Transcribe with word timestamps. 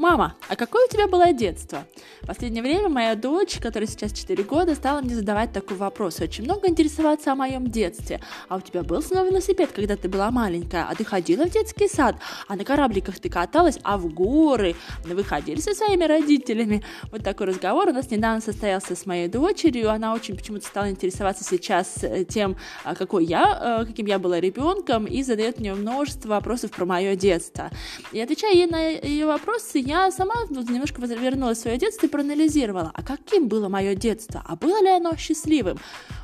Мама, 0.00 0.34
а 0.48 0.56
какое 0.56 0.86
у 0.86 0.88
тебя 0.88 1.06
было 1.06 1.30
детство? 1.34 1.84
Последнее 2.26 2.62
время 2.62 2.88
моя 2.88 3.14
дочь, 3.14 3.58
которая 3.58 3.88
сейчас 3.88 4.12
4 4.12 4.42
года, 4.44 4.74
стала 4.74 5.00
мне 5.00 5.14
задавать 5.14 5.52
такой 5.52 5.76
вопрос. 5.76 6.20
Очень 6.20 6.44
много 6.44 6.68
интересоваться 6.68 7.32
о 7.32 7.34
моем 7.34 7.66
детстве. 7.66 8.20
А 8.48 8.56
у 8.56 8.60
тебя 8.60 8.82
был 8.82 9.02
снова 9.02 9.26
велосипед, 9.26 9.70
когда 9.74 9.96
ты 9.96 10.08
была 10.08 10.30
маленькая? 10.30 10.86
А 10.88 10.94
ты 10.94 11.04
ходила 11.04 11.46
в 11.46 11.50
детский 11.50 11.88
сад? 11.88 12.16
А 12.46 12.56
на 12.56 12.64
корабликах 12.64 13.18
ты 13.18 13.30
каталась? 13.30 13.78
А 13.82 13.96
в 13.96 14.12
горы? 14.12 14.76
Вы 15.04 15.24
ходили 15.24 15.60
со 15.60 15.74
своими 15.74 16.04
родителями? 16.04 16.84
Вот 17.10 17.24
такой 17.24 17.46
разговор 17.46 17.88
у 17.88 17.92
нас 17.92 18.10
недавно 18.10 18.40
состоялся 18.40 18.94
с 18.94 19.06
моей 19.06 19.28
дочерью. 19.28 19.90
Она 19.90 20.12
очень 20.12 20.36
почему-то 20.36 20.66
стала 20.66 20.90
интересоваться 20.90 21.42
сейчас 21.42 22.02
э, 22.02 22.24
тем, 22.24 22.56
а, 22.84 22.94
какой 22.94 23.24
я, 23.24 23.80
э, 23.80 23.86
каким 23.86 24.06
я 24.06 24.18
была 24.18 24.40
ребенком, 24.40 25.06
и 25.06 25.22
задает 25.22 25.58
мне 25.58 25.74
множество 25.74 26.28
вопросов 26.28 26.70
про 26.70 26.84
мое 26.84 27.16
детство. 27.16 27.70
И 28.12 28.20
отвечая 28.20 28.52
ей 28.52 28.66
на 28.66 28.88
ее 28.88 29.26
вопросы, 29.26 29.78
я 29.78 30.10
сама 30.10 30.34
немножко 30.50 31.00
вернулась 31.00 31.58
в 31.58 31.62
свое 31.62 31.78
детство 31.78 32.09
проанализировала, 32.10 32.90
а 32.94 33.02
каким 33.02 33.48
было 33.48 33.68
мое 33.68 33.94
детство, 33.94 34.42
а 34.46 34.56
было 34.56 34.82
ли 34.82 34.90
оно 34.90 35.16
счастливым. 35.16 35.78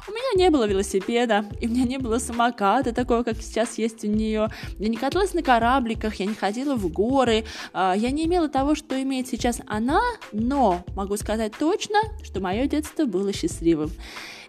У 0.08 0.12
меня 0.12 0.44
не 0.44 0.50
было 0.50 0.66
велосипеда, 0.66 1.46
и 1.60 1.66
у 1.66 1.70
меня 1.70 1.84
не 1.84 1.98
было 1.98 2.18
самоката 2.18 2.92
такого, 2.92 3.22
как 3.22 3.36
сейчас 3.42 3.78
есть 3.78 4.04
у 4.04 4.08
нее. 4.08 4.48
Я 4.78 4.88
не 4.88 4.96
каталась 4.96 5.34
на 5.34 5.42
корабликах, 5.42 6.14
я 6.16 6.26
не 6.26 6.34
ходила 6.34 6.76
в 6.76 6.88
горы, 6.92 7.44
а, 7.72 7.94
я 7.96 8.10
не 8.10 8.26
имела 8.26 8.48
того, 8.48 8.74
что 8.74 9.00
имеет 9.02 9.26
сейчас 9.26 9.60
она, 9.66 10.00
но 10.32 10.84
могу 10.94 11.16
сказать 11.16 11.52
точно, 11.58 11.98
что 12.22 12.40
мое 12.40 12.66
детство 12.66 13.04
было 13.04 13.32
счастливым. 13.32 13.90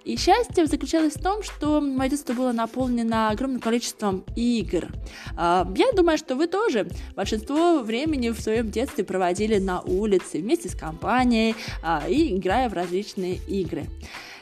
И 0.08 0.16
счастье 0.16 0.66
заключалось 0.68 1.16
в 1.16 1.22
том, 1.22 1.44
что 1.44 1.82
мое 1.82 2.10
детство 2.10 2.32
было 2.32 2.54
наполнено 2.54 3.30
огромным 3.30 3.60
количеством 3.60 4.24
игр. 4.38 4.88
А, 5.36 5.70
я 5.76 5.92
думаю, 5.92 6.18
что 6.18 6.36
вы 6.36 6.48
тоже 6.48 6.88
большинство 7.14 7.80
времени 7.80 8.30
в 8.30 8.40
своем 8.40 8.72
детстве 8.72 9.04
проводили 9.04 9.60
на 9.60 9.82
улице 9.82 10.38
вместе 10.40 10.70
с 10.70 10.76
компанией 10.76 11.56
а, 11.84 12.06
и 12.08 12.38
играя 12.38 12.70
в 12.70 12.74
различные 12.74 13.36
игры. 13.50 13.86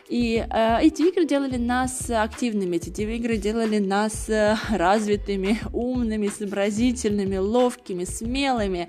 И 0.08 0.46
э, 0.48 0.78
эти 0.82 1.02
игры 1.02 1.26
делали 1.26 1.58
нас 1.58 2.12
активными, 2.12 2.76
эти 2.76 3.02
игры 3.02 3.38
делали 3.38 3.80
нас 3.80 4.30
э, 4.30 4.56
развитыми, 4.70 5.60
умными, 5.74 6.28
сообразительными, 6.28 7.38
ловкими, 7.38 8.04
смелыми. 8.04 8.88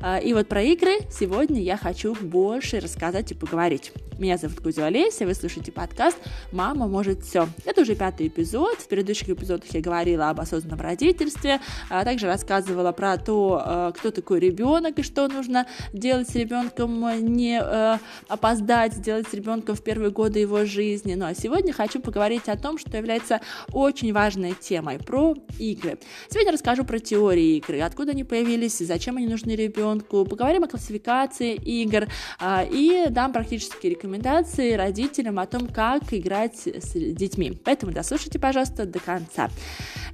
Э, 0.00 0.20
и 0.20 0.34
вот 0.34 0.48
про 0.48 0.62
игры 0.62 0.98
сегодня 1.08 1.62
я 1.62 1.76
хочу 1.76 2.14
больше 2.14 2.80
рассказать 2.80 3.30
и 3.30 3.34
поговорить. 3.34 3.92
Меня 4.18 4.38
зовут 4.38 4.60
Кузя 4.60 4.86
Олеся, 4.86 5.26
вы 5.26 5.34
слушаете 5.34 5.70
подкаст 5.70 6.16
«Мама 6.50 6.88
может 6.88 7.22
все». 7.22 7.48
Это 7.66 7.82
уже 7.82 7.94
пятый 7.94 8.28
эпизод. 8.28 8.78
В 8.78 8.88
предыдущих 8.88 9.28
эпизодах 9.28 9.68
я 9.74 9.82
говорила 9.82 10.30
об 10.30 10.40
осознанном 10.40 10.80
родительстве, 10.80 11.60
а 11.90 12.02
также 12.02 12.26
рассказывала 12.26 12.92
про 12.92 13.18
то, 13.18 13.62
э, 13.64 13.92
кто 13.96 14.10
такой 14.10 14.40
ребенок 14.40 14.98
и 14.98 15.02
что 15.02 15.28
нужно 15.28 15.66
делать 15.92 16.30
с 16.30 16.34
ребенком, 16.34 17.06
не 17.34 17.60
э, 17.62 17.98
опоздать, 18.26 18.94
сделать 18.94 19.28
с 19.28 19.34
ребенком 19.34 19.76
в 19.76 19.82
первые 19.82 20.10
годы 20.10 20.38
его 20.38 20.55
жизни. 20.64 21.14
Ну 21.14 21.26
а 21.26 21.34
сегодня 21.34 21.72
хочу 21.72 22.00
поговорить 22.00 22.48
о 22.48 22.56
том, 22.56 22.78
что 22.78 22.96
является 22.96 23.40
очень 23.72 24.12
важной 24.12 24.54
темой, 24.58 24.98
про 24.98 25.34
игры. 25.58 25.98
Сегодня 26.30 26.52
расскажу 26.52 26.84
про 26.84 26.98
теории 26.98 27.56
игры, 27.56 27.80
откуда 27.80 28.12
они 28.12 28.24
появились, 28.24 28.78
зачем 28.78 29.16
они 29.18 29.26
нужны 29.26 29.50
ребенку, 29.50 30.24
поговорим 30.24 30.64
о 30.64 30.68
классификации 30.68 31.54
игр 31.54 32.06
а, 32.38 32.64
и 32.64 33.06
дам 33.10 33.32
практические 33.32 33.90
рекомендации 33.90 34.06
рекомендации 34.06 34.72
родителям 34.74 35.38
о 35.38 35.46
том, 35.46 35.66
как 35.66 36.02
играть 36.12 36.66
с 36.66 36.92
детьми. 36.94 37.52
Поэтому 37.64 37.92
дослушайте, 37.92 38.38
пожалуйста, 38.38 38.86
до 38.86 39.00
конца. 39.00 39.50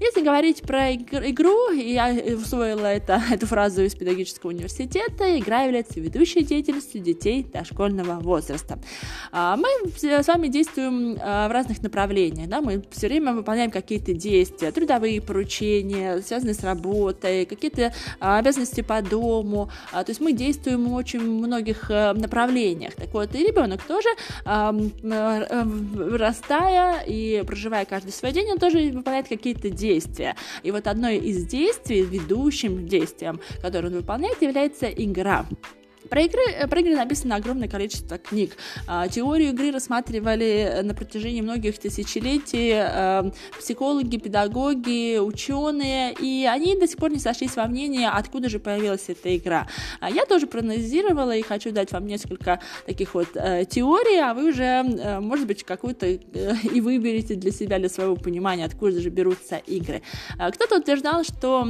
Если 0.01 0.23
говорить 0.23 0.63
про 0.63 0.93
игру, 0.95 1.71
я 1.73 2.13
усвоила 2.35 2.87
это, 2.87 3.23
эту 3.31 3.47
фразу 3.47 3.83
из 3.83 3.95
педагогического 3.95 4.51
университета, 4.51 5.39
игра 5.39 5.63
является 5.63 6.01
ведущей 6.01 6.43
деятельностью 6.43 7.01
детей 7.01 7.45
дошкольного 7.45 8.21
возраста. 8.21 8.79
А, 9.31 9.57
мы 9.57 9.69
с 9.97 10.29
вами 10.33 10.49
действуем 10.49 11.19
а, 11.21 11.49
в 11.49 11.53
разных 11.53 11.83
направлениях, 11.83 12.49
да, 12.49 12.61
мы 12.61 12.83
все 12.91 13.09
время 13.09 13.33
выполняем 13.33 13.71
какие-то 13.71 14.15
действия, 14.15 14.73
трудовые 14.73 15.21
поручения, 15.21 16.21
связанные 16.21 16.55
с 16.55 16.63
работой, 16.63 17.45
какие-то 17.47 17.93
а, 18.21 18.39
обязанности 18.39 18.81
по 18.81 19.03
дому, 19.03 19.71
то 19.91 20.05
есть 20.09 20.21
мы 20.21 20.33
действуем 20.33 20.87
в 20.87 20.95
очень 20.95 21.21
многих 21.21 21.91
направлениях. 21.91 22.95
Так 22.95 23.13
вот, 23.13 23.35
и 23.35 23.47
ребенок 23.47 23.83
тоже, 23.83 24.09
вырастая 26.03 27.05
и 27.07 27.43
проживая 27.47 27.85
каждый 27.85 28.13
свой 28.13 28.33
день, 28.33 28.51
он 28.51 28.59
тоже 28.59 28.91
выполняет 28.91 29.29
какие-то 29.29 29.71
действия. 29.71 30.37
И 30.63 30.71
вот 30.71 30.87
одно 30.87 31.09
из 31.11 31.45
действий, 31.47 32.03
ведущим 32.03 32.87
действием, 32.89 33.41
которое 33.61 33.89
он 33.89 33.95
выполняет, 33.95 34.41
является 34.43 34.87
игра. 34.87 35.47
Про 36.13 36.21
игры, 36.21 36.43
э, 36.55 36.69
про 36.69 36.81
игры 36.81 36.95
написано 36.95 37.37
огромное 37.37 37.69
количество 37.69 38.19
книг. 38.19 38.53
А, 38.87 39.09
теорию 39.09 39.49
игры 39.49 39.71
рассматривали 39.71 40.81
на 40.83 40.93
протяжении 40.93 41.41
многих 41.41 41.79
тысячелетий 41.79 42.73
э, 42.75 43.31
психологи, 43.59 44.19
педагоги, 44.19 45.17
ученые, 45.17 46.13
и 46.13 46.45
они 46.45 46.77
до 46.77 46.87
сих 46.87 46.99
пор 46.99 47.13
не 47.13 47.19
сошлись 47.19 47.57
во 47.57 47.65
мнении, 47.65 48.05
откуда 48.05 48.51
же 48.51 48.59
появилась 48.59 49.05
эта 49.09 49.35
игра. 49.35 49.67
А 50.01 50.11
я 50.11 50.27
тоже 50.27 50.47
проанализировала 50.47 51.35
и 51.35 51.41
хочу 51.41 51.73
дать 51.73 51.93
вам 51.93 52.07
несколько 52.07 52.61
таких 52.85 53.15
вот 53.15 53.29
э, 53.35 53.65
теорий, 53.65 54.21
а 54.21 54.35
вы 54.35 54.51
уже, 54.51 54.83
может 55.19 55.47
быть, 55.47 55.65
какую-то 55.65 56.07
и 56.09 56.81
выберете 56.83 57.37
для 57.37 57.53
себя, 57.53 57.79
для 57.79 57.89
своего 57.89 58.17
понимания, 58.17 58.67
откуда 58.67 59.01
же 59.01 59.09
берутся 59.09 59.63
игры. 59.67 60.03
А, 60.39 60.51
кто-то 60.51 60.77
утверждал, 60.77 61.25
что 61.25 61.67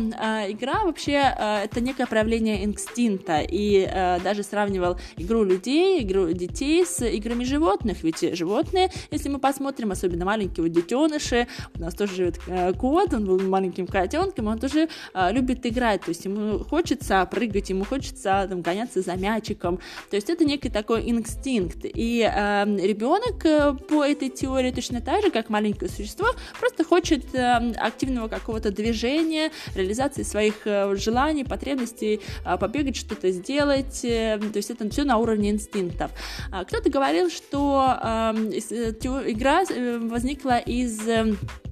игра 0.49 0.83
вообще 0.83 1.33
это 1.63 1.81
некое 1.81 2.07
проявление 2.07 2.65
инстинкта, 2.65 3.41
и 3.49 3.89
даже 4.31 4.31
сравнивал 4.41 4.98
игру 5.19 5.44
людей, 5.44 6.03
игру 6.03 6.32
детей 6.32 6.87
с 6.87 7.04
играми 7.04 7.44
животных, 7.44 8.03
ведь 8.03 8.37
животные, 8.37 8.91
если 9.10 9.28
мы 9.28 9.38
посмотрим, 9.38 9.93
особенно 9.93 10.25
маленькие 10.25 10.65
вот 10.65 10.72
детеныши, 10.72 11.47
у 11.76 11.81
нас 11.81 11.94
тоже 11.94 12.15
живет 12.15 12.41
э, 12.47 12.72
кот, 12.72 13.12
он 13.12 13.26
был 13.26 13.38
маленьким 13.41 13.87
котенком, 13.87 14.47
он 14.47 14.59
тоже 14.59 14.88
э, 15.12 15.32
любит 15.32 15.66
играть, 15.66 16.00
то 16.03 16.09
есть 16.09 16.25
ему 16.25 16.60
хочется 16.60 17.28
прыгать, 17.31 17.69
ему 17.69 17.84
хочется 17.84 18.47
там, 18.48 18.62
гоняться 18.62 19.03
за 19.03 19.16
мячиком, 19.16 19.78
то 20.09 20.16
есть 20.16 20.31
это 20.31 20.47
некий 20.47 20.70
такой 20.70 21.09
инстинкт, 21.10 21.81
и 21.84 22.22
эм, 22.22 22.76
э, 22.76 22.87
ребенок 22.87 23.43
по 23.88 24.04
этой 24.04 24.31
теории 24.31 24.70
точно 24.70 25.03
так 25.03 25.22
же, 25.22 25.31
как 25.31 25.50
маленькое 25.50 25.91
существо, 25.91 26.28
просто 26.59 26.84
хочет 26.84 27.34
э, 27.34 27.72
активного 27.75 28.28
какого-то 28.28 28.70
движения, 28.70 29.50
реализации 29.75 30.22
своих 30.22 30.66
э, 30.66 30.94
желаний, 30.97 31.44
потребностей, 31.44 32.20
э, 32.44 32.56
побегать, 32.56 32.97
что-то 32.97 33.31
сделать, 33.31 34.00
то 34.39 34.56
есть 34.56 34.71
это 34.71 34.89
все 34.91 35.05
на 35.05 35.19
уровне 35.19 35.50
инстинктов. 35.50 36.11
А, 36.50 36.65
кто-то 36.65 36.91
говорил, 36.91 37.31
что 37.31 37.99
эм, 38.03 38.50
э, 38.50 38.93
игра 39.33 39.62
э, 39.69 39.99
возникла 39.99 40.59
из 40.59 41.06
эм, 41.09 41.39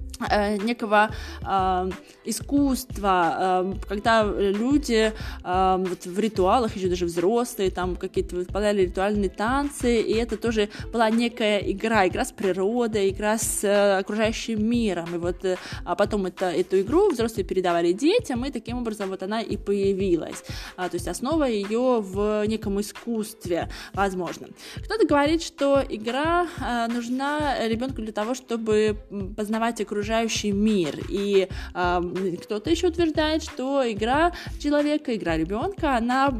некого 0.63 1.09
э, 1.41 1.89
искусства, 2.25 3.65
э, 3.65 3.73
когда 3.87 4.23
люди 4.23 5.11
э, 5.43 5.85
вот 5.87 6.05
в 6.05 6.19
ритуалах, 6.19 6.75
еще 6.75 6.87
даже 6.87 7.05
взрослые, 7.05 7.71
там 7.71 7.95
какие-то 7.95 8.35
выполняли 8.35 8.83
ритуальные 8.83 9.29
танцы, 9.29 10.01
и 10.01 10.13
это 10.13 10.37
тоже 10.37 10.69
была 10.93 11.09
некая 11.09 11.59
игра, 11.59 12.07
игра 12.07 12.25
с 12.25 12.31
природой, 12.31 13.09
игра 13.09 13.37
с 13.37 13.63
э, 13.63 13.97
окружающим 13.99 14.63
миром, 14.63 15.15
и 15.15 15.17
вот 15.17 15.43
э, 15.45 15.57
а 15.85 15.95
потом 15.95 16.27
это, 16.27 16.45
эту 16.45 16.81
игру 16.81 17.09
взрослые 17.09 17.45
передавали 17.45 17.93
детям, 17.93 18.45
и 18.45 18.51
таким 18.51 18.77
образом 18.77 19.09
вот 19.09 19.23
она 19.23 19.41
и 19.41 19.57
появилась, 19.57 20.43
а, 20.75 20.89
то 20.89 20.95
есть 20.95 21.07
основа 21.07 21.45
ее 21.45 22.01
в 22.01 22.45
неком 22.45 22.79
искусстве, 22.79 23.69
возможно. 23.93 24.47
Кто-то 24.77 25.07
говорит, 25.07 25.41
что 25.41 25.83
игра 25.89 26.47
э, 26.59 26.87
нужна 26.93 27.67
ребенку 27.67 28.01
для 28.01 28.11
того, 28.11 28.35
чтобы 28.35 28.97
познавать 29.35 29.81
окружающий 29.81 30.10
окружающий 30.11 30.51
мир. 30.51 30.99
И 31.09 31.47
э, 31.73 32.01
кто-то 32.43 32.69
еще 32.69 32.87
утверждает, 32.87 33.43
что 33.43 33.83
игра 33.89 34.33
человека, 34.59 35.15
игра 35.15 35.37
ребенка, 35.37 35.97
она 35.97 36.33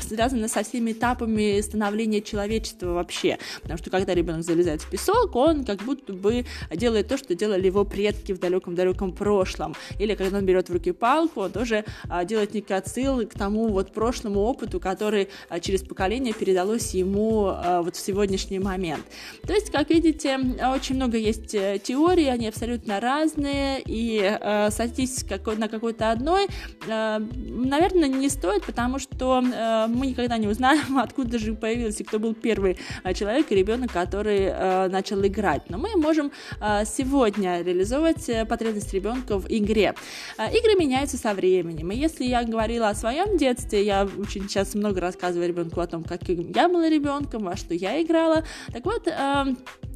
связана 0.00 0.48
со 0.48 0.62
всеми 0.62 0.92
этапами 0.92 1.60
становления 1.60 2.20
человечества 2.20 2.92
вообще. 2.92 3.38
Потому 3.62 3.78
что 3.78 3.90
когда 3.90 4.14
ребенок 4.14 4.42
залезает 4.42 4.82
в 4.82 4.90
песок, 4.90 5.36
он 5.36 5.64
как 5.64 5.82
будто 5.82 6.12
бы 6.12 6.44
делает 6.74 7.08
то, 7.08 7.16
что 7.16 7.34
делали 7.34 7.66
его 7.66 7.84
предки 7.84 8.32
в 8.32 8.38
далеком-далеком 8.38 9.12
прошлом. 9.12 9.74
Или 9.98 10.14
когда 10.14 10.38
он 10.38 10.46
берет 10.46 10.68
в 10.68 10.72
руки 10.72 10.92
палку, 10.92 11.42
он 11.42 11.52
тоже 11.52 11.84
а, 12.08 12.24
делает 12.24 12.54
некий 12.54 12.74
отсыл 12.74 13.26
к 13.26 13.34
тому 13.34 13.68
вот 13.68 13.92
прошлому 13.92 14.40
опыту, 14.40 14.80
который 14.80 15.28
а, 15.48 15.60
через 15.60 15.82
поколение 15.82 16.34
передалось 16.34 16.94
ему 16.94 17.46
а, 17.46 17.82
вот 17.82 17.96
в 17.96 18.00
сегодняшний 18.00 18.58
момент. 18.58 19.04
То 19.46 19.52
есть, 19.52 19.70
как 19.70 19.90
видите, 19.90 20.38
очень 20.74 20.96
много 20.96 21.16
есть 21.16 21.54
э, 21.54 21.78
теорий, 21.82 22.28
они 22.32 22.48
абсолютно 22.48 23.00
разные 23.00 23.11
разные, 23.12 23.82
и 23.84 24.20
э, 24.22 24.70
сойтись 24.70 25.24
какой, 25.28 25.56
на 25.56 25.68
какой-то 25.68 26.10
одной, 26.10 26.46
э, 26.86 27.18
наверное, 27.18 28.08
не 28.08 28.28
стоит, 28.28 28.64
потому 28.64 28.98
что 28.98 29.42
э, 29.42 29.86
мы 29.88 30.06
никогда 30.06 30.38
не 30.38 30.48
узнаем, 30.48 30.98
откуда 31.06 31.38
же 31.38 31.54
появился, 31.54 32.04
кто 32.04 32.18
был 32.18 32.34
первый 32.34 32.78
э, 33.04 33.14
человек 33.14 33.52
и 33.52 33.54
ребенок, 33.54 33.92
который 33.92 34.40
э, 34.40 34.88
начал 34.88 35.24
играть. 35.26 35.62
Но 35.68 35.78
мы 35.78 35.96
можем 35.96 36.30
э, 36.60 36.84
сегодня 36.84 37.62
реализовывать 37.62 38.28
э, 38.28 38.44
потребность 38.46 38.92
ребенка 38.94 39.38
в 39.38 39.46
игре. 39.48 39.94
Э, 40.38 40.48
игры 40.58 40.74
меняются 40.78 41.16
со 41.16 41.34
временем, 41.34 41.90
и 41.90 41.96
если 41.96 42.24
я 42.24 42.44
говорила 42.44 42.88
о 42.88 42.94
своем 42.94 43.36
детстве, 43.36 43.84
я 43.84 44.08
очень 44.18 44.48
сейчас 44.48 44.74
много 44.74 45.00
рассказываю 45.00 45.48
ребенку 45.48 45.80
о 45.80 45.86
том, 45.86 46.04
каким 46.04 46.52
я 46.54 46.68
была 46.68 46.88
ребенком, 46.88 47.44
во 47.44 47.56
что 47.56 47.74
я 47.74 48.02
играла. 48.02 48.44
Так 48.72 48.84
вот, 48.84 49.06
э, 49.06 49.44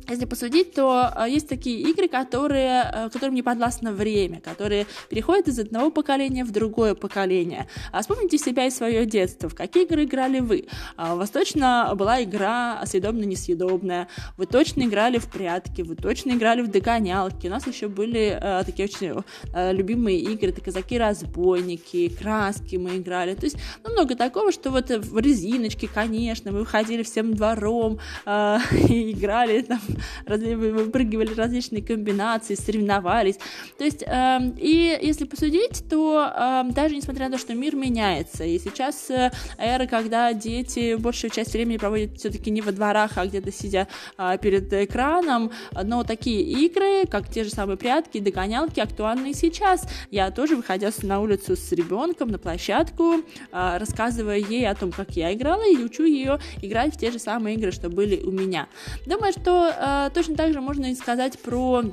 если 0.08 0.24
посудить, 0.24 0.72
то 0.74 1.10
э, 1.16 1.30
есть 1.30 1.48
такие 1.48 1.80
игры, 1.80 2.08
которые, 2.08 2.90
э, 2.92 3.10
которым 3.10 3.34
не 3.34 3.42
подвластно 3.42 3.92
время, 3.92 4.40
которые 4.40 4.86
переходят 5.08 5.48
из 5.48 5.58
одного 5.58 5.90
поколения 5.90 6.44
в 6.44 6.52
другое 6.52 6.94
поколение. 6.94 7.68
А 7.92 8.02
вспомните 8.02 8.38
себя 8.38 8.66
и 8.66 8.70
свое 8.70 9.06
детство. 9.06 9.48
В 9.48 9.54
какие 9.54 9.84
игры 9.84 10.04
играли 10.04 10.40
вы? 10.40 10.66
А 10.96 11.14
у 11.14 11.18
вас 11.18 11.30
точно 11.30 11.92
была 11.96 12.22
игра 12.22 12.82
съедобно-несъедобная, 12.84 14.08
вы 14.36 14.46
точно 14.46 14.82
играли 14.82 15.18
в 15.18 15.26
прятки, 15.30 15.82
вы 15.82 15.96
точно 15.96 16.32
играли 16.32 16.62
в 16.62 16.68
догонялки. 16.68 17.48
У 17.48 17.50
нас 17.50 17.66
еще 17.66 17.88
были 17.88 18.38
э, 18.40 18.62
такие 18.64 18.88
очень 18.88 19.24
любимые 19.72 20.18
игры, 20.18 20.50
это 20.50 20.60
казаки-разбойники, 20.60 22.08
краски 22.08 22.76
мы 22.76 22.96
играли. 22.96 23.34
То 23.34 23.44
есть 23.44 23.56
ну, 23.84 23.92
много 23.92 24.14
такого, 24.14 24.52
что 24.52 24.70
вот 24.70 24.90
в 24.90 25.18
резиночке, 25.18 25.88
конечно, 25.92 26.52
мы 26.52 26.60
выходили 26.60 27.02
всем 27.02 27.34
двором 27.34 27.98
и 28.26 29.12
играли 29.12 29.62
там 29.62 29.80
выпрыгивали 30.26 31.34
различные 31.34 31.82
комбинации, 31.82 32.54
соревновались. 32.54 33.38
То 33.78 33.84
есть, 33.84 34.02
э, 34.02 34.38
и 34.58 34.98
если 35.02 35.24
посудить, 35.24 35.84
то 35.88 36.26
э, 36.28 36.72
даже 36.72 36.96
несмотря 36.96 37.26
на 37.26 37.32
то, 37.32 37.38
что 37.38 37.54
мир 37.54 37.76
меняется, 37.76 38.44
и 38.44 38.58
сейчас 38.58 39.10
э, 39.10 39.30
эра, 39.58 39.86
когда 39.86 40.32
дети 40.32 40.96
большую 40.96 41.30
часть 41.30 41.52
времени 41.52 41.76
проводят 41.76 42.18
все-таки 42.18 42.50
не 42.50 42.62
во 42.62 42.72
дворах, 42.72 43.12
а 43.16 43.26
где-то 43.26 43.52
сидя 43.52 43.88
э, 44.18 44.38
перед 44.40 44.72
экраном, 44.72 45.50
но 45.84 46.04
такие 46.04 46.42
игры, 46.42 47.06
как 47.10 47.28
те 47.28 47.44
же 47.44 47.50
самые 47.50 47.76
прятки, 47.76 48.18
догонялки, 48.20 48.80
актуальны 48.80 49.30
и 49.30 49.34
сейчас. 49.34 49.88
Я 50.10 50.30
тоже, 50.30 50.56
выходя 50.56 50.90
на 51.02 51.20
улицу 51.20 51.56
с 51.56 51.72
ребенком 51.72 52.28
на 52.28 52.38
площадку, 52.38 53.16
э, 53.16 53.76
рассказывая 53.78 54.38
ей 54.38 54.68
о 54.68 54.74
том, 54.74 54.92
как 54.92 55.10
я 55.16 55.32
играла, 55.32 55.62
и 55.68 55.76
учу 55.76 56.04
ее 56.04 56.38
играть 56.62 56.94
в 56.94 56.98
те 56.98 57.10
же 57.10 57.18
самые 57.18 57.56
игры, 57.56 57.72
что 57.72 57.88
были 57.88 58.22
у 58.22 58.30
меня. 58.30 58.68
Думаю, 59.06 59.32
что 59.32 59.68
э, 59.68 59.85
точно 60.10 60.36
так 60.36 60.52
же 60.52 60.60
можно 60.60 60.86
и 60.86 60.94
сказать 60.94 61.38
про 61.38 61.82
а, 61.82 61.84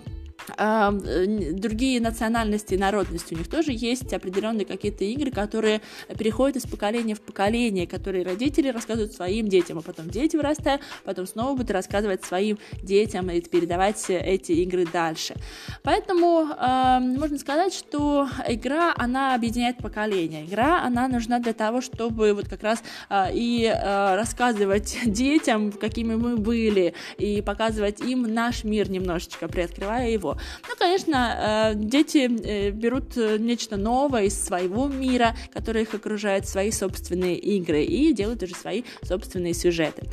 другие 0.57 2.01
национальности 2.01 2.74
и 2.74 2.78
народности. 2.78 3.34
У 3.34 3.38
них 3.38 3.50
тоже 3.50 3.72
есть 3.72 4.13
определенные 4.13 4.66
какие-то 4.66 5.04
игры, 5.04 5.31
которые 5.31 5.81
переходят 6.18 6.57
из 6.57 6.63
поколения 6.63 7.16
в 7.16 7.22
поколение, 7.22 7.88
которые 7.88 8.24
родители 8.24 8.69
рассказывают 8.69 9.13
своим 9.13 9.48
детям, 9.48 9.78
а 9.78 9.81
потом 9.81 10.10
дети 10.10 10.36
вырастают, 10.36 10.81
потом 11.04 11.28
снова 11.28 11.56
будут 11.56 11.72
рассказывать 11.72 12.24
своим 12.24 12.57
детям 12.81 13.30
и 13.30 13.42
передавать 13.42 14.04
эти 14.10 14.51
игры 14.54 14.86
дальше. 14.86 15.36
Поэтому 15.84 16.48
э, 16.50 17.00
можно 17.00 17.38
сказать, 17.38 17.74
что 17.74 18.28
игра, 18.48 18.94
она 18.98 19.36
объединяет 19.36 19.78
поколения. 19.78 20.46
Игра, 20.46 20.84
она 20.84 21.07
нужна 21.07 21.39
для 21.39 21.54
того, 21.54 21.81
чтобы 21.81 22.34
вот 22.34 22.48
как 22.48 22.63
раз 22.63 22.84
э, 23.10 23.34
и 23.34 23.66
э, 23.66 24.16
рассказывать 24.16 24.98
детям, 25.06 25.72
какими 25.72 26.16
мы 26.16 26.38
были, 26.38 26.94
и 27.18 27.42
показывать 27.42 28.01
им 28.01 28.24
наш 28.24 28.63
мир 28.63 28.89
немножечко, 28.89 29.48
приоткрывая 29.48 30.10
его. 30.10 30.32
Ну, 30.68 30.75
конечно, 30.77 31.71
э, 31.74 31.75
дети 31.75 32.30
э, 32.30 32.71
берут 32.71 33.18
э, 33.18 33.38
нечто 33.38 33.77
новое 33.77 34.25
из 34.25 34.41
своего 34.41 34.88
мира, 34.88 35.35
который 35.53 35.83
их 35.83 35.94
окружает, 35.94 36.47
свои 36.47 36.71
собственные 36.71 37.38
игры 37.38 37.83
и 37.83 38.13
делают 38.13 38.44
уже 38.44 38.56
свои 38.56 38.83
собственные 39.03 39.53
сюжеты. 39.53 40.03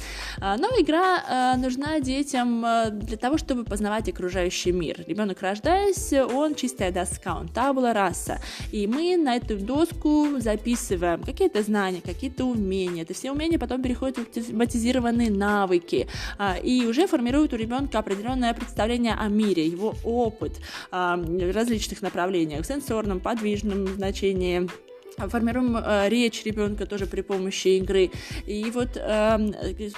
А, 0.40 0.56
но 0.56 0.69
игра 0.78 1.56
нужна 1.56 2.00
детям 2.00 2.64
для 2.93 3.17
того, 3.17 3.38
чтобы 3.38 3.64
познавать 3.64 4.08
окружающий 4.08 4.72
мир. 4.72 5.05
Ребенок 5.06 5.43
рождаясь, 5.43 6.12
он 6.12 6.55
чистая 6.55 6.90
доска, 6.90 7.37
он 7.37 7.49
табула 7.49 7.93
раса. 7.93 8.40
И 8.73 8.87
мы 8.87 9.16
на 9.16 9.37
эту 9.37 9.56
доску 9.56 10.38
записываем 10.38 11.23
какие-то 11.23 11.62
знания, 11.62 12.00
какие-то 12.05 12.44
умения. 12.44 13.02
Это 13.02 13.14
все 13.14 13.32
умения 13.32 13.58
потом 13.58 13.82
переходят 13.82 14.19
в 14.19 14.38
автоматизированные 14.38 15.31
навыки 15.31 16.08
а, 16.38 16.56
и 16.56 16.87
уже 16.87 17.06
формируют 17.06 17.52
у 17.52 17.56
ребенка 17.56 17.99
определенное 17.99 18.55
представление 18.55 19.14
о 19.14 19.28
мире, 19.28 19.66
его 19.66 19.94
опыт 20.11 20.61
в 20.91 21.53
различных 21.55 22.03
направлениях, 22.03 22.65
в 22.65 22.67
сенсорном, 22.67 23.21
подвижном 23.21 23.87
значении, 23.87 24.69
формируем 25.28 25.76
э, 25.76 26.08
речь 26.08 26.44
ребенка 26.44 26.87
тоже 26.87 27.06
при 27.06 27.22
помощи 27.22 27.69
игры. 27.69 28.11
И 28.46 28.70
вот 28.70 28.96
э, 28.96 29.37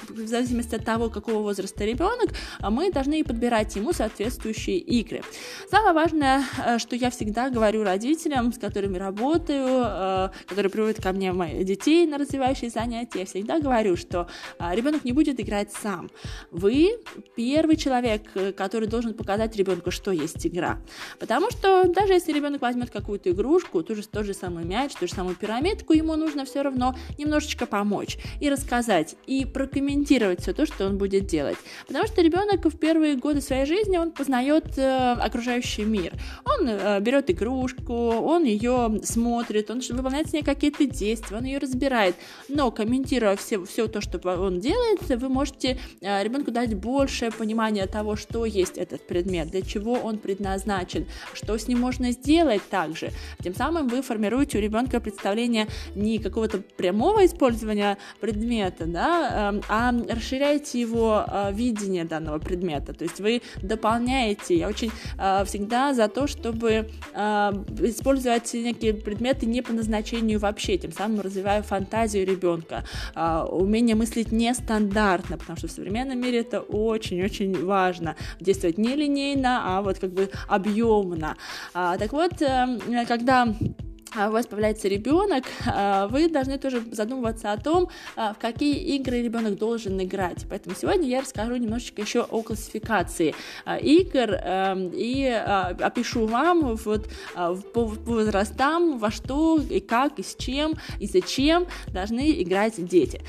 в 0.08 0.26
зависимости 0.26 0.74
от 0.74 0.84
того, 0.84 1.10
какого 1.10 1.42
возраста 1.42 1.84
ребенок, 1.84 2.30
мы 2.60 2.90
должны 2.92 3.24
подбирать 3.24 3.76
ему 3.76 3.92
соответствующие 3.92 4.78
игры. 4.78 5.22
Самое 5.70 5.94
важное, 5.94 6.44
э, 6.66 6.78
что 6.78 6.96
я 6.96 7.10
всегда 7.10 7.50
говорю 7.50 7.84
родителям, 7.84 8.52
с 8.52 8.58
которыми 8.58 8.98
работаю, 8.98 9.84
э, 9.84 10.28
которые 10.46 10.70
приводят 10.70 11.02
ко 11.02 11.12
мне 11.12 11.32
моих 11.32 11.64
детей 11.64 12.06
на 12.06 12.18
развивающие 12.18 12.70
занятия, 12.70 13.20
я 13.20 13.26
всегда 13.26 13.60
говорю, 13.60 13.96
что 13.96 14.26
э, 14.58 14.74
ребенок 14.74 15.04
не 15.04 15.12
будет 15.12 15.40
играть 15.40 15.72
сам. 15.72 16.10
Вы 16.50 16.98
первый 17.36 17.76
человек, 17.76 18.22
э, 18.34 18.52
который 18.52 18.88
должен 18.88 19.14
показать 19.14 19.56
ребенку, 19.56 19.90
что 19.90 20.12
есть 20.12 20.46
игра. 20.46 20.78
Потому 21.18 21.50
что 21.50 21.84
даже 21.88 22.12
если 22.12 22.32
ребенок 22.32 22.62
возьмет 22.62 22.90
какую-то 22.90 23.30
игрушку, 23.30 23.82
тот 23.82 23.96
же, 23.96 24.06
тот 24.06 24.24
же 24.24 24.34
самый 24.34 24.64
мяч, 24.64 24.92
ту 24.94 25.06
же 25.06 25.11
самую 25.12 25.36
пирамидку, 25.36 25.92
ему 25.92 26.16
нужно 26.16 26.44
все 26.44 26.62
равно 26.62 26.94
немножечко 27.18 27.66
помочь 27.66 28.18
и 28.40 28.50
рассказать, 28.50 29.16
и 29.26 29.44
прокомментировать 29.44 30.40
все 30.40 30.52
то, 30.52 30.66
что 30.66 30.86
он 30.86 30.98
будет 30.98 31.26
делать. 31.26 31.58
Потому 31.86 32.06
что 32.06 32.22
ребенок 32.22 32.64
в 32.64 32.78
первые 32.78 33.16
годы 33.16 33.40
своей 33.40 33.66
жизни, 33.66 33.96
он 33.96 34.10
познает 34.10 34.78
э, 34.78 35.12
окружающий 35.12 35.84
мир. 35.84 36.12
Он 36.44 36.68
э, 36.68 37.00
берет 37.00 37.30
игрушку, 37.30 37.92
он 37.94 38.44
ее 38.44 39.00
смотрит, 39.04 39.70
он 39.70 39.80
выполняет 39.90 40.28
с 40.28 40.32
ней 40.32 40.42
какие-то 40.42 40.86
действия, 40.86 41.36
он 41.36 41.44
ее 41.44 41.58
разбирает. 41.58 42.16
Но 42.48 42.70
комментируя 42.70 43.36
все, 43.36 43.64
все 43.64 43.86
то, 43.88 44.00
что 44.00 44.18
он 44.38 44.60
делает, 44.60 45.00
вы 45.08 45.28
можете 45.28 45.78
э, 46.00 46.22
ребенку 46.22 46.50
дать 46.50 46.74
большее 46.74 47.30
понимание 47.30 47.86
того, 47.86 48.16
что 48.16 48.44
есть 48.44 48.78
этот 48.78 49.06
предмет, 49.06 49.50
для 49.50 49.62
чего 49.62 49.92
он 49.92 50.18
предназначен, 50.18 51.06
что 51.34 51.56
с 51.56 51.68
ним 51.68 51.80
можно 51.80 52.12
сделать 52.12 52.62
также. 52.68 53.10
Тем 53.42 53.54
самым 53.54 53.88
вы 53.88 54.02
формируете 54.02 54.58
у 54.58 54.60
ребенка 54.60 55.00
представление 55.02 55.68
не 55.94 56.18
какого-то 56.18 56.58
прямого 56.58 57.24
использования 57.26 57.98
предмета, 58.20 58.86
да, 58.86 59.50
эм, 59.52 59.62
а 59.68 59.92
расширяете 60.08 60.80
его 60.80 61.24
э, 61.26 61.52
видение 61.52 62.04
данного 62.04 62.38
предмета. 62.38 62.92
То 62.92 63.04
есть 63.04 63.20
вы 63.20 63.42
дополняете. 63.62 64.56
Я 64.56 64.68
очень 64.68 64.90
э, 65.18 65.44
всегда 65.44 65.94
за 65.94 66.08
то, 66.08 66.26
чтобы 66.26 66.90
э, 67.14 67.18
использовать 67.80 68.52
некие 68.54 68.94
предметы 68.94 69.46
не 69.46 69.62
по 69.62 69.72
назначению 69.72 70.38
вообще, 70.38 70.78
тем 70.78 70.92
самым 70.92 71.20
развиваю 71.20 71.62
фантазию 71.62 72.26
ребенка, 72.26 72.84
умение 73.14 73.94
мыслить 73.96 74.32
нестандартно, 74.32 75.38
потому 75.38 75.56
что 75.56 75.68
в 75.68 75.70
современном 75.70 76.20
мире 76.20 76.40
это 76.40 76.60
очень-очень 76.60 77.64
важно. 77.64 78.16
Действовать 78.40 78.78
не 78.78 78.94
линейно, 78.94 79.62
а 79.64 79.82
вот 79.82 79.98
как 79.98 80.12
бы 80.12 80.30
объемно. 80.48 81.36
Так 81.72 82.12
вот, 82.12 82.40
эм, 82.42 82.80
когда 83.06 83.32
а 83.42 83.54
у 84.14 84.30
вас 84.30 84.46
появляется 84.46 84.88
ребенок, 84.88 85.44
а, 85.66 86.06
вы 86.08 86.28
должны 86.28 86.58
тоже 86.58 86.82
задумываться 86.90 87.52
о 87.52 87.56
том, 87.56 87.88
а, 88.14 88.34
в 88.34 88.38
какие 88.38 88.96
игры 88.96 89.22
ребенок 89.22 89.56
должен 89.56 90.00
играть. 90.02 90.44
Поэтому 90.48 90.76
сегодня 90.78 91.08
я 91.08 91.22
расскажу 91.22 91.56
немножечко 91.56 92.02
еще 92.02 92.22
о 92.22 92.42
классификации 92.42 93.34
игр 93.80 94.36
и 94.94 95.26
опишу 95.80 96.26
вам 96.26 96.76
вот 96.76 97.08
по 97.72 97.84
возрастам, 97.84 98.98
во 98.98 99.10
что 99.10 99.58
и 99.58 99.80
как, 99.80 100.18
и 100.18 100.22
с 100.22 100.34
чем, 100.34 100.74
и 101.00 101.06
зачем 101.06 101.66
должны 101.88 102.42
играть 102.42 102.74
дети. 102.86 103.20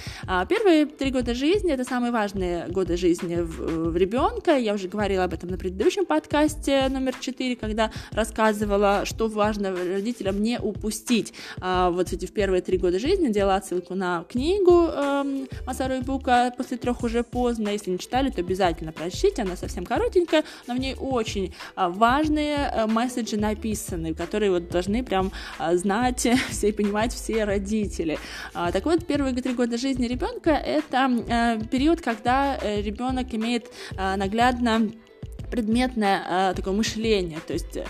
Первые 0.50 0.86
три 0.86 1.12
года 1.12 1.34
жизни 1.34 1.72
это 1.72 1.84
самые 1.84 2.12
важные 2.12 2.68
годы 2.68 2.98
жизни 2.98 3.36
в, 3.36 3.96
ребенка. 3.96 4.58
Я 4.58 4.74
уже 4.74 4.88
говорила 4.88 5.24
об 5.24 5.34
этом 5.34 5.50
на 5.50 5.58
предыдущем 5.58 6.06
подкасте 6.06 6.88
номер 6.90 7.14
4, 7.20 7.56
когда 7.56 7.92
рассказывала, 8.12 9.06
что 9.06 9.28
важно 9.28 9.74
родителям 9.76 10.42
не 10.42 10.60
упустить 10.60 10.73
упустить 10.76 11.34
а, 11.62 11.90
вот 11.90 12.12
эти 12.14 12.26
в 12.26 12.34
первые 12.34 12.62
три 12.62 12.78
года 12.78 13.00
жизни, 13.00 13.30
делала 13.30 13.62
ссылку 13.62 13.96
на 13.96 14.26
книгу 14.30 14.88
э, 14.88 15.46
Масару 15.66 15.96
Ибука 15.96 16.54
«После 16.58 16.78
трех 16.78 17.04
уже 17.04 17.24
поздно». 17.24 17.70
Если 17.70 17.92
не 17.92 18.00
читали, 18.00 18.30
то 18.30 18.42
обязательно 18.42 18.92
прочтите, 18.92 19.42
она 19.42 19.56
совсем 19.56 19.86
коротенькая, 19.86 20.44
но 20.68 20.76
в 20.76 20.80
ней 20.80 20.96
очень 21.00 21.54
а, 21.76 21.90
важные 21.90 22.68
а, 22.68 22.88
месседжи 22.88 23.38
написаны, 23.38 24.14
которые 24.14 24.52
вот 24.52 24.70
должны 24.70 25.04
прям 25.04 25.32
а, 25.58 25.76
знать 25.76 26.28
все 26.50 26.70
и 26.70 26.72
понимать 26.72 27.14
все 27.14 27.46
родители. 27.46 28.18
А, 28.54 28.72
так 28.72 28.86
вот, 28.86 29.06
первые 29.06 29.34
три 29.34 29.54
года 29.54 29.78
жизни 29.78 30.08
ребенка 30.08 30.52
это 30.52 31.10
а, 31.30 31.60
период, 31.72 32.02
когда 32.02 32.58
э, 32.62 32.82
ребенок 32.82 33.34
имеет 33.34 33.68
а, 33.98 34.16
наглядно 34.18 34.92
предметное 35.54 36.50
э, 36.50 36.54
такое 36.56 36.74
мышление, 36.74 37.40
то 37.46 37.54
есть 37.54 37.78
э, 37.78 37.86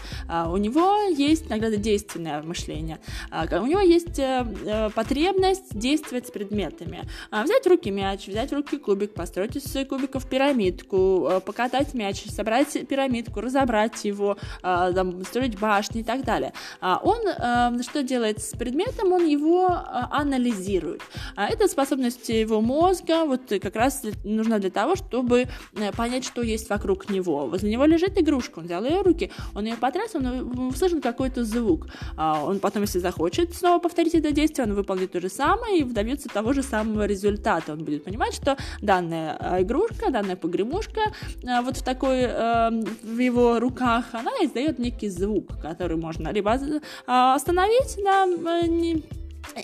у 0.50 0.58
него 0.58 0.98
есть 1.18 1.48
иногда 1.48 1.70
действенное 1.70 2.42
мышление, 2.42 3.00
э, 3.32 3.58
у 3.58 3.66
него 3.66 3.80
есть 3.80 4.20
э, 4.20 4.46
э, 4.66 4.90
потребность 4.90 5.74
действовать 5.74 6.28
с 6.28 6.32
предметами, 6.32 7.08
э, 7.32 7.44
взять 7.44 7.64
в 7.64 7.70
руки 7.70 7.90
мяч, 7.90 8.28
взять 8.28 8.50
в 8.52 8.56
руки 8.56 8.78
кубик, 8.78 9.14
построить 9.14 9.56
из 9.56 9.88
кубиков 9.88 10.30
пирамидку, 10.30 11.30
э, 11.32 11.40
покатать 11.40 11.94
мяч, 11.94 12.26
собрать 12.26 12.86
пирамидку, 12.86 13.40
разобрать 13.40 14.04
его, 14.04 14.36
э, 14.62 14.92
там, 14.94 15.24
строить 15.24 15.58
башни 15.58 16.02
и 16.02 16.04
так 16.04 16.26
далее. 16.26 16.52
Э, 16.82 16.96
он 17.02 17.22
э, 17.26 17.82
что 17.84 18.04
делает 18.04 18.44
с 18.44 18.58
предметом? 18.58 19.14
Он 19.14 19.26
его 19.26 19.70
э, 19.70 19.72
анализирует. 20.12 21.02
Э, 21.38 21.44
это 21.44 21.70
способность 21.70 22.28
его 22.28 22.60
мозга 22.60 23.24
вот 23.24 23.42
как 23.62 23.76
раз 23.78 24.04
нужна 24.26 24.60
для 24.60 24.70
того, 24.70 24.98
чтобы 24.98 25.48
э, 25.76 25.92
понять, 25.94 26.26
что 26.26 26.42
есть 26.42 26.70
вокруг 26.70 27.10
него 27.10 27.53
возле 27.54 27.72
него 27.72 27.86
лежит 27.86 28.20
игрушка, 28.20 28.60
он 28.60 28.66
взял 28.66 28.84
ее 28.84 29.02
руки, 29.02 29.30
он 29.54 29.66
ее 29.66 29.76
потряс, 29.76 30.16
он 30.16 30.70
услышал 30.70 31.00
какой-то 31.02 31.46
звук. 31.46 31.88
А 32.18 32.44
он 32.44 32.60
потом, 32.60 32.82
если 32.82 32.98
захочет 32.98 33.54
снова 33.54 33.80
повторить 33.80 34.16
это 34.16 34.32
действие, 34.32 34.66
он 34.68 34.74
выполнит 34.74 35.12
то 35.12 35.22
же 35.22 35.30
самое 35.30 35.80
и 35.80 35.84
добьется 35.84 36.30
того 36.30 36.54
же 36.54 36.64
самого 36.64 37.06
результата. 37.06 37.74
Он 37.74 37.84
будет 37.84 38.04
понимать, 38.04 38.34
что 38.34 38.58
данная 38.82 39.38
а, 39.40 39.62
игрушка, 39.62 40.10
данная 40.10 40.36
погремушка 40.36 41.02
а, 41.48 41.62
вот 41.62 41.78
в 41.78 41.84
такой, 41.84 42.22
эм, 42.22 42.86
в 43.04 43.20
его 43.20 43.60
руках, 43.60 44.06
она 44.14 44.32
издает 44.42 44.80
некий 44.80 45.10
звук, 45.10 45.62
который 45.62 45.98
можно 45.98 46.30
либо 46.30 46.60
остановить 47.06 47.98
на 48.04 48.26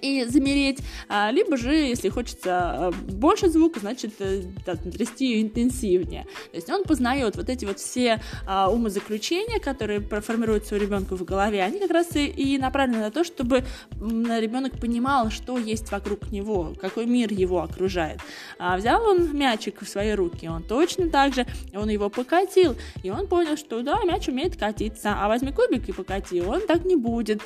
и 0.02 0.26
замереть, 0.26 0.80
а, 1.08 1.32
либо 1.32 1.58
же, 1.58 1.74
если 1.74 2.10
хочется 2.10 2.60
а, 2.60 2.92
больше 2.92 3.50
звука, 3.50 3.80
значит, 3.80 4.14
э, 4.20 4.44
трясти 4.92 5.32
ее 5.32 5.42
интенсивнее. 5.42 6.24
То 6.52 6.56
есть 6.56 6.70
он 6.70 6.84
познает 6.84 7.36
вот 7.36 7.50
эти 7.50 7.66
вот 7.66 7.80
все 7.80 8.22
а, 8.46 8.70
умозаключения, 8.70 9.60
которые 9.60 10.02
формируются 10.02 10.76
у 10.76 10.78
ребенка 10.78 11.16
в 11.16 11.24
голове, 11.24 11.64
они 11.64 11.80
как 11.80 11.92
раз 11.92 12.10
и 12.16 12.58
направлены 12.58 13.02
на 13.02 13.12
то, 13.12 13.24
чтобы 13.24 13.64
ребенок 14.00 14.80
понимал, 14.80 15.30
что 15.32 15.58
есть 15.58 15.92
вокруг 15.92 16.32
него, 16.32 16.74
какой 16.80 17.06
мир 17.06 17.32
его 17.32 17.62
окружает. 17.62 18.20
Взял 18.60 19.04
он 19.04 19.36
мячик 19.36 19.82
в 19.82 19.88
свои 19.88 20.12
руки, 20.12 20.48
он 20.48 20.64
точно 20.64 21.10
так 21.10 21.34
же, 21.34 21.46
он 21.74 21.90
его 21.90 22.10
покатил, 22.10 22.76
и 23.04 23.10
он 23.10 23.28
понял, 23.28 23.58
что 23.58 23.82
да, 23.82 24.04
мяч 24.04 24.28
умеет 24.28 24.58
катиться, 24.58 25.16
а 25.20 25.28
возьми 25.28 25.52
кубик 25.52 25.88
и 25.90 25.92
покати, 25.92 26.42
он 26.42 26.62
так 26.62 26.86
не 26.86 26.96
будет 26.96 27.42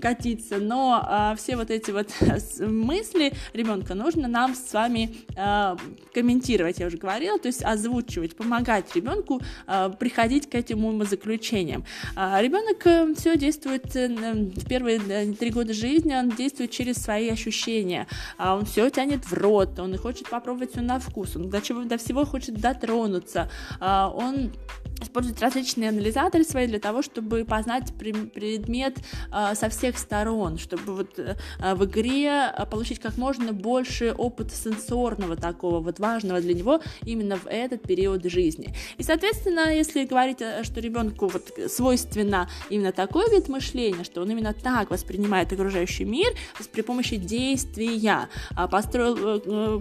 катиться, 0.00 0.58
но 0.58 1.00
а, 1.02 1.34
все 1.36 1.56
вот 1.56 1.70
эти 1.70 1.90
вот 1.90 2.08
мысли 2.60 3.32
ребенка 3.52 3.94
нужно 3.94 4.28
нам 4.28 4.54
с 4.54 4.72
вами 4.72 5.14
а, 5.36 5.76
комментировать, 6.14 6.78
я 6.78 6.86
уже 6.86 6.96
говорила, 6.96 7.38
то 7.38 7.48
есть 7.48 7.62
озвучивать, 7.62 8.36
помогать 8.36 8.94
ребенку 8.94 9.40
а, 9.66 9.90
приходить 9.90 10.48
к 10.48 10.54
этим 10.54 10.84
умозаключениям. 10.84 11.84
А, 12.16 12.40
ребенок 12.40 12.86
э, 12.86 13.14
все 13.16 13.36
действует 13.36 13.84
а, 13.94 14.08
в 14.08 14.66
первые 14.68 15.00
а, 15.00 15.32
три 15.34 15.50
года 15.50 15.72
жизни, 15.72 16.14
он 16.14 16.30
действует 16.30 16.70
через 16.70 16.96
свои 16.96 17.28
ощущения, 17.28 18.06
а, 18.38 18.56
он 18.56 18.64
все 18.64 18.88
тянет 18.90 19.24
в 19.24 19.32
рот, 19.34 19.78
он 19.78 19.96
хочет 19.98 20.28
попробовать 20.28 20.72
все 20.72 20.80
на 20.80 20.98
вкус, 20.98 21.36
он 21.36 21.50
до, 21.50 21.60
чего, 21.60 21.84
до 21.84 21.98
всего 21.98 22.24
хочет 22.24 22.54
дотронуться, 22.54 23.50
а, 23.78 24.08
он 24.08 24.52
использует 25.00 25.40
различные 25.40 25.88
анализаторы 25.88 26.44
свои 26.44 26.66
для 26.66 26.78
того, 26.78 27.02
чтобы 27.02 27.44
познать 27.44 27.92
предмет 27.94 28.98
а, 29.30 29.54
со 29.54 29.68
всех 29.68 29.98
сторон, 29.98 30.58
чтобы 30.58 30.94
вот 30.94 31.18
а, 31.58 31.74
в 31.74 31.84
игре 31.84 32.30
а, 32.30 32.66
получить 32.66 32.98
как 32.98 33.16
можно 33.16 33.52
больше 33.52 34.12
опыта 34.16 34.54
сенсорного 34.54 35.36
такого, 35.36 35.80
вот 35.80 35.98
важного 35.98 36.40
для 36.40 36.54
него 36.54 36.80
именно 37.04 37.36
в 37.36 37.46
этот 37.46 37.82
период 37.82 38.24
жизни. 38.24 38.74
И, 38.98 39.02
соответственно, 39.02 39.74
если 39.74 40.04
говорить, 40.04 40.38
что 40.62 40.80
ребенку 40.80 41.28
вот 41.28 41.50
свойственно 41.70 42.48
именно 42.68 42.92
такой 42.92 43.30
вид 43.30 43.48
мышления, 43.48 44.04
что 44.04 44.22
он 44.22 44.30
именно 44.30 44.54
так 44.54 44.90
воспринимает 44.90 45.52
окружающий 45.52 46.04
мир, 46.04 46.32
при 46.72 46.82
помощи 46.82 47.16
действия 47.16 48.28
построил 48.70 49.16
э, 49.16 49.40
э, 49.44 49.80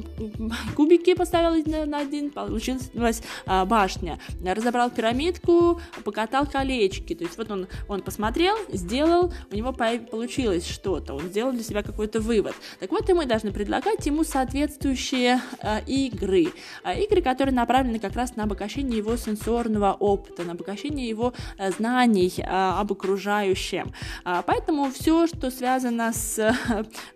кубики, 0.76 1.14
поставил 1.14 1.64
на 1.86 2.00
один, 2.00 2.32
получилась 2.32 3.22
башня, 3.46 4.20
разобрал 4.44 4.90
пирамиду, 4.90 5.09
пирамидку, 5.10 5.80
покатал 6.04 6.46
колечки. 6.46 7.16
То 7.16 7.24
есть 7.24 7.38
вот 7.38 7.52
он, 7.52 7.68
он 7.88 8.02
посмотрел, 8.02 8.56
сделал, 8.72 9.34
у 9.52 9.56
него 9.56 9.74
получилось 9.74 10.68
что-то, 10.68 11.14
он 11.14 11.24
сделал 11.24 11.52
для 11.52 11.64
себя 11.64 11.84
какой-то 11.84 12.20
вывод. 12.20 12.56
Так 12.80 12.92
вот 12.92 13.10
и 13.10 13.14
мы 13.14 13.26
должны 13.26 13.52
предлагать 13.52 14.06
ему 14.06 14.24
соответствующие 14.24 15.42
э, 15.62 15.84
игры. 15.86 16.48
Э, 16.84 17.02
игры, 17.02 17.22
которые 17.22 17.54
направлены 17.54 18.00
как 18.00 18.16
раз 18.16 18.36
на 18.36 18.44
обогащение 18.44 18.98
его 18.98 19.18
сенсорного 19.18 19.94
опыта, 20.00 20.44
на 20.44 20.54
обогащение 20.54 21.08
его 21.08 21.34
э, 21.58 21.72
знаний 21.72 22.34
э, 22.38 22.44
об 22.44 22.92
окружающем. 22.92 23.92
Э, 24.26 24.44
поэтому 24.46 24.92
все, 24.92 25.28
что 25.28 25.52
связано 25.52 26.14
с 26.14 26.40
э, 26.40 26.54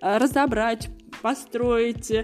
разобрать 0.02 0.90
построить, 1.22 2.12
э, 2.12 2.24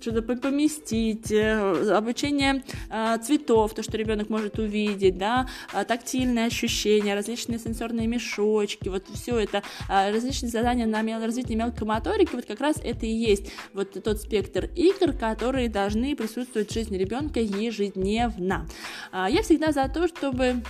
что-то 0.00 0.22
поместить, 0.22 1.30
э, 1.30 1.92
обучение 1.92 2.62
э, 2.90 3.18
цветов, 3.22 3.74
то, 3.74 3.82
что 3.82 3.96
ребенок 3.96 4.28
может 4.30 4.58
увидеть, 4.58 5.18
да, 5.18 5.48
тактильные 5.88 6.46
ощущения, 6.46 7.14
различные 7.14 7.58
сенсорные 7.58 8.06
мешочки, 8.06 8.88
вот 8.88 9.04
все 9.12 9.38
это, 9.38 9.62
различные 9.88 10.50
задания 10.50 10.86
на 10.86 11.00
развитие 11.24 11.56
мелкой 11.56 11.86
моторики, 11.86 12.34
вот 12.34 12.46
как 12.46 12.60
раз 12.60 12.76
это 12.82 13.06
и 13.06 13.12
есть 13.12 13.52
вот 13.72 14.02
тот 14.02 14.20
спектр 14.20 14.68
игр, 14.76 15.12
которые 15.12 15.68
должны 15.68 16.14
присутствовать 16.16 16.70
в 16.70 16.74
жизни 16.74 16.96
ребенка 16.96 17.40
ежедневно. 17.40 18.66
Я 19.12 19.42
всегда 19.42 19.72
за 19.72 19.88
то, 19.88 20.08
чтобы 20.08 20.62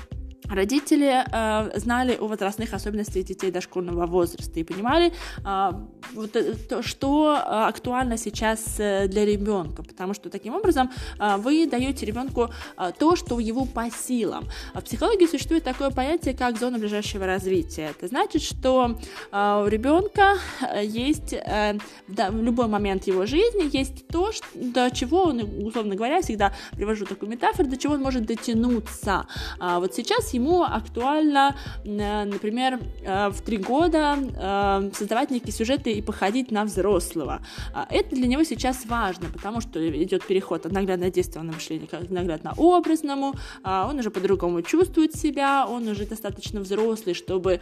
родители 0.50 1.24
э, 1.30 1.78
знали 1.78 2.16
о 2.20 2.26
возрастных 2.26 2.74
особенностях 2.74 3.24
детей 3.24 3.50
дошкольного 3.50 4.06
возраста 4.06 4.60
и 4.60 4.64
понимали, 4.64 5.12
э, 5.44 5.72
вот, 6.14 6.36
то, 6.68 6.82
что 6.82 7.34
э, 7.34 7.68
актуально 7.68 8.16
сейчас 8.16 8.76
э, 8.78 9.08
для 9.08 9.24
ребенка, 9.24 9.82
потому 9.82 10.14
что 10.14 10.30
таким 10.30 10.54
образом 10.54 10.90
э, 11.18 11.36
вы 11.36 11.66
даете 11.66 12.06
ребенку 12.06 12.50
э, 12.76 12.92
то, 12.98 13.16
что 13.16 13.38
его 13.38 13.64
по 13.64 13.90
силам. 13.90 14.46
В 14.74 14.82
психологии 14.82 15.26
существует 15.26 15.64
такое 15.64 15.90
понятие, 15.90 16.34
как 16.34 16.58
зона 16.58 16.78
ближайшего 16.78 17.26
развития. 17.26 17.90
Это 17.90 18.08
значит, 18.08 18.42
что 18.42 18.98
э, 19.32 19.62
у 19.64 19.68
ребенка 19.68 20.34
есть 20.82 21.32
э, 21.32 21.78
да, 22.08 22.30
в 22.30 22.42
любой 22.42 22.66
момент 22.66 23.06
его 23.06 23.26
жизни 23.26 23.76
есть 23.76 24.06
то, 24.08 24.32
что, 24.32 24.46
до 24.54 24.90
чего 24.90 25.24
он, 25.24 25.40
условно 25.64 25.94
говоря, 25.94 26.20
всегда 26.22 26.52
привожу 26.72 27.06
такую 27.06 27.30
метафору, 27.30 27.68
до 27.68 27.76
чего 27.76 27.94
он 27.94 28.02
может 28.02 28.26
дотянуться. 28.26 29.26
А 29.58 29.78
вот 29.78 29.94
сейчас 29.94 30.34
ему 30.34 30.39
актуально, 30.48 31.56
э, 31.84 32.24
например, 32.24 32.80
э, 33.02 33.28
в 33.28 33.40
три 33.42 33.56
года 33.56 34.16
э, 34.18 34.90
создавать 34.94 35.30
некие 35.30 35.52
сюжеты 35.52 35.92
и 35.92 36.02
походить 36.02 36.50
на 36.50 36.64
взрослого. 36.64 37.40
А 37.74 37.86
это 37.90 38.14
для 38.16 38.26
него 38.26 38.44
сейчас 38.44 38.86
важно, 38.86 39.28
потому 39.32 39.60
что 39.60 39.80
идет 40.02 40.24
переход 40.26 40.66
от 40.66 40.72
наглядно-действенного 40.72 41.54
мышления 41.54 41.86
к 41.86 42.10
наглядно-образному, 42.10 43.34
а 43.62 43.88
он 43.88 43.98
уже 43.98 44.10
по-другому 44.10 44.62
чувствует 44.62 45.14
себя, 45.14 45.66
он 45.66 45.88
уже 45.88 46.06
достаточно 46.06 46.60
взрослый, 46.60 47.14
чтобы 47.14 47.60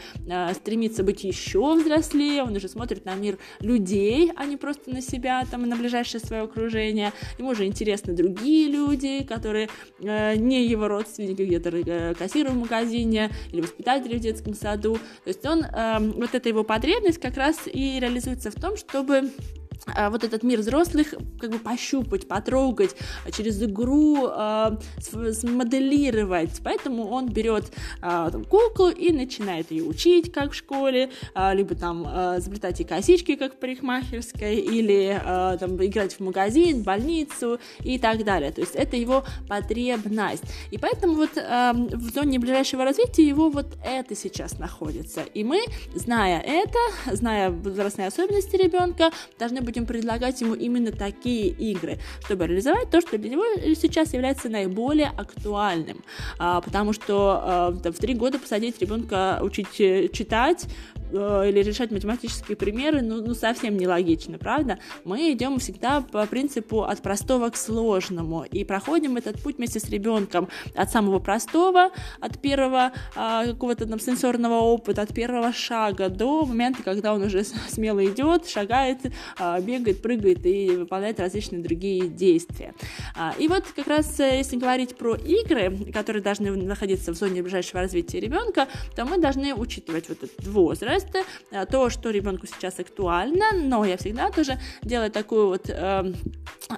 стремиться 0.55 1.03
быть 1.03 1.25
еще 1.25 1.75
взрослее, 1.75 2.43
он 2.43 2.57
уже 2.57 2.69
смотрит 2.69 3.05
на 3.05 3.15
мир 3.15 3.39
людей, 3.61 4.33
а 4.37 4.45
не 4.45 4.57
просто 4.57 4.91
на 4.91 5.01
себя, 5.01 5.45
там, 5.51 5.65
и 5.65 5.69
на 5.69 5.77
ближайшее 5.77 6.21
свое 6.21 6.43
окружение. 6.43 7.13
Ему 7.39 7.51
уже 7.51 7.67
интересны 7.67 8.15
другие 8.15 8.69
люди, 8.69 9.25
которые 9.25 9.69
не 10.01 10.67
его 10.67 10.89
родственники, 10.89 11.43
где-то 11.43 12.15
кассируют 12.19 12.68
магазине 12.69 13.31
или 13.53 13.61
воспитатели 13.61 14.17
в 14.17 14.21
детском 14.21 14.55
саду. 14.55 14.95
То 15.25 15.29
есть 15.29 15.45
он, 15.47 15.65
э, 15.65 15.99
вот 15.99 16.35
эта 16.35 16.49
его 16.49 16.65
потребность 16.65 17.21
как 17.21 17.37
раз 17.37 17.57
и 17.67 17.99
реализуется 18.01 18.51
в 18.51 18.55
том, 18.55 18.77
чтобы 18.77 19.31
вот 20.11 20.25
этот 20.25 20.43
мир 20.43 20.61
взрослых 20.61 21.15
как 21.41 21.51
бы 21.51 21.59
пощупать, 21.59 22.27
потрогать, 22.29 22.95
а, 23.25 23.31
через 23.31 23.63
игру 23.63 24.29
э, 24.29 24.71
смоделировать. 25.01 26.61
Поэтому 26.63 27.09
он 27.09 27.29
берет 27.29 27.73
э, 28.03 28.29
там, 28.33 28.45
куклу 28.45 28.91
и 28.91 29.13
начинает 29.13 29.71
ее 29.71 29.85
учить, 29.85 30.33
как 30.33 30.53
в 30.53 30.55
школе, 30.55 31.11
э, 31.35 31.55
либо 31.55 31.75
там 31.75 32.07
э, 32.07 32.41
заплетать 32.41 32.81
ей 32.81 32.87
косички, 32.87 33.37
как 33.37 33.55
в 33.55 33.57
парикмахерской, 33.57 34.57
или 34.57 35.21
э, 35.23 35.59
там, 35.59 35.85
играть 35.85 36.15
в 36.15 36.21
магазин, 36.21 36.83
больницу 36.83 37.59
и 37.85 37.99
так 37.99 38.25
далее. 38.25 38.51
То 38.53 38.61
есть 38.61 38.75
это 38.75 38.97
его 38.97 39.25
потребность. 39.49 40.45
И 40.71 40.79
поэтому 40.79 41.15
вот 41.15 41.37
э, 41.37 41.73
в 41.73 42.15
зоне 42.15 42.39
ближайшего 42.39 42.85
развития 42.85 43.27
его 43.27 43.51
вот 43.51 43.67
это 43.85 44.15
сейчас 44.15 44.59
находится. 44.59 45.23
И 45.35 45.45
мы, 45.45 45.61
зная 45.95 46.41
это, 46.41 46.79
зная 47.17 47.51
возрастные 47.51 48.09
особенности 48.09 48.57
ребенка, 48.57 49.11
должны 49.39 49.61
будем 49.79 49.87
предлагать 49.87 50.41
ему 50.41 50.55
именно 50.55 50.93
такие 50.93 51.49
игры, 51.49 51.99
чтобы 52.25 52.47
реализовать 52.47 52.91
то, 52.91 53.01
что 53.01 53.19
для 53.19 53.31
него 53.31 53.45
сейчас 53.75 54.13
является 54.13 54.49
наиболее 54.49 55.09
актуальным. 55.17 56.03
А, 56.39 56.61
потому 56.61 56.93
что 56.93 57.41
а, 57.43 57.71
в 57.71 57.95
три 57.95 58.15
года 58.15 58.39
посадить 58.39 58.81
ребенка 58.81 59.39
учить 59.43 59.81
э, 59.81 60.09
читать, 60.09 60.67
э, 61.13 61.49
или 61.49 61.63
решать 61.63 61.91
математические 61.91 62.57
примеры, 62.57 63.03
ну, 63.03 63.25
ну 63.25 63.35
совсем 63.35 63.77
нелогично, 63.77 64.39
правда? 64.39 64.79
Мы 65.05 65.33
идем 65.33 65.59
всегда 65.59 66.01
по 66.01 66.27
принципу 66.27 66.83
от 66.83 67.01
простого 67.03 67.51
к 67.51 67.57
сложному 67.57 68.45
и 68.45 68.65
проходим 68.65 69.17
этот 69.17 69.41
путь 69.43 69.59
вместе 69.59 69.81
с 69.81 69.89
ребенком 69.89 70.49
от 70.75 70.91
самого 70.91 71.19
простого, 71.19 71.91
от 72.21 72.41
первого 72.41 72.93
э, 73.17 73.47
какого-то 73.47 73.87
там 73.87 74.01
сенсорного 74.01 74.61
опыта, 74.61 75.03
от 75.03 75.15
первого 75.15 75.53
шага 75.53 76.09
до 76.09 76.45
момента, 76.45 76.83
когда 76.83 77.15
он 77.15 77.23
уже 77.23 77.45
смело 77.69 78.05
идет, 78.05 78.49
шагает, 78.49 78.99
э, 79.05 79.61
бегает, 79.61 80.03
прыгает 80.03 80.45
и 80.47 80.71
выполняет 80.71 81.21
различные 81.21 81.63
другие 81.63 82.09
действия. 82.09 82.75
А, 83.15 83.35
и 83.39 83.49
вот 83.49 83.65
как 83.75 83.87
раз 83.87 84.19
э, 84.21 84.39
если 84.39 84.57
говорить 84.57 84.97
про 84.97 85.15
игры, 85.15 85.93
которые 85.93 86.23
должны 86.23 86.51
находиться 86.51 87.13
в 87.13 87.17
зоне 87.17 87.43
ближайшего 87.43 87.81
развития 87.81 88.21
ребенка, 88.21 88.69
то 88.97 89.05
мы 89.05 89.19
должны 89.19 89.55
учитывать 89.55 90.09
вот 90.09 90.23
этот 90.23 90.47
возраст, 90.47 90.98
э, 91.51 91.67
то, 91.67 91.91
что 91.91 92.11
ребенку 92.11 92.47
сейчас 92.47 92.79
актуально, 92.79 93.53
но 93.55 93.85
я 93.85 93.97
всегда 93.97 94.31
тоже 94.31 94.59
делаю 94.83 95.11
такое 95.11 95.47
вот 95.47 95.69
э, 95.69 96.13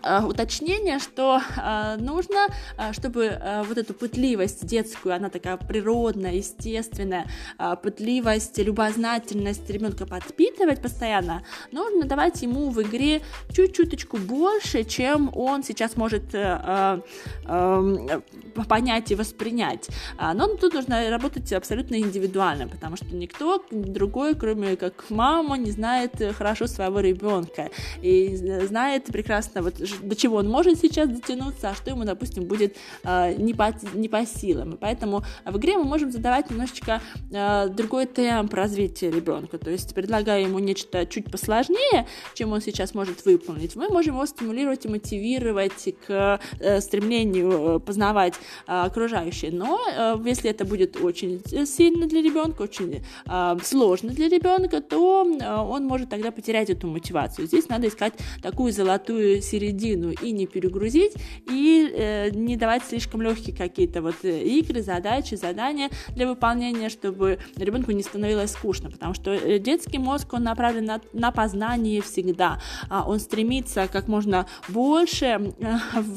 э, 0.03 0.25
уточнение, 0.25 0.99
что 0.99 1.41
э, 1.41 1.97
нужно, 1.99 2.47
чтобы 2.93 3.25
э, 3.27 3.63
вот 3.63 3.79
эту 3.79 3.95
пытливость 3.95 4.67
детскую, 4.67 5.15
она 5.15 5.29
такая 5.29 5.57
природная, 5.57 6.35
естественная, 6.35 7.27
э, 7.59 7.77
пытливость, 7.83 8.59
любознательность 8.59 9.69
ребенка 9.71 10.07
подпитывать 10.07 10.83
постоянно, 10.83 11.43
нужно 11.73 12.05
давать 12.05 12.43
ему 12.43 12.71
в 12.71 12.83
игре 12.83 13.23
чуть-чуточку 13.53 14.17
больше, 14.19 14.85
чем 14.85 15.31
он 15.35 15.63
сейчас 15.63 15.97
может 15.97 16.35
э, 16.35 17.01
э, 17.47 18.21
понять 18.69 19.11
и 19.11 19.15
воспринять. 19.15 19.89
Но 20.35 20.47
тут 20.57 20.75
нужно 20.75 21.11
работать 21.11 21.53
абсолютно 21.53 21.97
индивидуально, 21.97 22.69
потому 22.69 22.97
что 22.97 23.07
никто 23.07 23.65
другой, 24.11 24.35
кроме 24.35 24.77
как 24.77 25.05
мама, 25.09 25.57
не 25.57 25.71
знает 25.71 26.13
хорошо 26.37 26.67
своего 26.67 26.99
ребенка 27.01 27.71
и 28.03 28.35
знает 28.67 29.05
прекрасно, 29.05 29.63
вот, 29.63 29.75
до 30.03 30.17
чего 30.17 30.37
он 30.39 30.49
может 30.49 30.81
сейчас 30.81 31.09
дотянуться, 31.09 31.71
а 31.71 31.75
что 31.75 31.91
ему, 31.91 32.05
допустим, 32.05 32.45
будет 32.45 32.77
э, 33.05 33.35
не, 33.35 33.55
по, 33.55 33.73
не 33.95 34.09
по 34.09 34.27
силам. 34.27 34.73
И 34.73 34.77
поэтому 34.77 35.23
в 35.45 35.57
игре 35.59 35.77
мы 35.79 35.85
можем 35.85 36.11
задавать 36.11 36.51
немножечко 36.51 37.01
э, 37.31 37.69
другой 37.69 38.07
темп 38.07 38.53
развития 38.55 39.13
ребенка, 39.13 39.59
то 39.59 39.71
есть 39.71 39.95
предлагая 39.95 40.43
ему 40.43 40.59
нечто 40.59 41.07
чуть 41.07 41.31
посложнее, 41.31 42.07
чем 42.35 42.53
он 42.53 42.61
сейчас 42.61 42.95
может 42.95 43.25
выполнить, 43.25 43.77
мы 43.77 43.89
можем 43.91 44.15
его 44.15 44.27
стимулировать 44.27 44.87
и 44.87 44.89
мотивировать 44.89 45.95
к 46.07 46.41
э, 46.59 46.81
стремлению 46.81 47.77
э, 47.77 47.79
познавать 47.79 48.35
э, 48.67 48.73
окружающее. 48.73 49.53
Но 49.53 49.79
э, 49.87 50.17
если 50.27 50.51
это 50.51 50.65
будет 50.65 50.97
очень 50.97 51.41
сильно 51.65 52.07
для 52.07 52.23
ребенка, 52.23 52.63
очень 52.63 53.05
э, 53.27 53.57
сложно 53.63 54.00
для 54.09 54.29
ребенка, 54.29 54.81
то 54.81 55.25
э, 55.25 55.55
он 55.57 55.87
может 55.87 56.09
тогда 56.09 56.31
потерять 56.31 56.71
эту 56.71 56.87
мотивацию. 56.87 57.47
Здесь 57.47 57.69
надо 57.69 57.89
искать 57.89 58.15
такую 58.43 58.73
золотую 58.73 59.43
середину 59.43 60.11
и 60.11 60.33
не 60.33 60.47
перегрузить, 60.47 61.13
и 61.49 61.93
э, 61.93 62.31
не 62.31 62.57
давать 62.57 62.85
слишком 62.85 63.23
легкие 63.23 63.57
какие-то 63.57 64.03
вот 64.03 64.17
э, 64.23 64.43
игры, 64.43 64.83
задачи, 64.83 65.35
задания 65.35 65.91
для 66.09 66.27
выполнения, 66.27 66.89
чтобы 66.89 67.39
ребенку 67.57 67.93
не 67.93 68.03
становилось 68.03 68.53
скучно, 68.53 68.91
потому 68.91 69.15
что 69.15 69.59
детский 69.59 69.99
мозг, 69.99 70.33
он 70.33 70.45
направлен 70.45 70.85
на, 70.85 71.01
на 71.13 71.31
познание 71.31 72.03
всегда, 72.03 72.61
а 72.89 73.09
он 73.09 73.21
стремится 73.21 73.89
как 73.91 74.09
можно 74.09 74.47
больше 74.69 75.53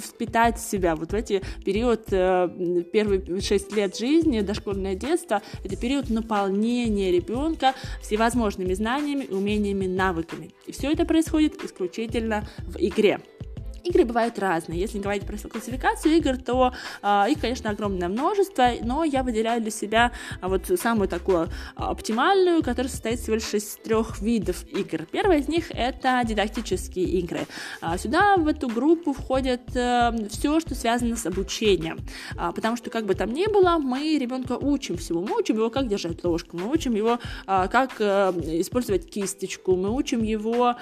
впитать 0.04 0.58
в 0.58 0.70
себя 0.70 0.96
вот 0.96 1.12
в 1.12 1.16
эти 1.16 1.42
период 1.66 2.06
первые 2.06 3.42
6 3.42 3.76
лет 3.76 3.98
жизни, 3.98 4.42
дошкольное 4.42 4.96
детство, 4.96 5.42
это 5.64 5.76
период 5.76 6.10
наполнения 6.10 7.12
ребенка 7.12 7.73
всевозможными 8.02 8.74
знаниями, 8.74 9.26
умениями, 9.26 9.86
навыками. 9.86 10.52
И 10.66 10.72
все 10.72 10.92
это 10.92 11.06
происходит 11.06 11.64
исключительно 11.64 12.48
в 12.60 12.78
игре. 12.78 13.20
Игры 13.84 14.06
бывают 14.06 14.40
разные. 14.40 14.80
Если 14.80 15.00
говорить 15.00 15.26
про 15.26 15.38
классификацию 15.38 16.16
игр, 16.16 16.38
то 16.38 16.74
э, 17.02 17.26
их, 17.30 17.42
конечно, 17.42 17.70
огромное 17.70 18.08
множество, 18.08 18.70
но 18.82 19.04
я 19.04 19.24
выделяю 19.24 19.62
для 19.62 19.72
себя 19.72 20.14
а, 20.40 20.48
вот 20.48 20.68
самую 20.80 21.10
такую 21.10 21.50
а, 21.76 21.92
оптимальную, 21.92 22.64
которая 22.64 22.90
состоит 22.90 23.20
всего 23.20 23.36
лишь 23.36 23.54
из 23.54 23.76
трех 23.84 24.22
видов 24.22 24.64
игр. 24.70 25.06
Первая 25.12 25.40
из 25.40 25.50
них 25.50 25.66
это 25.72 26.22
дидактические 26.24 27.06
игры. 27.20 27.42
Сюда 27.98 28.38
в 28.38 28.48
эту 28.48 28.70
группу 28.70 29.12
входит 29.12 29.76
э, 29.76 30.28
все, 30.30 30.62
что 30.62 30.76
связано 30.76 31.18
с 31.18 31.26
обучением, 31.26 32.00
потому 32.56 32.78
что 32.78 32.90
как 32.90 33.06
бы 33.06 33.16
там 33.16 33.34
ни 33.34 33.48
было, 33.48 33.78
мы 33.80 34.18
ребенка 34.18 34.54
учим 34.54 34.98
всему. 34.98 35.22
Мы 35.22 35.38
учим 35.38 35.58
его, 35.58 35.70
как 35.70 35.88
держать 35.88 36.24
ложку, 36.24 36.58
мы 36.58 36.72
учим 36.72 36.96
его, 36.96 37.20
как 37.46 37.96
а, 38.00 38.32
использовать 38.32 39.10
кисточку, 39.10 39.76
мы 39.76 39.90
учим 39.90 40.24
его 40.24 40.76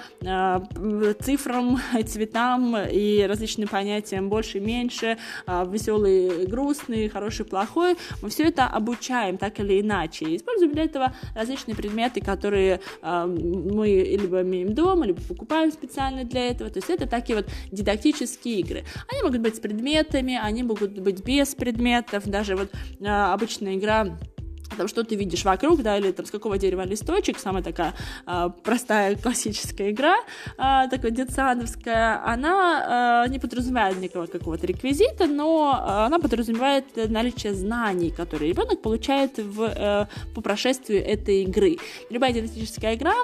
цифрам, 1.20 1.80
цветам 2.06 2.76
и 2.92 3.24
различным 3.26 3.68
понятиям 3.68 4.28
больше, 4.28 4.60
меньше, 4.60 5.18
а, 5.46 5.64
веселый, 5.64 6.46
грустный, 6.46 7.08
хороший, 7.08 7.44
плохой. 7.44 7.96
Мы 8.22 8.28
все 8.28 8.44
это 8.44 8.66
обучаем 8.66 9.38
так 9.38 9.60
или 9.60 9.80
иначе. 9.80 10.36
Используем 10.36 10.72
для 10.72 10.84
этого 10.84 11.14
различные 11.34 11.74
предметы, 11.74 12.20
которые 12.20 12.80
а, 13.02 13.26
мы 13.26 13.88
либо 13.88 14.42
имеем 14.42 14.74
дома, 14.74 15.06
либо 15.06 15.20
покупаем 15.22 15.72
специально 15.72 16.24
для 16.24 16.48
этого. 16.48 16.70
То 16.70 16.78
есть 16.78 16.90
это 16.90 17.06
такие 17.08 17.36
вот 17.36 17.46
дидактические 17.70 18.60
игры. 18.60 18.84
Они 19.08 19.22
могут 19.22 19.40
быть 19.40 19.56
с 19.56 19.60
предметами, 19.60 20.38
они 20.40 20.62
могут 20.62 20.98
быть 20.98 21.24
без 21.24 21.54
предметов. 21.54 22.24
Даже 22.26 22.56
вот 22.56 22.70
а, 23.04 23.34
обычная 23.34 23.74
игра 23.76 24.18
там 24.76 24.88
что 24.88 25.04
ты 25.04 25.14
видишь 25.14 25.44
вокруг, 25.44 25.82
да, 25.82 25.98
или 25.98 26.12
там 26.12 26.26
с 26.26 26.30
какого 26.30 26.58
дерева 26.58 26.84
листочек, 26.84 27.38
самая 27.38 27.62
такая 27.62 27.94
э, 28.26 28.50
простая 28.62 29.16
классическая 29.16 29.90
игра, 29.90 30.16
э, 30.58 30.88
такая 30.90 31.10
детсадовская, 31.10 32.24
она 32.24 33.24
э, 33.26 33.30
не 33.30 33.38
подразумевает 33.38 33.98
никакого 33.98 34.26
какого-то 34.26 34.66
реквизита, 34.66 35.26
но 35.26 36.04
она 36.06 36.18
подразумевает 36.18 36.84
наличие 37.10 37.54
знаний, 37.54 38.10
которые 38.10 38.50
ребенок 38.50 38.82
получает 38.82 39.38
в, 39.38 39.62
э, 39.62 40.06
по 40.34 40.40
прошествию 40.40 41.04
этой 41.04 41.42
игры. 41.42 41.78
Любая 42.10 42.32
дидактическая 42.32 42.94
игра, 42.94 43.14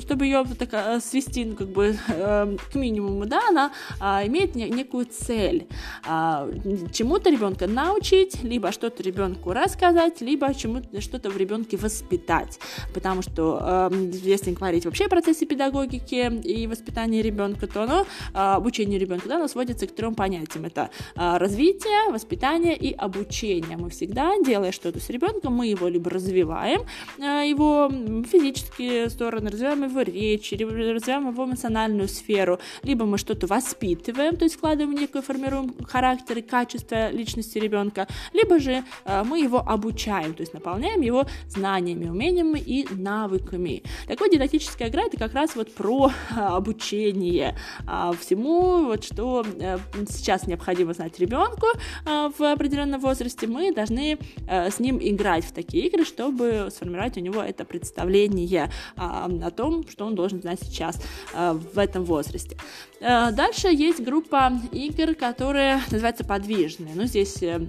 чтобы 0.00 0.26
ее 0.26 0.44
так, 0.58 0.68
э, 0.72 1.00
свести 1.00 1.44
ну, 1.44 1.56
как 1.56 1.68
бы 1.68 1.96
э, 2.08 2.56
к 2.72 2.74
минимуму, 2.74 3.26
да, 3.26 3.40
она 3.48 3.72
э, 4.00 4.26
имеет 4.26 4.54
не, 4.54 4.68
некую 4.68 5.06
цель. 5.06 5.66
Э, 6.06 6.50
чему-то 6.92 7.30
ребенка 7.30 7.66
научить, 7.66 8.42
либо 8.42 8.72
что-то 8.72 9.02
ребенку 9.02 9.52
рассказать, 9.52 10.20
либо 10.20 10.52
чему-то 10.54 10.97
что-то 11.00 11.30
в 11.30 11.36
ребенке 11.36 11.76
воспитать. 11.76 12.58
Потому 12.94 13.22
что 13.22 13.90
э, 13.90 14.10
если 14.22 14.52
говорить 14.52 14.84
вообще 14.84 15.04
о 15.06 15.08
процессе 15.08 15.46
педагогики 15.46 16.30
и 16.44 16.66
воспитания 16.66 17.22
ребенка, 17.22 17.66
то 17.66 17.82
оно, 17.82 18.02
э, 18.02 18.38
обучение 18.38 18.98
ребенка, 18.98 19.28
да, 19.28 19.36
оно 19.36 19.48
сводится 19.48 19.86
к 19.86 19.94
трем 19.94 20.14
понятиям. 20.14 20.64
Это 20.64 20.90
э, 21.14 21.36
развитие, 21.38 22.10
воспитание 22.10 22.76
и 22.76 22.92
обучение. 22.92 23.76
Мы 23.76 23.90
всегда, 23.90 24.34
делая 24.44 24.72
что-то 24.72 25.00
с 25.00 25.08
ребенком, 25.10 25.54
мы 25.54 25.66
его 25.66 25.88
либо 25.88 26.10
развиваем, 26.10 26.82
э, 27.18 27.48
его 27.48 27.90
физические 28.30 29.10
стороны, 29.10 29.50
развиваем 29.50 29.84
его 29.84 30.00
речь, 30.02 30.52
развиваем 30.52 31.28
его 31.30 31.44
эмоциональную 31.44 32.08
сферу, 32.08 32.58
либо 32.82 33.04
мы 33.04 33.18
что-то 33.18 33.46
воспитываем, 33.46 34.36
то 34.36 34.44
есть 34.44 34.56
вкладываем 34.56 34.96
некую, 34.98 35.22
формируем 35.22 35.74
характер 35.84 36.38
и 36.38 36.42
качество 36.42 37.10
личности 37.10 37.58
ребенка, 37.58 38.06
либо 38.32 38.58
же 38.58 38.84
э, 39.04 39.22
мы 39.24 39.40
его 39.40 39.58
обучаем, 39.58 40.34
то 40.34 40.42
есть 40.42 40.54
наполняем 40.54 40.87
наполняем 40.88 41.00
его 41.00 41.26
знаниями, 41.48 42.08
умениями 42.08 42.58
и 42.58 42.86
навыками. 42.90 43.82
Так 44.06 44.20
вот, 44.20 44.30
дидактическая 44.30 44.88
игра 44.88 45.02
это 45.02 45.16
как 45.16 45.34
раз 45.34 45.56
вот 45.56 45.74
про 45.74 46.10
а, 46.34 46.56
обучение 46.56 47.56
а, 47.86 48.12
всему, 48.12 48.86
вот 48.86 49.04
что 49.04 49.44
а, 49.60 49.78
сейчас 50.08 50.46
необходимо 50.46 50.94
знать 50.94 51.18
ребенку 51.18 51.66
а, 52.06 52.30
в 52.36 52.42
определенном 52.42 53.00
возрасте, 53.00 53.46
мы 53.46 53.72
должны 53.72 54.18
а, 54.48 54.70
с 54.70 54.78
ним 54.80 54.98
играть 55.00 55.44
в 55.44 55.52
такие 55.52 55.86
игры, 55.86 56.04
чтобы 56.04 56.68
сформировать 56.70 57.16
у 57.16 57.20
него 57.20 57.42
это 57.42 57.64
представление 57.64 58.70
о 58.96 59.50
том, 59.50 59.86
что 59.88 60.06
он 60.06 60.14
должен 60.14 60.40
знать 60.40 60.60
сейчас 60.62 61.00
в 61.34 61.78
этом 61.78 62.04
возрасте. 62.04 62.56
А, 63.00 63.30
дальше 63.30 63.68
есть 63.68 64.00
группа 64.00 64.52
игр, 64.72 65.14
которые 65.14 65.80
называются 65.90 66.24
подвижные. 66.24 66.94
Ну, 66.94 67.04
здесь 67.04 67.42
э, 67.42 67.60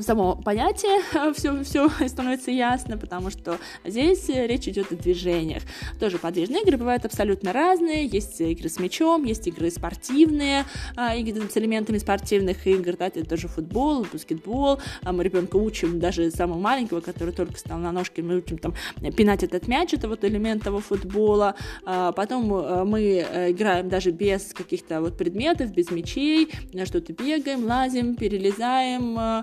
само 0.00 0.36
понятие 0.36 1.02
все, 1.34 1.62
все 1.64 1.88
становится 2.08 2.50
ясно, 2.50 2.96
потому 2.96 3.30
что 3.30 3.58
здесь 3.84 4.28
речь 4.28 4.66
идет 4.68 4.90
о 4.92 4.96
движениях. 4.96 5.62
Тоже 6.00 6.18
подвижные 6.18 6.62
игры 6.62 6.78
бывают 6.78 7.04
абсолютно 7.04 7.52
разные. 7.52 8.06
Есть 8.06 8.40
игры 8.40 8.68
с 8.68 8.78
мячом, 8.78 9.24
есть 9.24 9.46
игры 9.46 9.70
спортивные, 9.70 10.64
а, 10.96 11.14
игры 11.16 11.48
с 11.48 11.56
элементами 11.56 11.98
спортивных 11.98 12.66
игр, 12.66 12.96
да, 12.96 13.08
это 13.08 13.24
тоже 13.24 13.48
футбол, 13.48 14.06
баскетбол. 14.10 14.80
А 15.02 15.12
мы 15.12 15.24
ребенка 15.24 15.56
учим, 15.56 16.00
даже 16.00 16.30
самого 16.30 16.58
маленького, 16.58 17.00
который 17.00 17.34
только 17.34 17.58
стал 17.58 17.78
на 17.78 17.92
ножки, 17.92 18.20
мы 18.20 18.36
учим 18.36 18.58
там 18.58 18.74
пинать 19.16 19.42
этот 19.42 19.68
мяч, 19.68 19.92
это 19.92 20.08
вот 20.08 20.24
элемент 20.24 20.62
того 20.62 20.80
футбола. 20.80 21.54
А 21.84 22.12
потом 22.12 22.52
э, 22.54 22.84
мы 22.84 23.02
э, 23.02 23.50
играем 23.50 23.88
даже 23.88 24.10
без 24.10 24.52
каких-то 24.54 25.00
вот 25.00 25.16
предметов, 25.16 25.72
без 25.72 25.90
мячей, 25.90 26.50
что-то 26.84 27.12
бегаем, 27.12 27.66
лазим, 27.66 28.16
перелезаем, 28.16 29.18
э, 29.18 29.42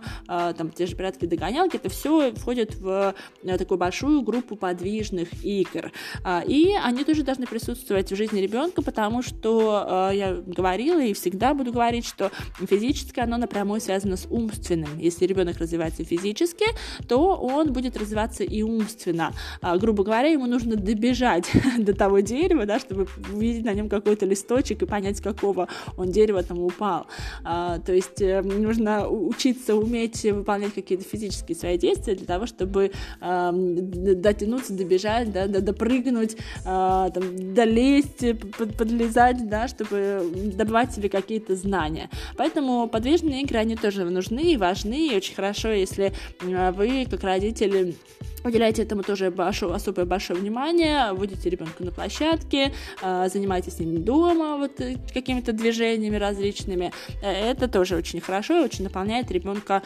там 0.57 0.71
те 0.71 0.85
же 0.85 0.95
прятки 0.95 1.25
догонялки, 1.25 1.75
это 1.75 1.89
все 1.89 2.33
входит 2.33 2.75
в 2.75 3.15
э, 3.43 3.57
такую 3.57 3.77
большую 3.77 4.21
группу 4.21 4.55
подвижных 4.55 5.29
игр. 5.43 5.91
Э, 6.23 6.41
и 6.45 6.73
они 6.83 7.03
тоже 7.03 7.23
должны 7.23 7.45
присутствовать 7.45 8.11
в 8.11 8.15
жизни 8.15 8.39
ребенка, 8.39 8.81
потому 8.81 9.21
что 9.21 10.09
э, 10.11 10.15
я 10.15 10.33
говорила 10.33 11.01
и 11.01 11.13
всегда 11.13 11.53
буду 11.53 11.71
говорить, 11.71 12.05
что 12.05 12.31
физическое 12.59 13.23
оно 13.23 13.37
напрямую 13.37 13.81
связано 13.81 14.17
с 14.17 14.25
умственным. 14.29 14.97
Если 14.97 15.25
ребенок 15.25 15.57
развивается 15.57 16.03
физически, 16.03 16.65
то 17.07 17.35
он 17.35 17.71
будет 17.73 17.97
развиваться 17.97 18.43
и 18.43 18.61
умственно. 18.61 19.33
А, 19.61 19.77
грубо 19.77 20.03
говоря, 20.03 20.29
ему 20.29 20.45
нужно 20.45 20.75
добежать 20.75 21.51
до 21.77 21.93
того 21.93 22.19
дерева, 22.19 22.65
да, 22.65 22.79
чтобы 22.79 23.07
увидеть 23.33 23.65
на 23.65 23.73
нем 23.73 23.89
какой-то 23.89 24.25
листочек 24.25 24.81
и 24.81 24.85
понять, 24.85 25.17
с 25.17 25.21
какого 25.21 25.67
он 25.97 26.11
дерева 26.11 26.43
там 26.43 26.59
упал. 26.59 27.07
А, 27.43 27.79
то 27.79 27.93
есть 27.93 28.21
э, 28.21 28.41
нужно 28.41 29.07
учиться 29.07 29.75
уметь 29.75 30.25
выполнять 30.33 30.73
какие-то 30.73 31.03
физические 31.03 31.55
свои 31.55 31.77
действия 31.77 32.15
для 32.15 32.25
того, 32.25 32.45
чтобы 32.45 32.91
а, 33.21 33.51
дотянуться, 33.51 34.73
добежать, 34.73 35.31
да, 35.31 35.47
допрыгнуть, 35.47 36.37
а, 36.65 37.09
там, 37.09 37.53
долезть, 37.53 38.25
под, 38.57 38.77
подлезать, 38.77 39.49
да, 39.49 39.67
чтобы 39.67 40.23
добывать 40.53 40.93
себе 40.93 41.09
какие-то 41.09 41.55
знания. 41.55 42.09
Поэтому 42.37 42.87
подвижные 42.87 43.43
игры, 43.43 43.59
они 43.59 43.75
тоже 43.75 44.03
нужны 44.05 44.53
и 44.53 44.57
важны, 44.57 45.07
и 45.09 45.15
очень 45.15 45.35
хорошо, 45.35 45.69
если 45.69 46.13
а, 46.41 46.71
вы, 46.71 47.07
как 47.09 47.23
родители, 47.23 47.95
Уделяйте 48.43 48.83
этому 48.83 49.03
тоже 49.03 49.31
большое, 49.31 49.73
особое 49.75 50.05
большое 50.05 50.39
внимание, 50.39 51.11
вводите 51.11 51.49
ребенка 51.49 51.83
на 51.83 51.91
площадке, 51.91 52.73
а, 53.01 53.27
занимайтесь 53.27 53.73
с 53.73 53.79
ним 53.79 54.03
дома 54.03 54.55
вот 54.55 54.79
э, 54.79 54.95
какими-то 55.13 55.51
движениями 55.51 56.15
различными. 56.15 56.93
Э, 57.21 57.31
это 57.31 57.67
тоже 57.67 57.97
очень 57.97 58.21
хорошо 58.21 58.61
и 58.61 58.63
очень 58.63 58.85
наполняет 58.85 59.29
ребенка 59.29 59.83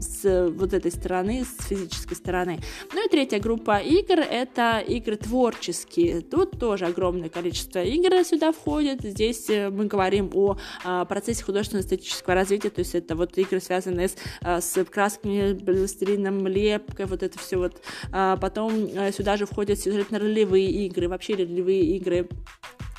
с 0.00 0.50
вот 0.50 0.72
этой 0.74 0.90
стороны, 0.90 1.44
с 1.44 1.66
физической 1.66 2.14
стороны. 2.14 2.60
Ну 2.92 3.06
и 3.06 3.08
третья 3.08 3.40
группа 3.40 3.78
игр— 3.78 4.18
это 4.30 4.78
игры 4.78 5.16
творческие. 5.16 6.20
Тут 6.20 6.58
тоже 6.58 6.86
огромное 6.86 7.28
количество 7.28 7.82
игр 7.82 8.24
сюда 8.24 8.52
входит. 8.52 9.02
Здесь 9.02 9.48
э, 9.48 9.70
мы 9.70 9.86
говорим 9.86 10.30
о 10.34 10.58
а, 10.84 11.04
процессе 11.04 11.44
художественно-эстетического 11.44 12.34
развития, 12.34 12.70
то 12.70 12.80
есть 12.80 12.94
это 12.94 13.16
вот 13.16 13.38
игры, 13.38 13.60
связанные 13.60 14.08
с, 14.08 14.16
с 14.42 14.84
красками, 14.84 15.54
пластилином, 15.54 16.46
лепкой, 16.46 17.06
вот 17.06 17.22
это 17.22 17.38
все 17.38 17.56
вот 17.56 17.70
вот. 17.70 17.82
А 18.12 18.36
потом 18.36 18.86
э, 18.86 19.12
сюда 19.12 19.36
же 19.36 19.46
входят 19.46 19.78
сюжетно-ролевые 19.78 20.70
игры, 20.86 21.08
вообще 21.08 21.34
ролевые 21.34 21.84
игры 21.96 22.28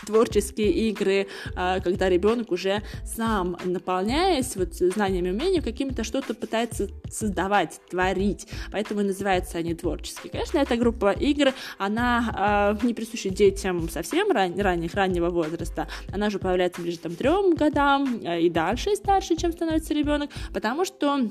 творческие 0.06 0.72
игры, 0.90 1.28
а, 1.56 1.80
когда 1.80 2.10
ребенок 2.10 2.52
уже 2.52 2.82
сам, 3.06 3.58
наполняясь 3.64 4.56
вот 4.56 4.74
знаниями 4.74 5.32
умениями, 5.32 5.64
какими-то 5.64 6.04
что-то 6.04 6.34
пытается 6.34 6.90
создавать, 7.10 7.80
творить. 7.90 8.48
Поэтому 8.72 9.02
и 9.02 9.04
называются 9.04 9.58
они 9.58 9.74
творческие. 9.74 10.32
Конечно, 10.32 10.58
эта 10.60 10.76
группа 10.76 11.12
игр, 11.12 11.54
она 11.78 12.78
э, 12.82 12.86
не 12.86 12.94
присуща 12.94 13.30
детям 13.30 13.90
совсем 13.90 14.32
ран- 14.32 14.60
ранних, 14.60 14.94
раннего 14.94 15.30
возраста. 15.30 15.88
Она 16.14 16.30
же 16.30 16.40
появляется 16.40 16.82
ближе 16.82 17.00
там 17.00 17.16
трем 17.16 17.56
годам 17.56 18.22
э, 18.24 18.42
и 18.42 18.50
дальше, 18.50 18.92
и 18.92 18.96
старше, 18.96 19.36
чем 19.36 19.52
становится 19.52 19.94
ребенок, 19.94 20.30
потому 20.54 20.86
что 20.86 21.30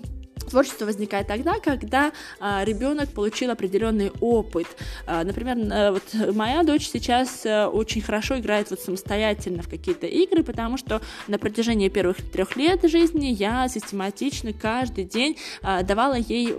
Творчество 0.51 0.85
возникает 0.85 1.27
тогда, 1.27 1.55
когда 1.61 2.13
а, 2.41 2.65
ребенок 2.65 3.11
получил 3.11 3.51
определенный 3.51 4.13
опыт. 4.21 4.67
А, 5.07 5.25
например, 5.25 5.57
а, 5.71 5.93
вот 5.93 6.35
моя 6.35 6.63
дочь 6.63 6.89
сейчас 6.89 7.45
а, 7.47 7.69
очень 7.69 8.01
хорошо 8.01 8.39
играет 8.39 8.71
вот 8.71 8.81
самостоятельно 8.81 9.63
в 9.63 9.69
какие-то 9.69 10.07
игры, 10.07 10.43
потому 10.43 10.77
что 10.77 11.01
на 11.29 11.39
протяжении 11.39 11.89
первых 11.89 12.17
трех 12.31 12.57
лет 12.57 12.81
жизни 12.89 13.27
я 13.27 13.69
систематично 13.69 14.53
каждый 14.53 15.05
день 15.05 15.37
а, 15.63 15.83
давала 15.83 16.15
ей 16.15 16.55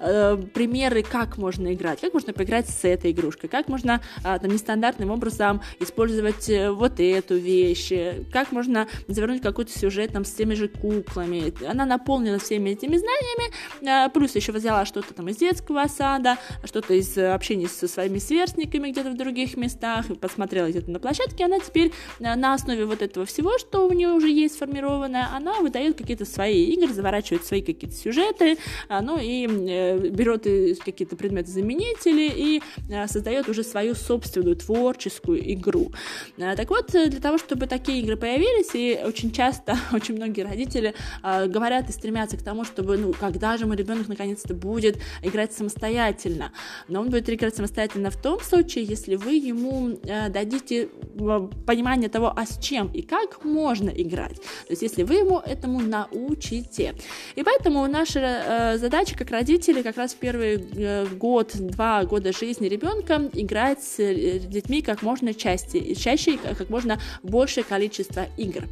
а, 0.00 0.36
примеры, 0.54 1.02
как 1.02 1.36
можно 1.36 1.74
играть, 1.74 2.00
как 2.00 2.14
можно 2.14 2.32
поиграть 2.32 2.68
с 2.68 2.84
этой 2.84 3.12
игрушкой, 3.12 3.48
как 3.48 3.68
можно 3.68 4.00
а, 4.24 4.38
там, 4.38 4.50
нестандартным 4.50 5.10
образом 5.10 5.60
использовать 5.80 6.48
вот 6.48 7.00
эту 7.00 7.36
вещь, 7.36 7.92
как 8.32 8.52
можно 8.52 8.88
завернуть 9.06 9.42
какой-то 9.42 9.76
сюжет 9.78 10.12
там 10.12 10.24
с 10.24 10.32
теми 10.32 10.54
же 10.54 10.68
куклами. 10.68 11.52
Она 11.68 11.84
наполнена 11.84 12.38
всеми 12.38 12.70
этими 12.70 12.96
знаниями, 12.96 13.17
знаниями, 13.18 13.52
а, 13.86 14.08
плюс 14.08 14.34
еще 14.34 14.52
взяла 14.52 14.84
что-то 14.84 15.14
там 15.14 15.28
из 15.28 15.36
детского 15.36 15.86
сада, 15.86 16.38
что-то 16.64 16.94
из 16.94 17.16
э, 17.16 17.32
общения 17.32 17.68
со 17.68 17.88
своими 17.88 18.18
сверстниками 18.18 18.90
где-то 18.90 19.10
в 19.10 19.16
других 19.16 19.56
местах, 19.56 20.06
посмотрела 20.20 20.68
где-то 20.68 20.90
на 20.90 20.98
площадке, 20.98 21.44
она 21.44 21.58
теперь 21.60 21.92
э, 22.20 22.34
на 22.34 22.54
основе 22.54 22.84
вот 22.84 23.02
этого 23.02 23.26
всего, 23.26 23.58
что 23.58 23.86
у 23.86 23.92
нее 23.92 24.08
уже 24.08 24.28
есть 24.28 24.54
сформированное, 24.54 25.28
она 25.34 25.60
выдает 25.60 25.96
какие-то 25.96 26.24
свои 26.24 26.64
игры, 26.64 26.92
заворачивает 26.92 27.44
свои 27.44 27.62
какие-то 27.62 27.96
сюжеты, 27.96 28.58
ну 28.88 29.18
и 29.20 29.46
э, 29.46 30.08
берет 30.08 30.44
какие-то 30.84 31.16
предметы-заменители 31.16 32.30
и 32.34 32.62
создает 33.06 33.48
уже 33.48 33.62
свою 33.62 33.94
собственную 33.94 34.56
творческую 34.56 35.52
игру. 35.54 35.92
Так 36.36 36.70
вот, 36.70 36.90
для 36.92 37.20
того, 37.20 37.38
чтобы 37.38 37.66
такие 37.66 38.00
игры 38.00 38.16
появились, 38.16 38.70
и 38.74 39.00
очень 39.04 39.32
часто, 39.32 39.76
очень 39.92 40.16
многие 40.16 40.42
родители 40.42 40.94
говорят 41.22 41.88
и 41.88 41.92
стремятся 41.92 42.36
к 42.36 42.42
тому, 42.42 42.64
чтобы 42.64 42.96
ну, 42.96 43.07
когда 43.12 43.56
же 43.56 43.66
мой 43.66 43.76
ребенок 43.76 44.08
наконец-то 44.08 44.54
будет 44.54 44.98
играть 45.22 45.52
самостоятельно. 45.52 46.52
Но 46.88 47.00
он 47.00 47.10
будет 47.10 47.28
играть 47.30 47.56
самостоятельно 47.56 48.10
в 48.10 48.20
том 48.20 48.40
случае, 48.40 48.84
если 48.84 49.16
вы 49.16 49.34
ему 49.34 49.90
э, 49.90 50.28
дадите 50.28 50.88
э, 50.88 51.48
понимание 51.66 52.08
того, 52.08 52.32
а 52.34 52.46
с 52.46 52.58
чем 52.58 52.88
и 52.92 53.02
как 53.02 53.44
можно 53.44 53.90
играть. 53.90 54.36
То 54.36 54.70
есть 54.70 54.82
если 54.82 55.02
вы 55.02 55.14
ему 55.14 55.38
этому 55.38 55.80
научите. 55.80 56.94
И 57.34 57.42
поэтому 57.42 57.86
наша 57.86 58.20
э, 58.20 58.78
задача 58.78 59.16
как 59.16 59.30
родители 59.30 59.82
как 59.82 59.96
раз 59.96 60.14
в 60.14 60.16
первый 60.16 60.66
э, 60.76 61.06
год, 61.06 61.52
два 61.54 62.04
года 62.04 62.32
жизни 62.32 62.68
ребенка 62.68 63.30
играть 63.32 63.82
с 63.82 63.96
детьми 63.96 64.82
как 64.82 65.02
можно 65.02 65.34
чаще, 65.34 65.94
чаще 65.94 66.38
как 66.38 66.70
можно 66.70 67.00
большее 67.22 67.64
количество 67.64 68.26
игр. 68.36 68.64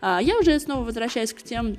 Э, 0.00 0.18
я 0.20 0.38
уже 0.38 0.58
снова 0.60 0.84
возвращаюсь 0.84 1.32
к 1.32 1.42
тем 1.42 1.76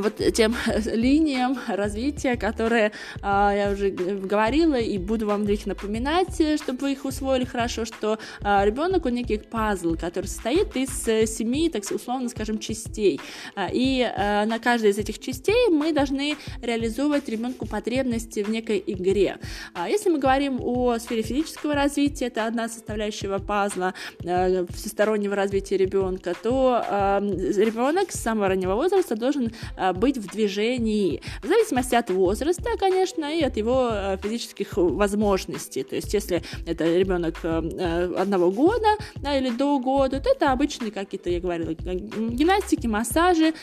вот 0.00 0.20
тем 0.34 0.54
линиям 0.84 1.58
развития, 1.68 2.36
которые 2.36 2.92
а, 3.22 3.52
я 3.54 3.70
уже 3.70 3.90
говорила, 3.90 4.76
и 4.76 4.98
буду 4.98 5.26
вам 5.26 5.44
их 5.44 5.66
напоминать, 5.66 6.34
чтобы 6.60 6.78
вы 6.80 6.92
их 6.92 7.04
усвоили 7.04 7.44
хорошо, 7.44 7.84
что 7.84 8.18
а, 8.42 8.64
ребенок 8.64 9.06
он 9.06 9.14
некий 9.14 9.38
пазл, 9.38 9.96
который 9.96 10.26
состоит 10.26 10.76
из 10.76 11.06
э, 11.08 11.26
семи, 11.26 11.70
так 11.70 11.84
условно 11.90 12.28
скажем, 12.28 12.58
частей. 12.58 13.20
А, 13.54 13.68
и 13.72 14.02
а, 14.02 14.44
на 14.44 14.58
каждой 14.58 14.90
из 14.90 14.98
этих 14.98 15.18
частей 15.18 15.68
мы 15.70 15.92
должны 15.92 16.36
реализовывать 16.62 17.28
ребенку 17.28 17.66
потребности 17.66 18.42
в 18.42 18.50
некой 18.50 18.82
игре. 18.86 19.38
А, 19.74 19.88
если 19.88 20.10
мы 20.10 20.18
говорим 20.18 20.60
о 20.60 20.98
сфере 20.98 21.22
физического 21.22 21.74
развития, 21.74 22.26
это 22.26 22.46
одна 22.46 22.68
составляющая 22.68 23.38
пазла 23.38 23.94
а, 24.24 24.66
всестороннего 24.74 25.34
развития 25.34 25.76
ребенка, 25.76 26.34
то 26.42 26.82
а, 26.86 27.20
ребенок 27.20 28.12
с 28.12 28.20
самого 28.20 28.48
раннего 28.48 28.74
возраста 28.74 29.16
должен 29.16 29.52
Э, 29.76 29.85
быть 29.92 30.18
в 30.18 30.26
движении, 30.30 31.22
в 31.42 31.46
зависимости 31.46 31.94
от 31.94 32.10
возраста, 32.10 32.70
конечно, 32.78 33.24
и 33.24 33.42
от 33.42 33.56
его 33.56 33.88
э, 33.90 34.16
физических 34.22 34.76
возможностей. 34.76 35.82
То 35.82 35.96
есть, 35.96 36.12
если 36.14 36.42
это 36.66 36.84
ребенок 36.84 37.36
э, 37.42 38.14
одного 38.16 38.50
года 38.50 38.88
да, 39.16 39.36
или 39.36 39.50
до 39.50 39.78
года, 39.78 40.20
то 40.20 40.30
это 40.30 40.52
обычные 40.52 40.90
какие-то, 40.90 41.30
я 41.30 41.40
говорила, 41.40 41.72
гимнастики, 41.72 42.86
массажи, 42.86 43.54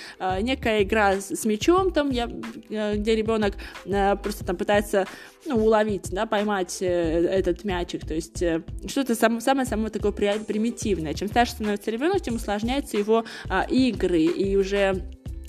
некая 0.42 0.84
игра 0.84 1.16
с 1.20 1.46
мячом, 1.46 1.92
там, 1.92 2.10
я, 2.10 2.28
где 2.28 3.16
ребенок 3.16 3.56
просто 4.22 4.46
там 4.46 4.58
пытается 4.58 5.08
ну, 5.46 5.58
уловить, 5.58 6.10
да, 6.12 6.26
поймать 6.26 6.78
этот 6.82 7.64
мячик, 7.64 8.06
то 8.06 8.14
есть 8.14 8.44
что-то 8.88 9.16
самое-самое 9.16 9.90
такое 9.90 10.12
примитивное. 10.12 11.14
Чем 11.14 11.28
старше 11.28 11.54
становится 11.54 11.92
ребенок, 11.92 12.22
тем 12.22 12.36
усложняются 12.36 12.98
его 12.98 13.26
а, 13.50 13.66
игры, 13.70 14.24
и 14.24 14.56
уже 14.56 15.04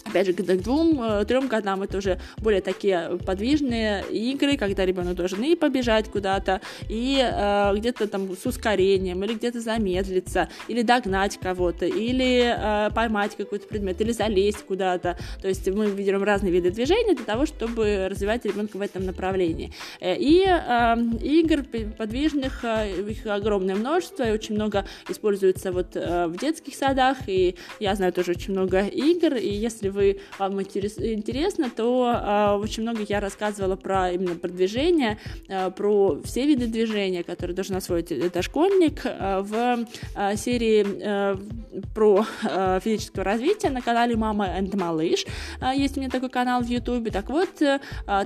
Опять 0.04 0.26
же, 0.26 0.32
к 0.32 0.42
двум, 0.62 1.02
э, 1.02 1.24
трем 1.24 1.48
годам 1.48 1.82
это 1.82 1.98
уже 1.98 2.18
более 2.38 2.60
такие 2.60 3.18
подвижные 3.24 4.04
игры, 4.10 4.56
когда 4.56 4.84
ребенок 4.84 5.14
должен 5.14 5.42
и 5.42 5.54
побежать 5.54 6.10
куда-то, 6.10 6.60
и 6.88 7.18
э, 7.20 7.74
где-то 7.76 8.06
там 8.06 8.36
с 8.36 8.44
ускорением, 8.46 9.22
или 9.24 9.34
где-то 9.34 9.60
замедлиться, 9.60 10.48
или 10.68 10.82
догнать 10.82 11.38
кого-то, 11.38 11.86
или 11.86 12.54
э, 12.56 12.90
поймать 12.94 13.36
какой-то 13.36 13.66
предмет, 13.66 14.00
или 14.00 14.12
залезть 14.12 14.64
куда-то. 14.66 15.16
То 15.40 15.48
есть 15.48 15.68
мы 15.68 15.86
видим 15.86 16.22
разные 16.22 16.52
виды 16.52 16.70
движения 16.70 17.14
для 17.14 17.24
того, 17.24 17.46
чтобы 17.46 18.08
развивать 18.10 18.44
ребенка 18.44 18.76
в 18.76 18.80
этом 18.80 19.06
направлении. 19.06 19.72
Э, 20.00 20.16
и 20.16 20.44
э, 20.46 20.96
игр 21.22 21.64
подвижных, 21.96 22.64
э, 22.64 23.10
их 23.10 23.26
огромное 23.26 23.74
множество, 23.74 24.28
и 24.28 24.32
очень 24.32 24.54
много 24.54 24.86
используется 25.08 25.72
вот 25.72 25.94
в 25.94 26.36
детских 26.40 26.74
садах, 26.74 27.18
и 27.26 27.56
я 27.80 27.94
знаю 27.94 28.12
тоже 28.12 28.32
очень 28.32 28.52
много 28.52 28.80
игр, 28.80 29.34
и 29.34 29.48
если 29.48 29.88
вы 29.94 30.20
вам 30.38 30.60
интересно, 30.60 31.70
то 31.74 32.58
очень 32.62 32.82
много 32.82 33.00
я 33.08 33.20
рассказывала 33.20 33.76
про 33.76 34.10
именно 34.10 34.34
продвижение, 34.34 35.18
про 35.76 36.20
все 36.24 36.46
виды 36.46 36.66
движения, 36.66 37.22
которые 37.22 37.54
должен 37.54 37.76
освоить 37.76 38.12
дошкольник 38.32 39.02
в 39.04 39.86
серии 40.36 40.84
про 41.94 42.26
физическое 42.80 43.22
развитие 43.22 43.70
на 43.70 43.80
канале 43.80 44.16
«Мама 44.16 44.46
and 44.58 44.76
Малыш». 44.76 45.24
Есть 45.74 45.96
у 45.96 46.00
меня 46.00 46.10
такой 46.10 46.28
канал 46.28 46.62
в 46.62 46.68
Ютубе. 46.68 47.10
Так 47.10 47.30
вот, 47.30 47.62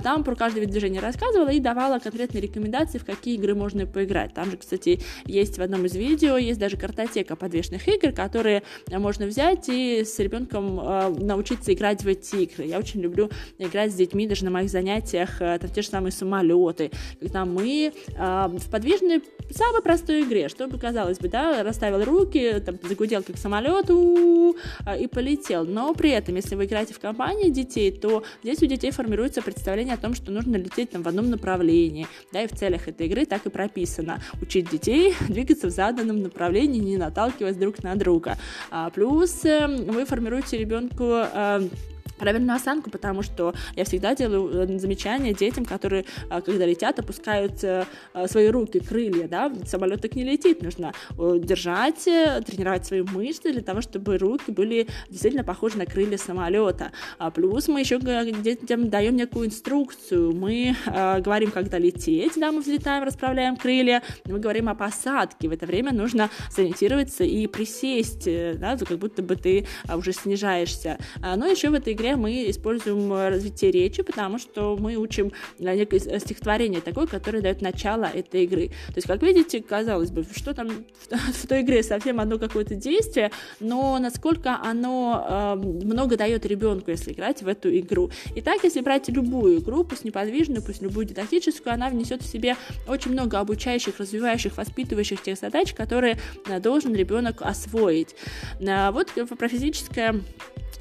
там 0.03 0.23
про 0.23 0.35
каждый 0.35 0.61
вид 0.61 0.71
движения 0.71 0.99
рассказывала 0.99 1.49
и 1.49 1.59
давала 1.59 1.99
конкретные 1.99 2.41
рекомендации, 2.41 2.97
в 2.97 3.05
какие 3.05 3.35
игры 3.35 3.55
можно 3.55 3.85
поиграть. 3.85 4.33
Там 4.33 4.49
же, 4.51 4.57
кстати, 4.57 4.99
есть 5.25 5.57
в 5.57 5.61
одном 5.61 5.85
из 5.85 5.95
видео, 5.95 6.37
есть 6.37 6.59
даже 6.59 6.75
картотека 6.77 7.35
подвешенных 7.35 7.87
игр, 7.87 8.11
которые 8.11 8.63
можно 8.89 9.27
взять 9.27 9.69
и 9.69 10.03
с 10.03 10.17
ребенком 10.19 10.79
э, 10.79 11.09
научиться 11.59 11.73
играть 11.73 12.03
в 12.03 12.07
эти 12.07 12.35
игры. 12.43 12.65
Я 12.65 12.79
очень 12.79 13.01
люблю 13.01 13.29
играть 13.57 13.91
с 13.91 13.95
детьми 13.95 14.27
даже 14.27 14.45
на 14.45 14.51
моих 14.51 14.69
занятиях, 14.69 15.41
э, 15.41 15.57
там 15.59 15.69
те 15.69 15.81
же 15.81 15.89
самые 15.89 16.11
самолеты, 16.11 16.91
когда 17.19 17.45
мы 17.45 17.91
э, 18.07 18.47
в 18.47 18.69
подвижной, 18.69 19.21
самой 19.51 19.81
простой 19.81 20.23
игре, 20.23 20.49
чтобы 20.49 20.77
казалось 20.77 21.19
бы, 21.19 21.27
да, 21.27 21.63
расставил 21.63 22.03
руки, 22.03 22.61
там, 22.65 22.77
загудел 22.83 23.23
как 23.23 23.37
самолет 23.37 23.89
и 23.89 25.07
полетел. 25.07 25.65
Но 25.65 25.93
при 25.93 26.11
этом, 26.11 26.35
если 26.35 26.55
вы 26.55 26.65
играете 26.65 26.93
в 26.93 26.99
компании 26.99 27.49
детей, 27.49 27.91
то 27.91 28.23
здесь 28.43 28.61
у 28.61 28.65
детей 28.65 28.91
формируется 28.91 29.41
представление 29.41 29.95
о 29.95 29.97
том, 29.97 30.13
что 30.13 30.31
нужно 30.31 30.55
лететь 30.55 30.91
там 30.91 31.03
в 31.03 31.07
одном 31.07 31.29
направлении, 31.29 32.07
да, 32.31 32.43
и 32.43 32.47
в 32.47 32.51
целях 32.51 32.87
этой 32.87 33.07
игры 33.07 33.25
так 33.25 33.45
и 33.45 33.49
прописано. 33.49 34.21
Учить 34.41 34.69
детей 34.69 35.15
двигаться 35.27 35.67
в 35.67 35.71
заданном 35.71 36.21
направлении, 36.21 36.79
не 36.79 36.97
наталкиваясь 36.97 37.57
друг 37.57 37.83
на 37.83 37.95
друга. 37.95 38.37
А, 38.71 38.89
плюс 38.89 39.43
э, 39.45 39.67
вы 39.67 40.05
формируете 40.05 40.57
ребенку 40.57 41.03
э, 41.03 41.48
Um, 41.49 41.71
правильную 42.17 42.55
осанку, 42.55 42.89
потому 42.89 43.21
что 43.21 43.53
я 43.75 43.85
всегда 43.85 44.15
делаю 44.15 44.69
э, 44.69 44.79
замечания 44.79 45.33
детям, 45.33 45.65
которые, 45.65 46.05
э, 46.29 46.41
когда 46.41 46.65
летят, 46.65 46.99
опускают 46.99 47.63
э, 47.63 47.85
свои 48.27 48.47
руки, 48.47 48.79
крылья, 48.79 49.27
да, 49.27 49.51
самолет 49.65 50.01
так 50.01 50.15
не 50.15 50.23
летит, 50.23 50.61
нужно 50.61 50.93
держать, 51.17 52.03
тренировать 52.03 52.85
свои 52.85 53.01
мышцы 53.01 53.51
для 53.51 53.61
того, 53.61 53.81
чтобы 53.81 54.17
руки 54.17 54.51
были 54.51 54.87
действительно 55.09 55.43
похожи 55.43 55.77
на 55.77 55.85
крылья 55.85 56.17
самолета. 56.17 56.91
А 57.17 57.31
плюс 57.31 57.67
мы 57.67 57.81
еще 57.81 57.99
детям 57.99 58.89
даем 58.89 59.15
некую 59.15 59.47
инструкцию, 59.47 60.33
мы 60.33 60.75
говорим, 60.85 61.51
когда 61.51 61.77
лететь, 61.77 62.33
да, 62.35 62.51
мы 62.51 62.61
взлетаем, 62.61 63.03
расправляем 63.03 63.55
крылья, 63.55 64.01
мы 64.25 64.39
говорим 64.39 64.69
о 64.69 64.75
посадке, 64.75 65.47
в 65.47 65.51
это 65.51 65.65
время 65.65 65.93
нужно 65.93 66.29
сориентироваться 66.49 67.23
и 67.23 67.47
присесть, 67.47 68.25
да, 68.25 68.77
как 68.77 68.97
будто 68.97 69.21
бы 69.21 69.35
ты 69.35 69.67
уже 69.93 70.13
снижаешься. 70.13 70.97
А, 71.21 71.35
но 71.35 71.47
еще 71.47 71.69
в 71.69 71.73
этой 71.73 71.93
игре 71.99 72.15
мы 72.15 72.49
используем 72.49 73.11
э, 73.13 73.29
развитие 73.29 73.71
речи, 73.71 74.01
потому 74.01 74.39
что 74.39 74.77
мы 74.77 74.95
учим 74.95 75.31
э, 75.59 75.75
некое 75.75 75.99
стихотворение 76.19 76.81
такое, 76.81 77.07
которое 77.07 77.41
дает 77.41 77.61
начало 77.61 78.05
этой 78.05 78.45
игры. 78.45 78.69
То 78.87 78.93
есть, 78.95 79.07
как 79.07 79.21
видите, 79.21 79.61
казалось 79.61 80.11
бы, 80.11 80.25
что 80.35 80.53
там 80.53 80.69
в 81.09 81.47
той 81.47 81.61
игре 81.61 81.83
совсем 81.83 82.19
одно 82.19 82.39
какое-то 82.39 82.75
действие, 82.75 83.31
но 83.59 83.99
насколько 83.99 84.59
оно 84.61 85.25
э, 85.29 85.55
много 85.85 86.17
дает 86.17 86.45
ребенку, 86.45 86.91
если 86.91 87.11
играть 87.11 87.43
в 87.43 87.47
эту 87.47 87.69
игру. 87.77 88.09
Итак, 88.35 88.59
если 88.63 88.81
брать 88.81 89.09
любую 89.09 89.59
игру, 89.59 89.83
пусть 89.83 90.05
неподвижную, 90.05 90.63
пусть 90.63 90.81
любую 90.81 91.05
дидактическую, 91.05 91.73
она 91.73 91.89
внесет 91.89 92.21
в 92.21 92.27
себе 92.27 92.55
очень 92.87 93.11
много 93.11 93.39
обучающих, 93.39 93.99
развивающих, 93.99 94.57
воспитывающих 94.57 95.21
тех 95.21 95.37
задач, 95.37 95.73
которые 95.73 96.17
э, 96.47 96.59
должен 96.59 96.95
ребенок 96.95 97.41
освоить. 97.41 98.15
Вот 98.59 99.09
про 99.37 99.47
физическое 99.47 100.21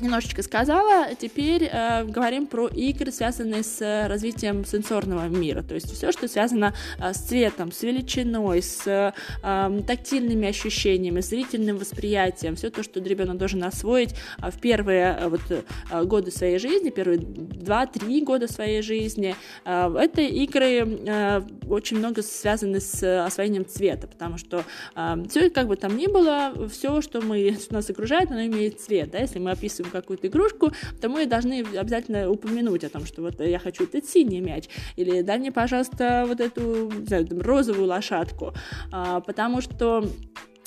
немножечко 0.00 0.42
сказала. 0.42 1.14
Теперь 1.18 1.64
э, 1.64 2.04
говорим 2.04 2.46
про 2.46 2.68
игры, 2.68 3.10
связанные 3.10 3.62
с 3.62 3.80
э, 3.80 4.06
развитием 4.06 4.64
сенсорного 4.64 5.28
мира. 5.28 5.62
То 5.62 5.74
есть 5.74 5.92
все, 5.92 6.12
что 6.12 6.28
связано 6.28 6.74
э, 6.98 7.12
с 7.12 7.18
цветом, 7.18 7.72
с 7.72 7.82
величиной, 7.82 8.62
с 8.62 8.86
э, 8.86 9.12
тактильными 9.86 10.48
ощущениями, 10.48 11.20
зрительным 11.20 11.78
восприятием. 11.78 12.56
Все 12.56 12.70
то, 12.70 12.82
что 12.82 13.00
ребенок 13.00 13.38
должен 13.38 13.64
освоить 13.64 14.14
э, 14.40 14.50
в 14.50 14.60
первые 14.60 15.16
э, 15.18 15.28
вот, 15.28 15.40
э, 15.50 16.04
годы 16.04 16.30
своей 16.30 16.58
жизни, 16.58 16.90
первые 16.90 17.18
2-3 17.18 18.24
года 18.24 18.50
своей 18.50 18.82
жизни. 18.82 19.34
Э, 19.64 19.94
это 19.98 20.20
игры 20.22 20.98
э, 21.06 21.42
очень 21.68 21.98
много 21.98 22.22
связаны 22.22 22.80
с 22.80 23.24
освоением 23.24 23.66
цвета, 23.66 24.06
потому 24.06 24.38
что 24.38 24.64
э, 24.94 25.16
все, 25.28 25.50
как 25.50 25.66
бы 25.66 25.76
там 25.76 25.96
ни 25.96 26.06
было, 26.06 26.52
все, 26.68 27.00
что 27.02 27.20
мы, 27.20 27.56
что 27.60 27.74
нас 27.74 27.90
окружает, 27.90 28.30
оно 28.30 28.46
имеет 28.46 28.80
цвет. 28.80 29.10
Да? 29.10 29.18
Если 29.18 29.38
мы 29.38 29.50
описываем 29.50 29.87
какую-то 29.90 30.28
игрушку, 30.28 30.72
то 31.00 31.08
мы 31.08 31.26
должны 31.26 31.64
обязательно 31.76 32.30
упомянуть 32.30 32.84
о 32.84 32.88
том, 32.88 33.06
что 33.06 33.22
вот 33.22 33.40
я 33.40 33.58
хочу 33.58 33.84
этот 33.84 34.06
синий 34.06 34.40
мяч, 34.40 34.64
или 34.96 35.22
дай 35.22 35.38
мне, 35.38 35.52
пожалуйста, 35.52 36.24
вот 36.26 36.40
эту, 36.40 36.90
не 36.90 37.06
знаю, 37.06 37.26
там, 37.26 37.40
розовую 37.40 37.86
лошадку, 37.86 38.54
а, 38.92 39.20
потому 39.20 39.60
что 39.60 40.04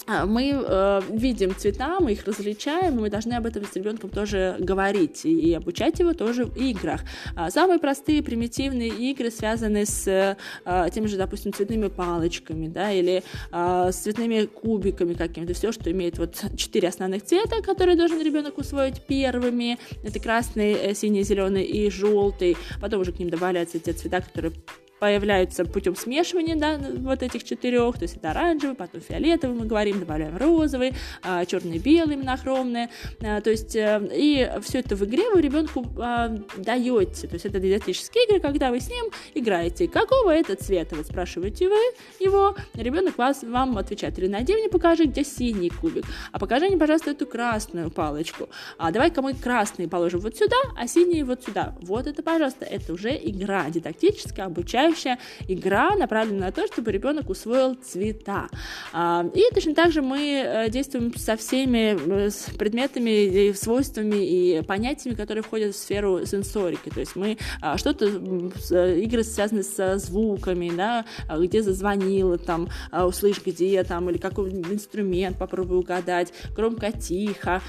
мы 0.08 0.52
э, 0.54 1.02
видим 1.12 1.56
цвета, 1.56 2.00
мы 2.00 2.14
их 2.14 2.26
различаем, 2.26 2.98
и 2.98 3.02
мы 3.02 3.10
должны 3.10 3.34
об 3.34 3.46
этом 3.46 3.66
с 3.66 3.76
ребенком 3.76 4.10
тоже 4.10 4.56
говорить 4.60 5.26
и, 5.26 5.32
и 5.32 5.54
обучать 5.54 6.00
его 6.00 6.14
тоже 6.14 6.46
в 6.46 6.56
играх. 6.58 7.02
А, 7.36 7.50
самые 7.52 7.80
простые 7.80 8.24
примитивные 8.24 8.90
игры 8.90 9.30
связаны 9.30 9.86
с 9.86 10.08
э, 10.08 10.90
теми 10.94 11.06
же, 11.06 11.18
допустим, 11.18 11.54
цветными 11.54 11.88
палочками, 11.88 12.68
да, 12.68 12.92
или 12.92 13.24
э, 13.52 13.90
с 13.92 13.96
цветными 13.96 14.46
кубиками 14.46 15.14
какими-то, 15.14 15.54
все, 15.54 15.72
что 15.72 15.92
имеет 15.92 16.18
вот 16.18 16.44
четыре 16.58 16.90
основных 16.90 17.24
цвета, 17.24 17.62
которые 17.62 17.96
должен 17.96 18.22
ребенок 18.22 18.58
усвоить 18.58 19.02
первыми. 19.06 19.78
Это 20.04 20.20
красный, 20.20 20.74
э, 20.74 20.94
синий, 20.96 21.24
зеленый 21.24 21.64
и 21.64 21.90
желтый. 21.90 22.58
Потом 22.82 23.02
уже 23.02 23.12
к 23.12 23.20
ним 23.20 23.30
добавляются 23.30 23.80
те 23.80 23.94
цвета, 23.94 24.22
которые 24.22 24.54
появляются 25.02 25.66
путем 25.66 25.96
смешивания 25.96 26.56
да, 26.56 26.78
вот 26.78 27.24
этих 27.24 27.44
четырех, 27.44 27.98
то 27.98 28.04
есть 28.04 28.18
это 28.18 28.30
оранжевый, 28.30 28.76
потом 28.76 29.02
фиолетовый 29.02 29.58
мы 29.58 29.66
говорим, 29.66 30.00
добавляем 30.00 30.38
розовый, 30.38 30.94
а, 31.24 31.44
черный, 31.46 31.80
белый 31.80 32.18
монохромный, 32.18 32.90
а, 33.20 33.42
то 33.42 33.50
есть 33.50 33.76
э, 33.76 34.00
и 34.14 34.48
все 34.62 34.78
это 34.78 34.96
в 34.96 35.04
игре 35.06 35.28
вы 35.32 35.42
ребенку 35.42 35.84
а, 35.98 36.38
даете, 36.56 37.28
то 37.28 37.34
есть 37.34 37.48
это 37.48 37.60
дидактические 37.60 38.26
игры, 38.26 38.40
когда 38.40 38.70
вы 38.70 38.80
с 38.80 38.90
ним 38.90 39.06
играете. 39.34 39.88
Какого 39.88 40.30
это 40.30 40.56
цвета? 40.56 40.96
Вы 40.96 41.04
спрашиваете 41.04 41.68
вы 41.68 41.82
его, 42.20 42.56
ребенок 42.76 43.18
вас, 43.18 43.42
вам 43.42 43.80
отвечает, 43.80 44.20
или 44.20 44.28
найди 44.28 44.54
мне, 44.54 44.70
покажи, 44.70 45.06
где 45.06 45.24
синий 45.24 45.72
кубик, 45.72 46.06
а 46.32 46.38
покажи 46.38 46.68
мне, 46.68 46.78
пожалуйста, 46.78 47.10
эту 47.10 47.26
красную 47.26 47.90
палочку, 47.90 48.50
а 48.78 48.92
давай-ка 48.92 49.24
мы 49.24 49.34
красный 49.34 49.88
положим 49.88 50.20
вот 50.20 50.38
сюда, 50.38 50.58
а 50.78 50.86
синий 50.86 51.24
вот 51.24 51.44
сюда. 51.44 51.76
Вот 51.82 52.06
это, 52.06 52.22
пожалуйста, 52.22 52.66
это 52.66 52.94
уже 52.94 53.10
игра 53.16 53.68
дидактическая, 53.72 54.46
обучающая, 54.46 54.91
обучающая 54.92 55.18
игра 55.48 55.96
направлена 55.96 56.48
на 56.48 56.52
то, 56.52 56.68
чтобы 56.68 56.92
ребенок 56.92 57.30
усвоил 57.30 57.76
цвета. 57.76 58.50
А, 58.94 59.26
и 59.34 59.54
точно 59.54 59.74
так 59.74 59.92
же 59.92 60.02
мы 60.02 60.44
э, 60.46 60.70
действуем 60.70 61.16
со 61.16 61.36
всеми 61.36 62.28
э, 62.28 62.30
предметами, 62.58 63.52
свойствами 63.54 64.16
и 64.26 64.62
понятиями, 64.62 65.16
которые 65.16 65.44
входят 65.44 65.76
в 65.76 65.78
сферу 65.78 66.26
сенсорики. 66.26 66.90
То 66.90 67.00
есть 67.00 67.16
мы 67.16 67.38
а, 67.62 67.78
что-то, 67.78 68.06
э, 68.06 69.00
игры 69.00 69.24
связаны 69.24 69.64
со 69.64 69.98
звуками, 69.98 70.72
да, 70.76 71.06
а, 71.28 71.40
где 71.40 71.62
зазвонило, 71.62 72.38
там, 72.38 72.70
услышь 72.92 73.42
где 73.44 73.84
там, 73.84 74.10
или 74.10 74.18
какой 74.18 74.50
инструмент 74.50 75.38
попробуй 75.38 75.80
угадать, 75.80 76.34
громко-тихо, 76.56 77.62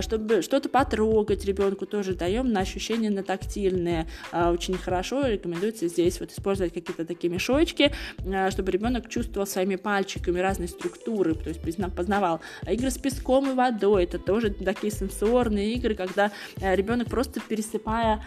чтобы 0.00 0.42
что-то 0.42 0.68
потрогать 0.68 1.44
ребенку 1.44 1.86
тоже 1.86 2.14
даем 2.14 2.52
на 2.52 2.60
ощущение 2.60 3.10
на 3.10 3.22
тактильное. 3.22 4.06
Очень 4.32 4.74
хорошо 4.74 5.26
рекомендуется 5.26 5.88
здесь 5.88 6.20
вот 6.20 6.30
использовать 6.30 6.51
использовать 6.52 6.74
какие-то 6.74 7.04
такие 7.04 7.32
мешочки, 7.32 7.92
э, 8.24 8.50
чтобы 8.50 8.70
ребенок 8.70 9.08
чувствовал 9.08 9.46
своими 9.46 9.76
пальчиками 9.76 10.38
разные 10.38 10.68
структуры, 10.68 11.34
то 11.34 11.48
есть 11.48 11.60
познавал. 11.96 12.40
А 12.66 12.72
игры 12.72 12.90
с 12.90 12.98
песком 12.98 13.50
и 13.50 13.54
водой, 13.54 14.04
это 14.04 14.18
тоже 14.18 14.50
такие 14.50 14.92
сенсорные 14.92 15.74
игры, 15.74 15.94
когда 15.94 16.30
э, 16.60 16.76
ребенок 16.76 17.08
просто 17.08 17.40
пересыпая 17.40 18.24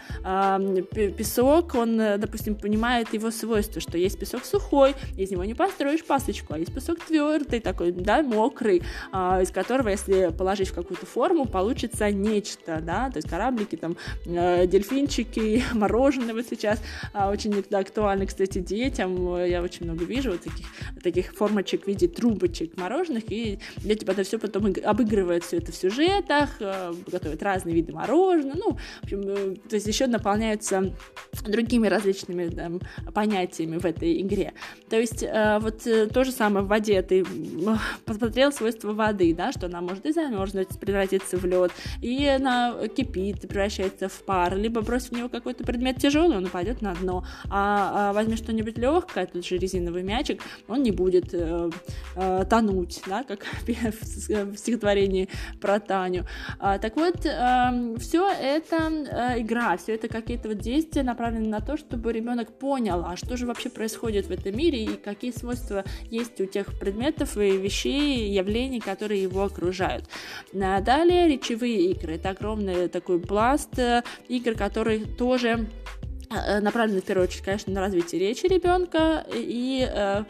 песок, 1.16 1.74
он, 1.74 2.00
э, 2.00 2.18
допустим, 2.18 2.54
понимает 2.54 3.14
его 3.14 3.30
свойства, 3.30 3.80
что 3.80 3.98
есть 3.98 4.18
песок 4.18 4.44
сухой, 4.44 4.94
из 5.16 5.30
него 5.30 5.44
не 5.44 5.54
построишь 5.54 6.04
пасочку, 6.04 6.54
а 6.54 6.58
есть 6.58 6.74
песок 6.74 6.98
твердый, 7.00 7.60
такой, 7.60 7.92
да, 7.92 8.22
мокрый, 8.22 8.82
а, 9.12 9.40
из 9.42 9.50
которого, 9.50 9.88
если 9.88 10.32
положить 10.36 10.68
в 10.68 10.74
какую-то 10.74 11.06
форму, 11.06 11.46
получится 11.46 12.10
нечто, 12.10 12.80
да, 12.82 13.10
то 13.10 13.18
есть 13.18 13.28
кораблики, 13.28 13.76
там, 13.76 13.96
дельфинчики, 14.24 15.62
мороженое 15.74 16.34
вот 16.34 16.46
сейчас 16.48 16.80
а, 17.12 17.30
очень 17.30 17.64
актуально 17.70 18.15
актуальны, 18.16 18.26
кстати, 18.26 18.58
детям. 18.58 19.44
Я 19.44 19.62
очень 19.62 19.84
много 19.84 20.04
вижу 20.04 20.32
вот 20.32 20.40
таких, 20.40 20.66
таких 21.02 21.34
формочек 21.34 21.84
в 21.84 21.86
виде 21.86 22.08
трубочек 22.08 22.76
мороженых, 22.76 23.24
и 23.28 23.58
дети 23.76 24.04
это 24.04 24.22
все 24.22 24.38
потом 24.38 24.72
обыгрывают 24.84 25.44
все 25.44 25.58
это 25.58 25.72
в 25.72 25.74
сюжетах, 25.74 26.56
э, 26.60 26.94
готовят 27.06 27.42
разные 27.42 27.74
виды 27.74 27.92
мороженого, 27.92 28.56
ну, 28.56 28.76
в 29.00 29.04
общем, 29.04 29.20
э, 29.22 29.56
то 29.68 29.76
есть 29.76 29.86
еще 29.86 30.06
наполняются 30.06 30.92
другими 31.46 31.88
различными 31.88 32.48
там, 32.48 32.80
понятиями 33.14 33.78
в 33.78 33.84
этой 33.84 34.20
игре. 34.20 34.52
То 34.88 34.98
есть 34.98 35.22
э, 35.22 35.58
вот 35.60 35.82
то 35.82 36.24
же 36.24 36.32
самое 36.32 36.64
в 36.64 36.68
воде, 36.68 37.02
ты 37.02 37.24
посмотрел 38.04 38.52
свойства 38.52 38.92
воды, 38.92 39.34
да, 39.34 39.52
что 39.52 39.66
она 39.66 39.80
может 39.80 40.06
и 40.06 40.12
замерзнуть, 40.12 40.68
превратиться 40.80 41.36
в 41.36 41.44
лед, 41.44 41.72
и 42.02 42.26
она 42.26 42.74
кипит, 42.96 43.40
превращается 43.48 44.08
в 44.08 44.22
пар, 44.24 44.56
либо 44.56 44.80
бросив 44.80 45.10
в 45.10 45.12
него 45.12 45.28
какой-то 45.28 45.64
предмет 45.64 45.98
тяжелый, 45.98 46.36
он 46.36 46.44
упадет 46.44 46.82
на 46.82 46.94
дно, 46.94 47.24
а, 47.50 47.95
а 47.98 48.12
возьми 48.12 48.36
что-нибудь 48.36 48.76
легкое, 48.76 49.24
тут 49.24 49.46
же 49.46 49.56
резиновый 49.56 50.02
мячик, 50.02 50.42
он 50.68 50.82
не 50.82 50.90
будет 50.90 51.32
э, 51.32 51.70
э, 52.14 52.44
тонуть, 52.48 53.00
да, 53.06 53.24
как 53.24 53.46
в 53.66 54.56
стихотворении 54.58 55.30
про 55.62 55.80
Таню. 55.80 56.26
А, 56.58 56.78
так 56.78 56.96
вот, 56.96 57.24
э, 57.24 57.30
эм, 57.30 57.96
все 57.96 58.30
это 58.30 58.76
э, 58.76 59.40
игра, 59.40 59.78
все 59.78 59.94
это 59.94 60.08
какие-то 60.08 60.48
вот 60.48 60.58
действия 60.58 61.04
направлены 61.04 61.48
на 61.48 61.62
то, 61.62 61.78
чтобы 61.78 62.12
ребенок 62.12 62.52
понял, 62.58 63.02
а 63.02 63.16
что 63.16 63.38
же 63.38 63.46
вообще 63.46 63.70
происходит 63.70 64.26
в 64.26 64.30
этом 64.30 64.54
мире 64.54 64.84
и 64.84 64.88
какие 64.98 65.30
свойства 65.30 65.82
есть 66.10 66.38
у 66.38 66.44
тех 66.44 66.78
предметов 66.78 67.38
и 67.38 67.56
вещей, 67.56 68.30
явлений, 68.30 68.80
которые 68.80 69.22
его 69.22 69.42
окружают. 69.42 70.04
А 70.54 70.82
далее 70.82 71.28
речевые 71.28 71.92
игры. 71.92 72.16
Это 72.16 72.28
огромный 72.28 72.88
такой 72.88 73.20
пласт 73.20 73.78
э, 73.78 74.02
игр, 74.28 74.52
который 74.52 75.06
тоже 75.06 75.66
Э, 75.66 76.05
направлены 76.30 77.00
в 77.00 77.04
первую 77.04 77.28
очередь, 77.28 77.44
конечно, 77.44 77.72
на 77.72 77.80
развитие 77.80 78.20
речи 78.20 78.46
ребенка 78.46 79.24
и 79.32 79.88
э, 79.88 80.24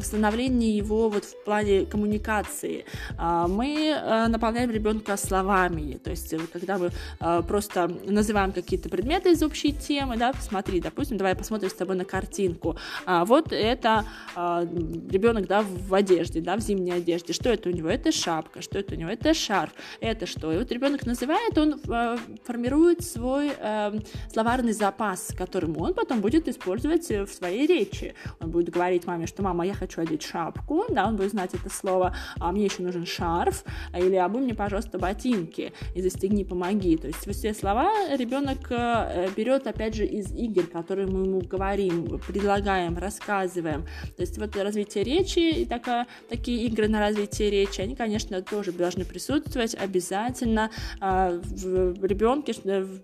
становление 0.00 0.76
его 0.76 1.08
вот 1.08 1.24
в 1.24 1.44
плане 1.44 1.86
коммуникации. 1.86 2.84
Э, 3.18 3.46
мы 3.48 3.88
э, 3.88 4.26
наполняем 4.28 4.70
ребенка 4.70 5.16
словами, 5.16 5.98
то 6.02 6.10
есть 6.10 6.32
э, 6.32 6.38
когда 6.52 6.78
мы 6.78 6.90
э, 7.20 7.42
просто 7.46 7.88
называем 8.04 8.52
какие-то 8.52 8.88
предметы 8.88 9.32
из 9.32 9.42
общей 9.42 9.72
темы, 9.72 10.16
да, 10.16 10.32
посмотри, 10.32 10.80
допустим, 10.80 11.16
давай 11.16 11.34
посмотрим 11.34 11.70
с 11.70 11.74
тобой 11.74 11.96
на 11.96 12.04
картинку. 12.04 12.76
А, 13.06 13.24
вот 13.24 13.52
это 13.52 14.04
э, 14.36 14.66
ребенок, 15.10 15.46
да, 15.46 15.62
в 15.62 15.94
одежде, 15.94 16.40
да, 16.40 16.56
в 16.56 16.60
зимней 16.60 16.94
одежде. 16.94 17.32
Что 17.32 17.50
это 17.50 17.68
у 17.68 17.72
него? 17.72 17.88
Это 17.88 18.12
шапка. 18.12 18.62
Что 18.62 18.78
это 18.78 18.94
у 18.94 18.98
него? 18.98 19.10
Это 19.10 19.34
шарф. 19.34 19.72
Это 20.00 20.26
что? 20.26 20.52
И 20.52 20.58
вот 20.58 20.70
ребенок 20.72 21.06
называет, 21.06 21.56
он 21.58 21.80
э, 21.88 22.16
формирует 22.44 23.04
свой 23.04 23.52
э, 23.58 23.92
словарный 24.32 24.72
запас, 24.72 25.33
которым 25.34 25.76
он 25.80 25.94
потом 25.94 26.20
будет 26.20 26.48
использовать 26.48 27.10
э, 27.10 27.24
в 27.24 27.30
своей 27.30 27.66
речи. 27.66 28.14
Он 28.40 28.50
будет 28.50 28.70
говорить 28.70 29.06
маме, 29.06 29.26
что 29.26 29.42
мама, 29.42 29.66
я 29.66 29.74
хочу 29.74 30.00
одеть 30.00 30.22
шапку, 30.22 30.84
да, 30.88 31.06
он 31.06 31.16
будет 31.16 31.30
знать 31.30 31.54
это 31.54 31.68
слово, 31.70 32.14
а 32.38 32.52
мне 32.52 32.64
еще 32.64 32.82
нужен 32.82 33.06
шарф, 33.06 33.64
или 33.96 34.16
обуй 34.16 34.42
мне, 34.42 34.54
пожалуйста, 34.54 34.98
ботинки 34.98 35.72
и 35.94 36.02
застегни, 36.02 36.44
помоги. 36.44 36.96
То 36.96 37.08
есть 37.08 37.28
все 37.30 37.54
слова 37.54 37.90
ребенок 38.16 38.70
э, 38.70 39.28
берет, 39.36 39.66
опять 39.66 39.94
же, 39.94 40.06
из 40.06 40.32
игр, 40.32 40.66
которые 40.66 41.06
мы 41.06 41.26
ему 41.26 41.40
говорим, 41.40 42.20
предлагаем, 42.26 42.96
рассказываем. 42.98 43.84
То 44.16 44.22
есть 44.22 44.38
вот 44.38 44.56
развитие 44.56 45.04
речи 45.04 45.38
и 45.38 45.64
такая, 45.64 46.06
такие 46.28 46.66
игры 46.66 46.88
на 46.88 47.00
развитие 47.00 47.50
речи, 47.50 47.80
они, 47.80 47.94
конечно, 47.94 48.40
тоже 48.42 48.72
должны 48.72 49.04
присутствовать 49.04 49.74
обязательно 49.74 50.70
э, 51.00 51.40
в 51.44 52.04
ребенке, 52.04 52.54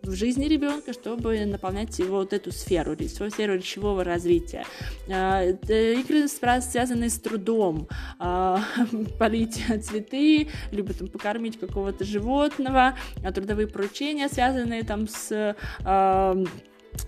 в 0.03 0.13
жизни 0.13 0.47
ребенка, 0.47 0.93
чтобы 0.93 1.45
наполнять 1.47 1.99
его 1.99 2.20
вот 2.21 2.33
эту 2.33 2.53
сферу, 2.53 2.97
свою 3.09 3.31
сферу 3.31 3.55
речевого 3.55 4.05
развития. 4.05 4.65
А, 5.09 5.45
игры, 5.45 6.29
связанные 6.29 7.11
с 7.11 7.19
трудом, 7.19 7.89
а, 8.19 8.63
полить 9.19 9.63
цветы, 9.85 10.49
либо 10.71 10.93
там 10.95 11.09
покормить 11.09 11.59
какого-то 11.59 12.05
животного, 12.05 12.97
а 13.25 13.33
трудовые 13.33 13.67
поручения, 13.67 14.29
связанные 14.29 14.83
там 14.83 15.09
с 15.09 15.57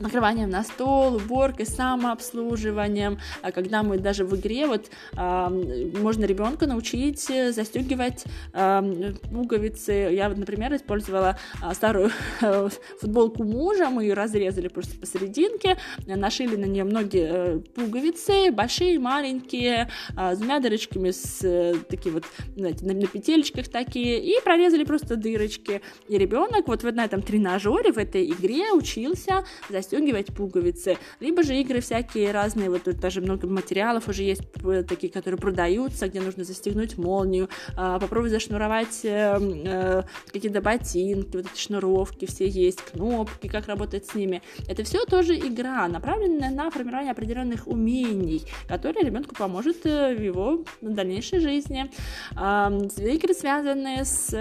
накрыванием 0.01 0.51
на 0.51 0.62
стол, 0.62 1.16
уборкой, 1.16 1.66
самообслуживанием, 1.66 3.18
а 3.42 3.53
когда 3.53 3.83
мы 3.83 3.99
даже 3.99 4.25
в 4.25 4.35
игре 4.37 4.66
вот 4.66 4.90
э, 5.16 5.49
можно 6.01 6.25
ребенка 6.25 6.66
научить 6.66 7.31
застегивать 7.55 8.25
э, 8.53 9.12
пуговицы. 9.31 9.92
Я 9.92 10.29
вот, 10.29 10.38
например, 10.38 10.75
использовала 10.75 11.38
э, 11.62 11.75
старую 11.75 12.11
э, 12.40 12.68
футболку 13.01 13.45
мужа, 13.45 13.90
мы 13.90 14.05
ее 14.05 14.14
разрезали 14.14 14.68
просто 14.68 14.97
посерединке, 14.99 15.79
нашили 16.07 16.57
на 16.57 16.66
нее 16.66 16.85
многие 16.85 17.29
э, 17.31 17.59
пуговицы, 17.75 18.51
большие, 18.53 18.99
маленькие, 18.99 19.90
э, 20.16 20.35
с 20.35 20.38
двумя 20.38 20.61
дырочками, 20.61 21.11
с 21.11 21.40
э, 21.42 21.75
такие 21.88 22.12
вот, 22.12 22.25
знаете, 22.57 22.85
на, 22.85 22.95
на 22.95 23.07
петелечках 23.07 23.68
такие, 23.68 24.23
и 24.23 24.40
прорезали 24.42 24.85
просто 24.85 25.16
дырочки. 25.16 25.83
И 26.09 26.18
ребенок 26.18 26.68
вот 26.68 26.83
в, 26.83 26.92
на 26.92 27.05
этом 27.05 27.23
тренажере, 27.23 27.92
в 27.92 27.99
этой 27.99 28.27
игре 28.27 28.73
учился 28.73 29.45
застегивать 29.73 30.27
пуговицы, 30.27 30.99
либо 31.21 31.43
же 31.43 31.57
игры 31.57 31.81
всякие 31.81 32.31
разные, 32.33 32.71
вот 32.71 32.85
тут 32.85 33.01
даже 33.01 33.21
много 33.21 33.47
материалов 33.47 34.09
уже 34.09 34.23
есть 34.23 34.43
э, 34.63 34.85
такие, 34.89 35.13
которые 35.13 35.39
продаются, 35.39 36.09
где 36.09 36.21
нужно 36.21 36.45
застегнуть 36.45 36.99
молнию, 36.99 37.49
а, 37.77 37.99
попробовать 37.99 38.33
зашнуровать 38.33 39.01
э, 39.05 39.39
э, 39.41 40.03
какие-то 40.33 40.61
ботинки, 40.61 41.37
вот 41.37 41.47
эти 41.47 41.61
шнуровки 41.61 42.27
все 42.27 42.49
есть, 42.49 42.83
кнопки, 42.83 43.49
как 43.49 43.67
работать 43.67 44.07
с 44.07 44.15
ними. 44.15 44.43
Это 44.69 44.85
все 44.85 45.05
тоже 45.05 45.37
игра, 45.37 45.89
направленная 45.89 46.51
на 46.51 46.71
формирование 46.71 47.13
определенных 47.13 47.67
умений, 47.67 48.43
которые 48.69 49.05
ребенку 49.05 49.35
поможет 49.35 49.85
в 49.85 50.23
его 50.23 50.65
дальнейшей 50.81 51.41
жизни. 51.41 51.91
Игры, 52.33 53.35
связанные 53.35 54.05
с 54.05 54.35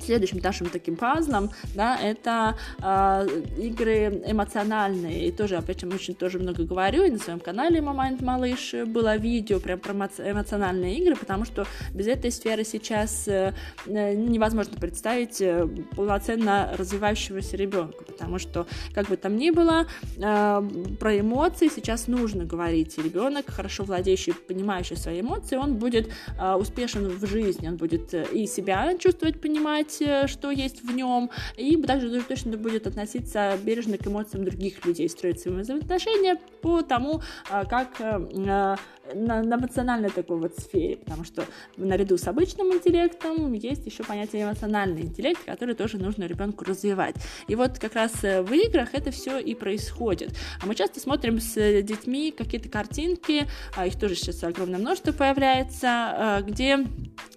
Следующим 0.00 0.38
нашим 0.42 0.68
таким 0.68 0.96
пазлом, 0.96 1.50
да, 1.74 1.98
это 1.98 2.56
э, 2.82 3.26
игры 3.58 4.22
эмоциональные. 4.26 5.28
И 5.28 5.32
тоже, 5.32 5.56
опять 5.56 5.80
же, 5.80 5.88
очень 5.88 6.14
тоже 6.14 6.38
много 6.38 6.64
говорю, 6.64 7.04
и 7.04 7.10
на 7.10 7.18
своем 7.18 7.40
канале 7.40 7.80
Момент 7.80 8.20
Малыш 8.20 8.74
было 8.86 9.16
видео 9.16 9.60
прям 9.60 9.78
про 9.78 9.92
эмоциональные 9.94 10.98
игры, 10.98 11.16
потому 11.16 11.44
что 11.44 11.66
без 11.92 12.06
этой 12.06 12.30
сферы 12.30 12.64
сейчас 12.64 13.26
э, 13.28 13.52
невозможно 13.86 14.78
представить 14.78 15.40
э, 15.40 15.66
полноценно 15.96 16.74
развивающегося 16.76 17.56
ребенка, 17.56 18.04
потому 18.04 18.38
что, 18.38 18.66
как 18.94 19.08
бы 19.08 19.16
там 19.16 19.36
ни 19.36 19.50
было, 19.50 19.86
э, 20.16 20.68
про 21.00 21.18
эмоции 21.18 21.68
сейчас 21.74 22.08
нужно 22.08 22.44
говорить. 22.44 22.98
Ребенок, 22.98 23.50
хорошо 23.50 23.84
владеющий, 23.84 24.34
понимающий 24.34 24.96
свои 24.96 25.20
эмоции, 25.20 25.56
он 25.56 25.76
будет 25.76 26.10
э, 26.38 26.54
успешен 26.54 27.08
в 27.08 27.26
жизни, 27.26 27.68
он 27.68 27.76
будет 27.76 28.12
э, 28.14 28.26
и 28.32 28.46
себя 28.46 28.96
чувствовать, 28.98 29.40
понимать, 29.40 29.73
понимать, 29.74 29.96
э, 30.00 30.26
что 30.26 30.50
есть 30.50 30.82
в 30.82 30.94
нем, 30.94 31.30
и 31.56 31.76
также 31.82 32.22
точно 32.22 32.56
будет 32.56 32.86
относиться 32.86 33.58
бережно 33.62 33.98
к 33.98 34.06
эмоциям 34.06 34.44
других 34.44 34.84
людей, 34.84 35.08
строить 35.08 35.40
свои 35.40 35.54
взаимоотношения 35.54 36.36
по 36.62 36.82
тому, 36.82 37.22
а, 37.50 37.64
как 37.64 38.00
э, 38.00 38.20
э, 38.34 38.76
на, 39.12 39.42
на 39.42 39.56
эмоциональной 39.56 40.10
такой 40.10 40.38
вот 40.38 40.56
сфере, 40.56 40.96
потому 40.96 41.24
что 41.24 41.44
наряду 41.76 42.16
с 42.16 42.26
обычным 42.26 42.72
интеллектом 42.72 43.52
есть 43.52 43.86
еще 43.86 44.02
понятие 44.04 44.44
эмоциональный 44.44 45.02
интеллект, 45.02 45.44
который 45.44 45.74
тоже 45.74 45.98
нужно 45.98 46.24
ребенку 46.24 46.64
развивать. 46.64 47.16
И 47.48 47.54
вот 47.54 47.78
как 47.78 47.94
раз 47.94 48.12
в 48.22 48.52
играх 48.52 48.90
это 48.92 49.10
все 49.10 49.38
и 49.38 49.54
происходит. 49.54 50.34
А 50.62 50.66
мы 50.66 50.74
часто 50.74 51.00
смотрим 51.00 51.40
с 51.40 51.54
детьми 51.82 52.32
какие-то 52.36 52.68
картинки, 52.68 53.46
а 53.76 53.86
их 53.86 53.98
тоже 53.98 54.14
сейчас 54.14 54.42
огромное 54.44 54.78
множество 54.78 55.12
появляется, 55.12 56.42
где 56.46 56.86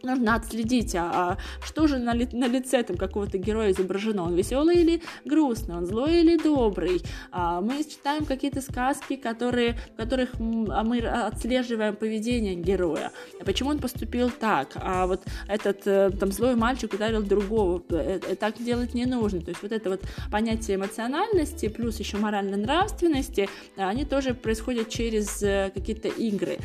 нужно 0.03 0.35
отследить, 0.35 0.95
а, 0.95 1.11
а 1.13 1.37
что 1.65 1.87
же 1.87 1.97
на, 1.97 2.13
ли, 2.13 2.27
на 2.31 2.47
лице 2.47 2.83
там 2.83 2.97
какого-то 2.97 3.37
героя 3.37 3.71
изображено, 3.71 4.23
он 4.23 4.35
веселый 4.35 4.77
или 4.77 5.01
грустный, 5.25 5.75
он 5.75 5.85
злой 5.85 6.21
или 6.21 6.37
добрый. 6.37 7.01
А, 7.31 7.61
мы 7.61 7.83
читаем 7.83 8.25
какие-то 8.25 8.61
сказки, 8.61 9.15
которые, 9.15 9.77
в 9.93 9.97
которых 9.97 10.35
а 10.39 10.83
мы 10.83 10.99
отслеживаем 10.99 11.56
поведение 11.63 12.55
героя. 12.55 13.11
Почему 13.45 13.69
он 13.69 13.79
поступил 13.79 14.29
так? 14.29 14.71
А 14.75 15.07
вот 15.07 15.21
этот 15.47 15.85
э, 15.85 16.11
там 16.11 16.31
злой 16.31 16.55
мальчик 16.55 16.93
ударил 16.93 17.23
другого. 17.23 17.83
Э, 17.89 18.19
э, 18.27 18.35
так 18.35 18.61
делать 18.63 18.93
не 18.93 19.05
нужно. 19.05 19.41
То 19.41 19.49
есть 19.49 19.61
вот 19.61 19.71
это 19.71 19.89
вот 19.89 20.01
понятие 20.31 20.77
эмоциональности 20.77 21.67
плюс 21.67 21.99
еще 21.99 22.17
моральной 22.17 22.57
нравственности, 22.57 23.49
они 23.75 24.05
тоже 24.05 24.33
происходят 24.33 24.89
через 24.89 25.39
какие-то 25.73 26.07
игры 26.07 26.57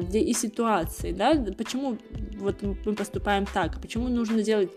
где 0.00 0.20
и 0.20 0.32
ситуации. 0.32 1.12
Да? 1.12 1.34
Почему 1.56 1.98
вот 2.38 2.62
мы 2.62 2.94
поступаем 2.94 3.46
так? 3.46 3.80
Почему 3.80 4.08
нужно 4.08 4.42
делать 4.42 4.70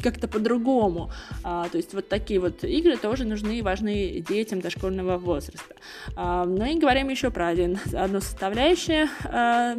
как-то 0.00 0.28
по-другому. 0.28 1.10
А, 1.42 1.68
то 1.68 1.76
есть 1.76 1.94
вот 1.94 2.08
такие 2.08 2.40
вот 2.40 2.64
игры 2.64 2.96
тоже 2.96 3.24
нужны 3.24 3.58
и 3.58 3.62
важны 3.62 4.24
детям 4.26 4.60
дошкольного 4.60 5.18
возраста. 5.18 5.74
А, 6.16 6.44
ну 6.44 6.64
и 6.64 6.78
говорим 6.78 7.08
еще 7.08 7.30
про 7.30 7.48
один, 7.48 7.78
одну 7.92 8.20
составляющую 8.20 9.08
а, 9.24 9.76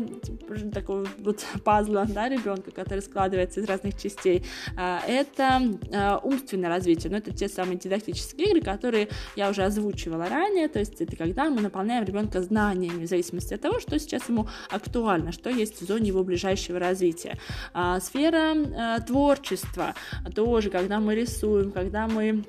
такого 0.73 1.07
вот 1.19 1.45
пазла 1.63 2.05
да, 2.07 2.29
ребенка, 2.29 2.71
который 2.71 3.01
складывается 3.01 3.59
из 3.59 3.65
разных 3.65 3.99
частей. 3.99 4.45
А, 4.77 5.01
это 5.07 5.61
а, 5.93 6.19
умственное 6.23 6.69
развитие. 6.69 7.11
Ну, 7.11 7.17
это 7.17 7.31
те 7.31 7.47
самые 7.47 7.77
дидактические 7.77 8.49
игры, 8.49 8.61
которые 8.61 9.09
я 9.35 9.49
уже 9.49 9.63
озвучивала 9.63 10.27
ранее. 10.27 10.67
То 10.67 10.79
есть 10.79 11.01
это 11.01 11.15
когда 11.15 11.49
мы 11.49 11.61
наполняем 11.61 12.03
ребенка 12.03 12.41
знаниями 12.41 13.05
в 13.05 13.09
зависимости 13.09 13.53
от 13.53 13.61
того, 13.61 13.79
что 13.79 13.97
сейчас 13.99 14.27
ему 14.29 14.47
актуально, 14.69 15.31
что 15.31 15.49
есть 15.49 15.81
в 15.81 15.85
зоне 15.85 16.09
его 16.09 16.23
ближайшего 16.23 16.79
развития. 16.79 17.37
А, 17.73 17.99
сфера 17.99 18.55
а, 18.55 18.99
творчества 18.99 19.95
тоже, 20.35 20.69
когда 20.69 20.99
мы 20.99 21.15
рисуем, 21.15 21.71
когда 21.71 22.07
мы 22.07 22.43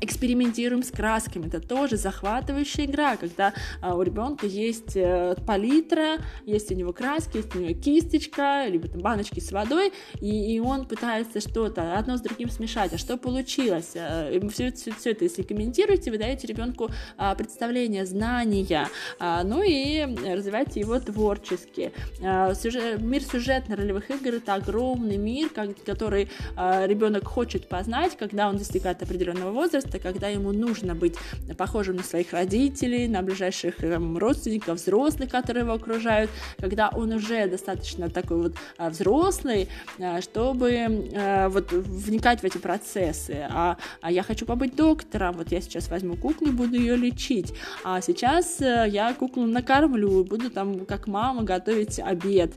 экспериментируем 0.00 0.82
с 0.82 0.90
красками. 0.90 1.46
Это 1.46 1.60
тоже 1.60 1.96
захватывающая 1.96 2.84
игра, 2.84 3.16
когда 3.16 3.52
а, 3.80 3.94
у 3.94 4.02
ребенка 4.02 4.46
есть 4.46 4.96
а, 4.96 5.34
палитра, 5.46 6.18
есть 6.44 6.70
у 6.70 6.74
него 6.74 6.92
краски, 6.92 7.38
есть 7.38 7.54
у 7.54 7.60
него 7.60 7.80
кисточка, 7.80 8.66
либо 8.68 8.88
там 8.88 9.00
баночки 9.00 9.40
с 9.40 9.52
водой, 9.52 9.92
и, 10.20 10.54
и 10.54 10.60
он 10.60 10.86
пытается 10.86 11.40
что-то 11.40 11.96
одно 11.98 12.16
с 12.16 12.20
другим 12.20 12.50
смешать. 12.50 12.92
А 12.92 12.98
что 12.98 13.16
получилось? 13.16 13.92
А, 13.96 14.30
все, 14.50 14.72
все, 14.72 14.92
все 14.92 15.10
это, 15.12 15.24
если 15.24 15.42
комментируете, 15.42 16.10
вы 16.10 16.18
даете 16.18 16.46
ребенку 16.46 16.90
а, 17.16 17.34
представление, 17.34 18.04
знания, 18.06 18.88
а, 19.18 19.42
ну 19.44 19.62
и 19.62 20.02
развиваете 20.26 20.80
его 20.80 20.98
творчески. 20.98 21.92
А, 22.22 22.54
сюжет, 22.54 23.00
мир 23.00 23.22
сюжетно-ролевых 23.22 24.10
игр 24.10 24.34
это 24.34 24.54
огромный 24.54 25.16
мир, 25.16 25.48
как, 25.50 25.70
который 25.84 26.28
а, 26.56 26.86
ребенок 26.86 27.24
хочет 27.24 27.68
познать, 27.68 28.16
когда 28.16 28.48
он 28.48 28.58
достигает 28.58 29.02
определенного 29.02 29.52
возраста, 29.52 29.75
возраста, 29.76 29.98
когда 29.98 30.28
ему 30.28 30.52
нужно 30.52 30.94
быть 30.94 31.14
похожим 31.56 31.96
на 31.96 32.02
своих 32.02 32.32
родителей, 32.32 33.08
на 33.08 33.22
ближайших 33.22 33.76
там, 33.76 34.16
родственников, 34.16 34.78
взрослых, 34.78 35.30
которые 35.30 35.64
его 35.64 35.74
окружают, 35.74 36.30
когда 36.58 36.88
он 36.88 37.12
уже 37.12 37.46
достаточно 37.46 38.08
такой 38.08 38.36
вот 38.38 38.54
а, 38.78 38.88
взрослый, 38.90 39.68
а, 39.98 40.20
чтобы 40.20 41.10
а, 41.14 41.48
вот 41.48 41.72
вникать 41.72 42.40
в 42.40 42.44
эти 42.44 42.58
процессы. 42.58 43.46
А, 43.50 43.76
а 44.00 44.10
я 44.10 44.22
хочу 44.22 44.46
побыть 44.46 44.74
доктором, 44.76 45.36
вот 45.36 45.52
я 45.52 45.60
сейчас 45.60 45.88
возьму 45.88 46.16
куклу, 46.16 46.52
буду 46.52 46.76
ее 46.76 46.96
лечить, 46.96 47.52
а 47.84 48.00
сейчас 48.00 48.60
э, 48.60 48.86
я 48.88 49.12
куклу 49.14 49.46
накормлю, 49.46 50.24
буду 50.24 50.50
там 50.50 50.86
как 50.86 51.06
мама 51.06 51.42
готовить 51.42 51.98
обед 51.98 52.52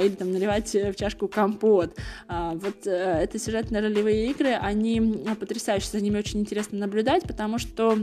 или 0.00 0.08
там 0.08 0.32
наливать 0.32 0.72
в 0.74 0.94
чашку 0.94 1.28
компот. 1.28 1.96
Вот 2.28 2.86
э, 2.86 2.90
это 3.22 3.38
сюжетно-ролевые 3.38 4.30
игры, 4.30 4.52
они 4.54 5.24
потрясающие, 5.38 5.90
за 5.90 6.00
ними 6.00 6.18
очень 6.18 6.40
интересно 6.40 6.63
интересно 6.64 6.78
наблюдать, 6.78 7.24
потому 7.24 7.58
что 7.58 7.98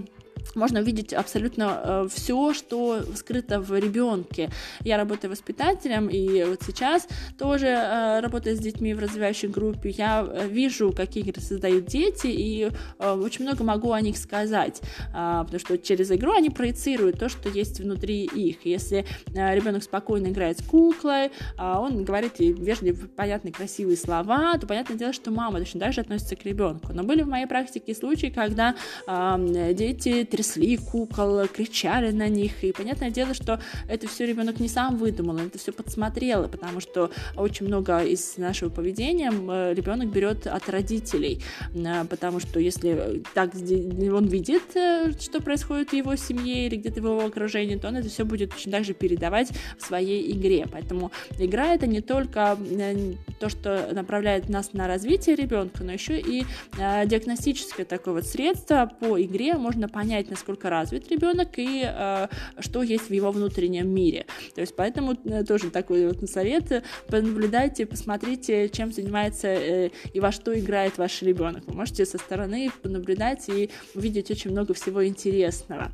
можно 0.55 0.79
увидеть 0.79 1.13
абсолютно 1.13 1.81
э, 1.83 2.07
все, 2.13 2.53
что 2.53 3.01
скрыто 3.15 3.59
в 3.59 3.77
ребенке. 3.77 4.49
Я 4.81 4.97
работаю 4.97 5.31
воспитателем, 5.31 6.07
и 6.07 6.43
вот 6.43 6.61
сейчас 6.65 7.07
тоже 7.37 7.67
э, 7.67 8.19
работаю 8.21 8.55
с 8.55 8.59
детьми 8.59 8.93
в 8.93 8.99
развивающей 8.99 9.47
группе. 9.47 9.89
Я 9.89 10.27
э, 10.27 10.47
вижу, 10.47 10.91
какие 10.91 11.23
игры 11.23 11.41
создают 11.41 11.85
дети, 11.85 12.27
и 12.27 12.69
очень 12.99 13.45
много 13.45 13.63
могу 13.63 13.91
о 13.91 14.01
них 14.01 14.17
сказать, 14.17 14.81
э, 15.09 15.43
потому 15.43 15.59
что 15.59 15.77
через 15.77 16.11
игру 16.11 16.33
они 16.33 16.49
проецируют 16.49 17.19
то, 17.19 17.29
что 17.29 17.49
есть 17.49 17.79
внутри 17.79 18.25
их. 18.25 18.65
Если 18.65 19.05
ребенок 19.33 19.83
спокойно 19.83 20.27
играет 20.27 20.59
с 20.59 20.63
куклой, 20.63 21.25
э, 21.25 21.29
он 21.57 22.03
говорит 22.03 22.39
ей 22.39 22.53
вежливые, 22.53 23.07
понятные, 23.07 23.53
красивые 23.53 23.97
слова, 23.97 24.57
то 24.57 24.67
понятное 24.67 24.97
дело, 24.97 25.13
что 25.13 25.31
мама 25.31 25.59
точно 25.59 25.79
так 25.79 25.93
же 25.93 26.01
относится 26.01 26.35
к 26.35 26.45
ребенку. 26.45 26.93
Но 26.93 27.03
были 27.03 27.21
в 27.21 27.27
моей 27.27 27.45
практике 27.45 27.93
случаи, 27.93 28.27
когда 28.27 28.75
э, 29.07 29.73
дети 30.21 30.31
трясли 30.31 30.77
кукол, 30.77 31.47
кричали 31.47 32.11
на 32.11 32.27
них. 32.27 32.63
И 32.63 32.71
понятное 32.71 33.09
дело, 33.09 33.33
что 33.33 33.59
это 33.87 34.07
все 34.07 34.25
ребенок 34.25 34.59
не 34.59 34.67
сам 34.67 34.97
выдумал, 34.97 35.37
это 35.37 35.57
все 35.57 35.71
подсмотрел, 35.71 36.47
потому 36.47 36.79
что 36.79 37.11
очень 37.35 37.67
много 37.67 38.03
из 38.03 38.37
нашего 38.37 38.69
поведения 38.69 39.31
ребенок 39.73 40.09
берет 40.09 40.47
от 40.47 40.69
родителей, 40.69 41.41
а, 41.75 42.05
потому 42.05 42.39
что 42.39 42.59
если 42.59 43.23
так 43.33 43.51
он 43.55 44.27
видит, 44.27 44.75
э, 44.75 45.11
что 45.19 45.41
происходит 45.41 45.89
в 45.89 45.93
его 45.93 46.15
семье 46.15 46.67
или 46.67 46.75
где-то 46.75 47.01
в 47.01 47.05
его 47.05 47.25
окружении, 47.25 47.75
то 47.75 47.87
он 47.87 47.97
это 47.97 48.09
все 48.09 48.25
будет 48.25 48.51
точно 48.51 48.71
так 48.73 48.85
же 48.85 48.93
передавать 48.93 49.49
в 49.77 49.85
своей 49.85 50.31
игре. 50.31 50.67
Поэтому 50.71 51.11
игра 51.39 51.73
это 51.73 51.87
не 51.87 52.01
только 52.01 52.57
э, 52.59 53.13
то, 53.39 53.49
что 53.49 53.89
направляет 53.93 54.49
нас 54.49 54.73
на 54.73 54.87
развитие 54.87 55.35
ребенка, 55.35 55.83
но 55.83 55.91
еще 55.91 56.19
и 56.19 56.45
э, 56.77 57.05
диагностическое 57.05 57.85
такое 57.85 58.15
вот 58.15 58.25
средство 58.25 58.91
по 58.99 59.21
игре 59.21 59.55
можно 59.55 59.87
понять, 59.87 60.10
понять, 60.11 60.29
насколько 60.29 60.69
развит 60.69 61.09
ребенок 61.09 61.57
и 61.57 61.83
э, 61.85 62.27
что 62.59 62.83
есть 62.83 63.09
в 63.09 63.13
его 63.13 63.31
внутреннем 63.31 63.87
мире. 63.89 64.25
То 64.53 64.61
есть 64.61 64.75
поэтому 64.75 65.13
э, 65.23 65.43
тоже 65.45 65.71
такой 65.71 66.07
вот 66.07 66.29
совет, 66.29 66.83
понаблюдайте, 67.07 67.85
посмотрите, 67.85 68.67
чем 68.69 68.91
занимается 68.91 69.47
э, 69.47 69.89
и 70.13 70.19
во 70.19 70.33
что 70.33 70.57
играет 70.57 70.97
ваш 70.97 71.21
ребенок. 71.21 71.63
Вы 71.65 71.75
можете 71.75 72.05
со 72.05 72.17
стороны 72.17 72.71
понаблюдать 72.83 73.47
и 73.47 73.69
увидеть 73.95 74.29
очень 74.31 74.51
много 74.51 74.73
всего 74.73 75.05
интересного. 75.05 75.91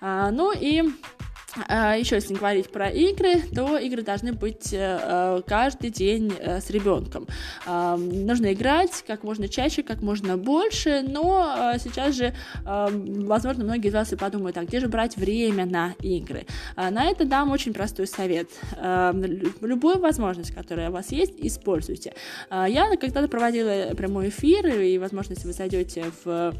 А, 0.00 0.32
ну 0.32 0.52
и 0.52 0.82
Еще 1.56 2.16
если 2.16 2.34
говорить 2.34 2.70
про 2.70 2.88
игры, 2.88 3.42
то 3.54 3.76
игры 3.76 4.02
должны 4.02 4.32
быть 4.32 4.72
э, 4.72 4.98
э, 5.02 5.42
каждый 5.46 5.90
день 5.90 6.32
э, 6.38 6.60
с 6.60 6.70
ребенком. 6.70 7.26
А, 7.66 7.96
нужно 7.96 8.52
играть 8.52 9.04
как 9.06 9.24
можно 9.24 9.48
чаще, 9.48 9.82
как 9.82 10.02
можно 10.02 10.36
больше, 10.36 11.04
но 11.06 11.74
сейчас 11.78 12.14
же, 12.14 12.34
возможно, 12.64 13.64
многие 13.64 13.88
из 13.88 13.94
вас 13.94 14.12
и 14.12 14.16
подумают, 14.16 14.56
а 14.58 14.64
где 14.64 14.80
же 14.80 14.88
брать 14.88 15.16
время 15.16 15.66
на 15.66 15.94
игры? 16.00 16.46
А, 16.76 16.90
на 16.90 17.06
это 17.06 17.24
дам 17.24 17.50
очень 17.50 17.72
простой 17.72 18.06
совет. 18.06 18.48
Любую 19.60 19.98
возможность, 19.98 20.54
которая 20.54 20.90
у 20.90 20.92
вас 20.92 21.10
есть, 21.12 21.34
используйте. 21.38 22.14
Я 22.50 22.96
когда-то 22.96 23.28
проводила 23.28 23.94
прямой 23.96 24.28
эфир, 24.28 24.66
и, 24.66 24.98
возможно, 24.98 25.32
если 25.32 25.46
вы 25.46 25.52
зайдете 25.52 26.06
в, 26.24 26.54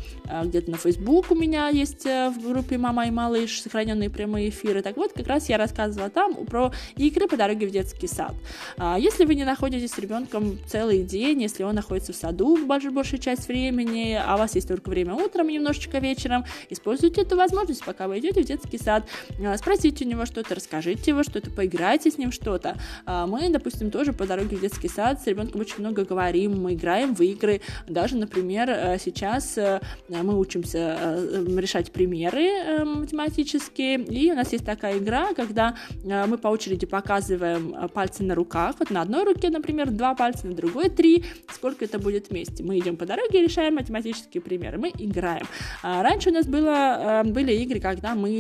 где-то 0.45 0.71
на 0.71 0.77
Facebook, 0.77 1.31
у 1.31 1.35
меня 1.35 1.69
есть 1.69 2.05
в 2.05 2.35
группе 2.43 2.79
«Мама 2.79 3.07
и 3.07 3.11
малыш» 3.11 3.63
сохраненные 3.63 4.11
прямые 4.11 4.49
эфиры, 4.49 4.80
игры. 4.81 4.83
Так 4.83 4.97
вот, 4.97 5.13
как 5.13 5.27
раз 5.27 5.49
я 5.49 5.59
рассказывала 5.59 6.11
там 6.11 6.35
про 6.47 6.73
игры 6.97 7.29
по 7.29 7.37
дороге 7.37 7.67
в 7.67 7.71
детский 7.71 8.07
сад. 8.07 8.35
А, 8.77 8.99
если 8.99 9.25
вы 9.25 9.35
не 9.35 9.45
находитесь 9.45 9.93
с 9.93 9.99
ребенком 9.99 10.59
целый 10.67 11.03
день, 11.03 11.43
если 11.43 11.63
он 11.63 11.75
находится 11.75 12.13
в 12.13 12.17
саду 12.17 12.67
большую, 12.67 12.93
большую 12.93 13.21
часть 13.21 13.49
времени, 13.49 14.19
а 14.21 14.35
у 14.35 14.39
вас 14.39 14.55
есть 14.55 14.69
только 14.69 14.91
время 14.91 15.15
утром 15.15 15.49
и 15.49 15.55
немножечко 15.55 15.99
вечером, 15.99 16.45
используйте 16.71 17.23
эту 17.23 17.37
возможность, 17.37 17.85
пока 17.85 18.09
вы 18.09 18.19
идете 18.19 18.43
в 18.43 18.47
детский 18.47 18.79
сад. 18.79 19.05
А, 19.45 19.57
спросите 19.57 20.05
у 20.05 20.09
него 20.09 20.27
что-то, 20.27 20.55
расскажите 20.55 21.11
его 21.11 21.23
что-то, 21.23 21.51
поиграйте 21.51 22.11
с 22.11 22.19
ним 22.19 22.33
что-то. 22.33 22.77
А, 23.07 23.27
мы, 23.27 23.49
допустим, 23.51 23.91
тоже 23.91 24.13
по 24.13 24.27
дороге 24.27 24.57
в 24.57 24.61
детский 24.61 24.89
сад 24.89 25.21
с 25.23 25.27
ребенком 25.27 25.61
очень 25.61 25.81
много 25.81 26.05
говорим, 26.05 26.63
мы 26.63 26.75
играем 26.75 27.15
в 27.15 27.21
игры. 27.23 27.61
Даже, 27.87 28.17
например, 28.17 28.71
э, 28.71 28.99
сейчас 28.99 29.57
э, 29.59 29.81
мы 30.09 30.39
учимся 30.39 30.97
э, 30.99 31.45
решать 31.57 31.93
примеры 31.93 32.85
математические, 32.85 33.99
и 34.05 34.31
у 34.33 34.35
нас 34.35 34.53
есть 34.53 34.65
такая 34.75 34.99
игра, 34.99 35.35
когда 35.35 35.75
э, 36.05 36.27
мы 36.27 36.39
по 36.39 36.49
очереди 36.49 36.87
показываем 36.87 37.75
э, 37.75 37.89
пальцы 37.89 38.23
на 38.23 38.35
руках. 38.35 38.77
Вот 38.79 38.91
на 38.91 39.03
одной 39.03 39.25
руке, 39.25 39.51
например, 39.51 39.91
два 39.91 40.15
пальца, 40.15 40.47
на 40.47 40.55
другой 40.55 40.89
три. 40.91 41.25
Сколько 41.53 41.85
это 41.85 41.99
будет 41.99 42.31
вместе? 42.31 42.63
Мы 42.63 42.79
идем 42.79 42.97
по 42.97 43.07
дороге 43.07 43.41
и 43.41 43.43
решаем 43.43 43.75
математические 43.75 44.41
примеры. 44.41 44.79
Мы 44.79 44.91
играем. 44.99 45.47
А 45.83 46.03
раньше 46.03 46.31
у 46.31 46.33
нас 46.33 46.47
было, 46.47 47.23
э, 47.25 47.25
были 47.25 47.53
игры, 47.53 47.81
когда 47.81 48.15
мы 48.15 48.31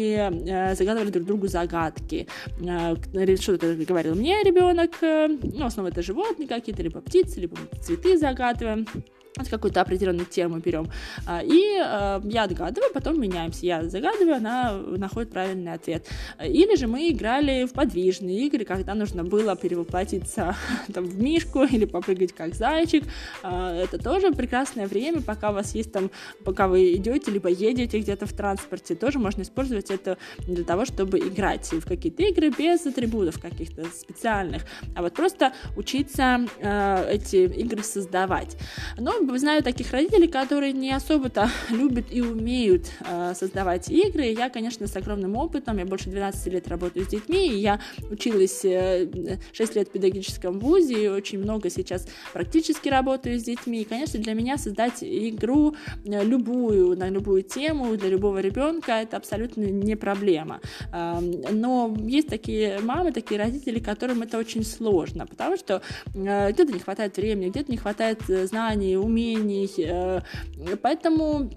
загадывали 0.76 1.10
друг 1.10 1.26
другу 1.26 1.46
загадки. 1.48 2.26
Что-то 3.40 3.74
говорил 3.74 4.14
мне 4.14 4.42
ребенок. 4.42 4.90
Ну, 5.02 5.64
в 5.64 5.66
основном 5.66 5.92
это 5.92 6.02
животные 6.02 6.48
какие-то, 6.48 6.82
либо 6.82 7.00
птицы, 7.00 7.40
либо 7.40 7.56
цветы 7.82 8.16
загадываем 8.16 8.86
какую-то 9.48 9.80
определенную 9.80 10.26
тему 10.26 10.58
берем. 10.58 10.90
А, 11.26 11.42
и 11.42 11.78
э, 11.78 12.20
я 12.24 12.42
отгадываю, 12.44 12.92
потом 12.92 13.20
меняемся. 13.20 13.66
Я 13.66 13.88
загадываю, 13.88 14.36
она 14.36 14.72
находит 14.72 15.30
правильный 15.30 15.72
ответ. 15.72 16.06
Или 16.44 16.76
же 16.76 16.86
мы 16.86 17.10
играли 17.10 17.64
в 17.64 17.72
подвижные 17.72 18.46
игры, 18.46 18.64
когда 18.64 18.94
нужно 18.94 19.24
было 19.24 19.56
перевоплотиться 19.56 20.56
там, 20.92 21.04
в 21.04 21.20
мишку 21.20 21.64
или 21.64 21.84
попрыгать 21.84 22.32
как 22.32 22.54
зайчик. 22.54 23.04
А, 23.42 23.74
это 23.74 23.98
тоже 23.98 24.32
прекрасное 24.32 24.86
время, 24.86 25.22
пока 25.22 25.50
у 25.50 25.54
вас 25.54 25.74
есть 25.74 25.92
там, 25.92 26.10
пока 26.44 26.68
вы 26.68 26.94
идете, 26.94 27.30
либо 27.30 27.48
едете 27.48 27.98
где-то 28.00 28.26
в 28.26 28.32
транспорте, 28.32 28.94
тоже 28.94 29.18
можно 29.18 29.42
использовать 29.42 29.90
это 29.90 30.18
для 30.38 30.64
того, 30.64 30.84
чтобы 30.84 31.18
играть 31.18 31.72
в 31.72 31.86
какие-то 31.86 32.22
игры 32.24 32.50
без 32.50 32.84
атрибутов 32.86 33.40
каких-то 33.40 33.84
специальных, 33.84 34.62
а 34.94 35.02
вот 35.02 35.14
просто 35.14 35.52
учиться 35.76 36.46
э, 36.58 37.14
эти 37.14 37.36
игры 37.36 37.82
создавать. 37.82 38.56
Но 38.98 39.19
знаю 39.38 39.62
таких 39.62 39.92
родителей, 39.92 40.28
которые 40.28 40.72
не 40.72 40.92
особо-то 40.92 41.50
любят 41.70 42.06
и 42.10 42.20
умеют 42.20 42.86
э, 43.00 43.34
создавать 43.34 43.90
игры. 43.90 44.24
Я, 44.24 44.50
конечно, 44.50 44.86
с 44.86 44.96
огромным 44.96 45.36
опытом, 45.36 45.78
я 45.78 45.86
больше 45.86 46.10
12 46.10 46.52
лет 46.52 46.68
работаю 46.68 47.04
с 47.04 47.08
детьми, 47.08 47.48
и 47.48 47.58
я 47.58 47.80
училась 48.10 48.64
э, 48.64 49.38
6 49.52 49.76
лет 49.76 49.88
в 49.88 49.92
педагогическом 49.92 50.58
вузе, 50.58 51.04
и 51.04 51.08
очень 51.08 51.38
много 51.38 51.70
сейчас 51.70 52.06
практически 52.32 52.88
работаю 52.88 53.38
с 53.38 53.42
детьми. 53.42 53.82
И, 53.82 53.84
конечно, 53.84 54.20
для 54.20 54.34
меня 54.34 54.58
создать 54.58 55.02
игру 55.02 55.74
э, 56.04 56.24
любую, 56.24 56.96
на 56.96 57.08
любую 57.08 57.42
тему, 57.42 57.96
для 57.96 58.08
любого 58.08 58.38
ребенка, 58.38 58.92
это 58.92 59.16
абсолютно 59.16 59.62
не 59.62 59.96
проблема. 59.96 60.60
Э, 60.92 61.20
но 61.20 61.94
есть 62.00 62.28
такие 62.28 62.80
мамы, 62.80 63.12
такие 63.12 63.40
родители, 63.40 63.78
которым 63.78 64.22
это 64.22 64.38
очень 64.38 64.64
сложно, 64.64 65.26
потому 65.26 65.56
что 65.56 65.82
э, 66.14 66.52
где-то 66.52 66.72
не 66.72 66.80
хватает 66.80 67.16
времени, 67.16 67.50
где-то 67.50 67.70
не 67.70 67.76
хватает 67.76 68.28
э, 68.28 68.46
знаний, 68.46 68.96
умений, 69.10 69.70
э, 69.78 70.20
поэтому 70.82 71.50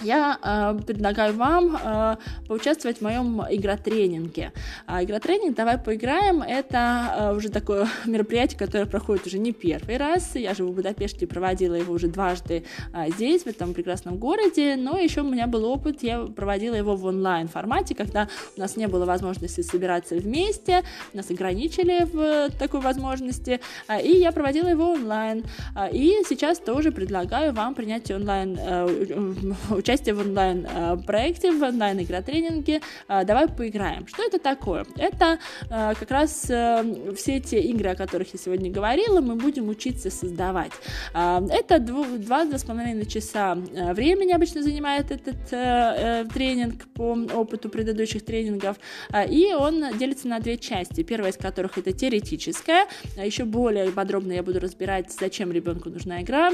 я 0.00 0.38
э, 0.42 0.78
предлагаю 0.84 1.34
вам 1.34 1.76
э, 1.76 2.16
поучаствовать 2.46 2.98
в 2.98 3.00
моем 3.02 3.42
игротренинге. 3.50 4.52
А 4.86 5.02
игротренинг 5.02 5.56
«Давай 5.56 5.78
поиграем»— 5.78 6.42
это 6.48 7.14
э, 7.18 7.36
уже 7.36 7.48
такое 7.48 7.88
мероприятие, 8.06 8.58
которое 8.58 8.86
проходит 8.86 9.26
уже 9.26 9.38
не 9.38 9.52
первый 9.52 9.96
раз. 9.96 10.34
Я 10.34 10.54
живу 10.54 10.72
в 10.72 10.76
Будапеште 10.76 11.26
проводила 11.26 11.74
его 11.74 11.94
уже 11.94 12.08
дважды 12.08 12.64
э, 12.92 13.10
здесь, 13.10 13.42
в 13.42 13.46
этом 13.46 13.74
прекрасном 13.74 14.18
городе, 14.18 14.76
но 14.76 14.98
еще 14.98 15.22
у 15.22 15.28
меня 15.28 15.46
был 15.46 15.64
опыт, 15.64 16.02
я 16.02 16.20
проводила 16.20 16.74
его 16.74 16.96
в 16.96 17.04
онлайн-формате, 17.04 17.94
когда 17.94 18.28
у 18.56 18.60
нас 18.60 18.76
не 18.76 18.86
было 18.86 19.04
возможности 19.04 19.60
собираться 19.60 20.14
вместе, 20.14 20.82
нас 21.12 21.30
ограничили 21.30 22.04
в 22.04 22.50
такой 22.58 22.80
возможности, 22.80 23.60
э, 23.88 24.02
и 24.02 24.18
я 24.18 24.32
проводила 24.32 24.68
его 24.68 24.92
онлайн. 24.92 25.44
Э, 25.74 25.90
и 25.90 26.22
сейчас 26.28 26.58
тоже 26.58 26.92
предлагаю 26.92 27.52
вам 27.52 27.74
принять 27.74 28.10
онлайн 28.10 28.58
э, 28.58 29.77
участие 29.78 30.14
в 30.14 30.20
онлайн-проекте, 30.20 31.52
в 31.52 31.62
онлайн-игротренинге 31.62 32.80
«Давай 33.08 33.48
поиграем». 33.48 34.06
Что 34.06 34.24
это 34.24 34.38
такое? 34.38 34.84
Это 34.96 35.38
э, 35.70 35.94
как 35.98 36.10
раз 36.10 36.46
э, 36.48 37.14
все 37.16 37.40
те 37.40 37.60
игры, 37.60 37.90
о 37.90 37.94
которых 37.94 38.32
я 38.32 38.38
сегодня 38.38 38.70
говорила, 38.70 39.20
мы 39.20 39.36
будем 39.36 39.68
учиться 39.68 40.10
создавать. 40.10 40.72
Э, 41.14 41.40
это 41.50 41.78
два-два 41.78 42.58
с 42.58 42.64
половиной 42.64 43.06
часа 43.06 43.54
времени 43.54 44.32
обычно 44.32 44.62
занимает 44.62 45.10
этот 45.10 45.36
тренинг 46.32 46.86
по 46.94 47.16
опыту 47.34 47.68
предыдущих 47.68 48.24
тренингов, 48.24 48.76
и 49.28 49.54
он 49.56 49.96
делится 49.98 50.28
на 50.28 50.40
две 50.40 50.56
части. 50.56 51.02
Первая 51.02 51.32
из 51.32 51.36
которых 51.36 51.78
это 51.78 51.92
теоретическая, 51.92 52.86
еще 53.16 53.44
более 53.44 53.90
подробно 53.90 54.32
я 54.32 54.42
буду 54.42 54.60
разбирать, 54.60 55.12
зачем 55.12 55.52
ребенку 55.52 55.90
нужна 55.90 56.22
игра, 56.22 56.52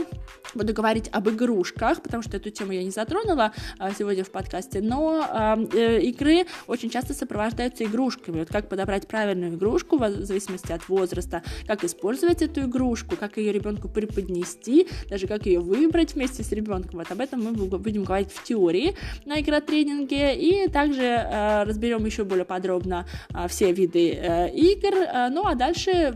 буду 0.54 0.72
говорить 0.74 1.08
об 1.12 1.28
игрушках, 1.28 2.02
потому 2.02 2.22
что 2.22 2.36
эту 2.36 2.50
тему 2.50 2.72
я 2.72 2.82
не 2.82 2.90
затронула, 2.90 3.13
затронула 3.14 3.52
а, 3.78 3.92
сегодня 3.92 4.24
в 4.24 4.30
подкасте, 4.30 4.80
но 4.80 5.26
а, 5.28 5.58
э, 5.72 6.00
игры 6.02 6.46
очень 6.66 6.90
часто 6.90 7.14
сопровождаются 7.14 7.84
игрушками. 7.84 8.40
Вот 8.40 8.48
как 8.48 8.68
подобрать 8.68 9.06
правильную 9.06 9.54
игрушку 9.54 9.98
в 9.98 10.24
зависимости 10.24 10.72
от 10.72 10.88
возраста, 10.88 11.42
как 11.66 11.84
использовать 11.84 12.42
эту 12.42 12.62
игрушку, 12.62 13.16
как 13.16 13.36
ее 13.36 13.52
ребенку 13.52 13.88
преподнести, 13.88 14.88
даже 15.08 15.26
как 15.26 15.46
ее 15.46 15.60
выбрать 15.60 16.14
вместе 16.14 16.42
с 16.42 16.52
ребенком. 16.52 16.98
Вот 16.98 17.10
об 17.10 17.20
этом 17.20 17.42
мы 17.44 17.52
будем 17.52 18.04
говорить 18.04 18.32
в 18.32 18.42
теории 18.42 18.96
на 19.24 19.40
игротренинге, 19.40 20.36
и 20.36 20.68
также 20.68 21.02
э, 21.02 21.64
разберем 21.64 22.04
еще 22.04 22.24
более 22.24 22.44
подробно 22.44 23.06
все 23.48 23.72
виды 23.72 24.12
э, 24.12 24.50
игр. 24.50 24.94
Ну 25.30 25.46
а 25.46 25.54
дальше 25.54 26.14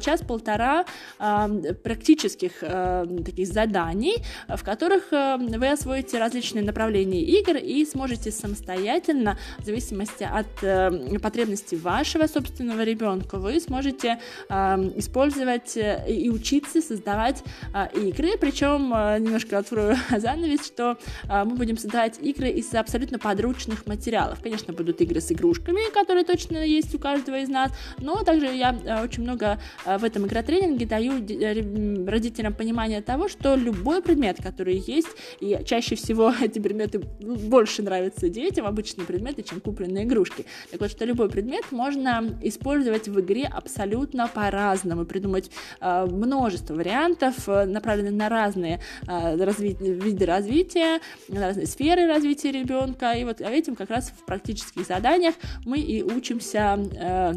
час-полтора 0.00 0.84
практических 1.18 2.52
э, 2.62 3.06
таких 3.24 3.46
заданий, 3.46 4.16
в 4.48 4.62
которых 4.62 5.10
вы 5.10 5.68
освоите 5.68 6.18
различные 6.18 6.33
различные 6.34 6.64
направления 6.64 7.22
игр 7.22 7.56
и 7.56 7.84
сможете 7.86 8.32
самостоятельно, 8.32 9.38
в 9.58 9.64
зависимости 9.64 10.24
от 10.24 10.46
э, 10.62 11.18
потребностей 11.20 11.76
вашего 11.76 12.26
собственного 12.26 12.82
ребенка, 12.82 13.38
вы 13.38 13.60
сможете 13.60 14.18
э, 14.48 14.54
использовать 14.96 15.76
и 15.76 16.30
учиться 16.30 16.82
создавать 16.82 17.44
э, 17.72 17.86
игры. 18.08 18.36
Причем, 18.40 18.92
э, 18.92 19.18
немножко 19.20 19.58
открою 19.58 19.96
занавес, 20.10 20.66
что 20.66 20.98
э, 21.28 21.44
мы 21.44 21.54
будем 21.54 21.78
создавать 21.78 22.18
игры 22.20 22.50
из 22.50 22.74
абсолютно 22.74 23.20
подручных 23.20 23.86
материалов. 23.86 24.40
Конечно, 24.42 24.72
будут 24.72 25.00
игры 25.00 25.20
с 25.20 25.30
игрушками, 25.30 25.92
которые 25.92 26.24
точно 26.24 26.66
есть 26.66 26.92
у 26.96 26.98
каждого 26.98 27.38
из 27.38 27.48
нас, 27.48 27.70
но 27.98 28.24
также 28.24 28.46
я 28.46 28.76
э, 28.84 29.04
очень 29.04 29.22
много 29.22 29.60
э, 29.86 29.98
в 29.98 30.04
этом 30.04 30.26
игротренинге 30.26 30.86
даю 30.86 31.12
э, 31.12 32.08
родителям 32.08 32.54
понимание 32.54 33.02
того, 33.02 33.28
что 33.28 33.54
любой 33.54 34.02
предмет, 34.02 34.38
который 34.42 34.82
есть, 34.84 35.08
и 35.40 35.60
чаще 35.64 35.94
всего 35.94 36.23
эти 36.42 36.58
предметы 36.58 36.98
больше 36.98 37.82
нравятся 37.82 38.28
детям, 38.28 38.66
обычные 38.66 39.06
предметы, 39.06 39.42
чем 39.42 39.60
купленные 39.60 40.04
игрушки. 40.04 40.46
Так 40.70 40.80
вот, 40.80 40.90
что 40.90 41.04
любой 41.04 41.28
предмет 41.28 41.72
можно 41.72 42.38
использовать 42.42 43.08
в 43.08 43.20
игре 43.20 43.44
абсолютно 43.44 44.28
по-разному, 44.28 45.04
придумать 45.04 45.50
э, 45.80 46.06
множество 46.06 46.74
вариантов, 46.74 47.48
э, 47.48 47.64
направленных 47.64 48.12
на 48.12 48.28
разные 48.28 48.80
э, 49.06 49.36
разви- 49.36 49.76
виды 49.78 50.26
развития, 50.26 51.00
на 51.28 51.40
разные 51.40 51.66
сферы 51.66 52.06
развития 52.06 52.52
ребенка. 52.52 53.12
И 53.12 53.24
вот 53.24 53.40
этим 53.40 53.76
как 53.76 53.90
раз 53.90 54.10
в 54.10 54.24
практических 54.24 54.86
заданиях 54.86 55.34
мы 55.64 55.78
и 55.78 56.02
учимся 56.02 56.78
э, 56.94 57.34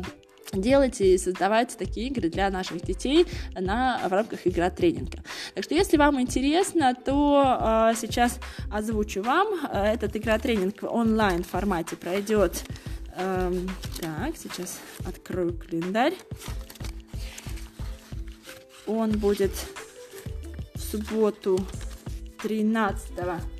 делать 0.53 1.01
и 1.01 1.17
создавать 1.17 1.77
такие 1.77 2.07
игры 2.07 2.29
для 2.29 2.49
наших 2.49 2.81
детей 2.81 3.25
на, 3.53 4.01
в 4.07 4.11
рамках 4.11 4.45
игра 4.45 4.69
тренинга. 4.69 5.19
Так 5.55 5.63
что, 5.63 5.75
если 5.75 5.97
вам 5.97 6.21
интересно, 6.21 6.95
то 6.95 7.91
э, 7.91 7.95
сейчас 7.99 8.39
озвучу 8.71 9.21
вам. 9.21 9.47
Этот 9.71 10.15
игра 10.15 10.39
тренинг 10.39 10.81
в 10.81 10.87
онлайн 10.87 11.43
формате 11.43 11.95
пройдет. 11.95 12.63
Э, 13.15 13.53
так, 13.99 14.37
сейчас 14.37 14.79
открою 15.05 15.57
календарь. 15.57 16.13
Он 18.85 19.11
будет 19.11 19.51
в 20.75 20.79
субботу 20.79 21.59
13 22.41 23.56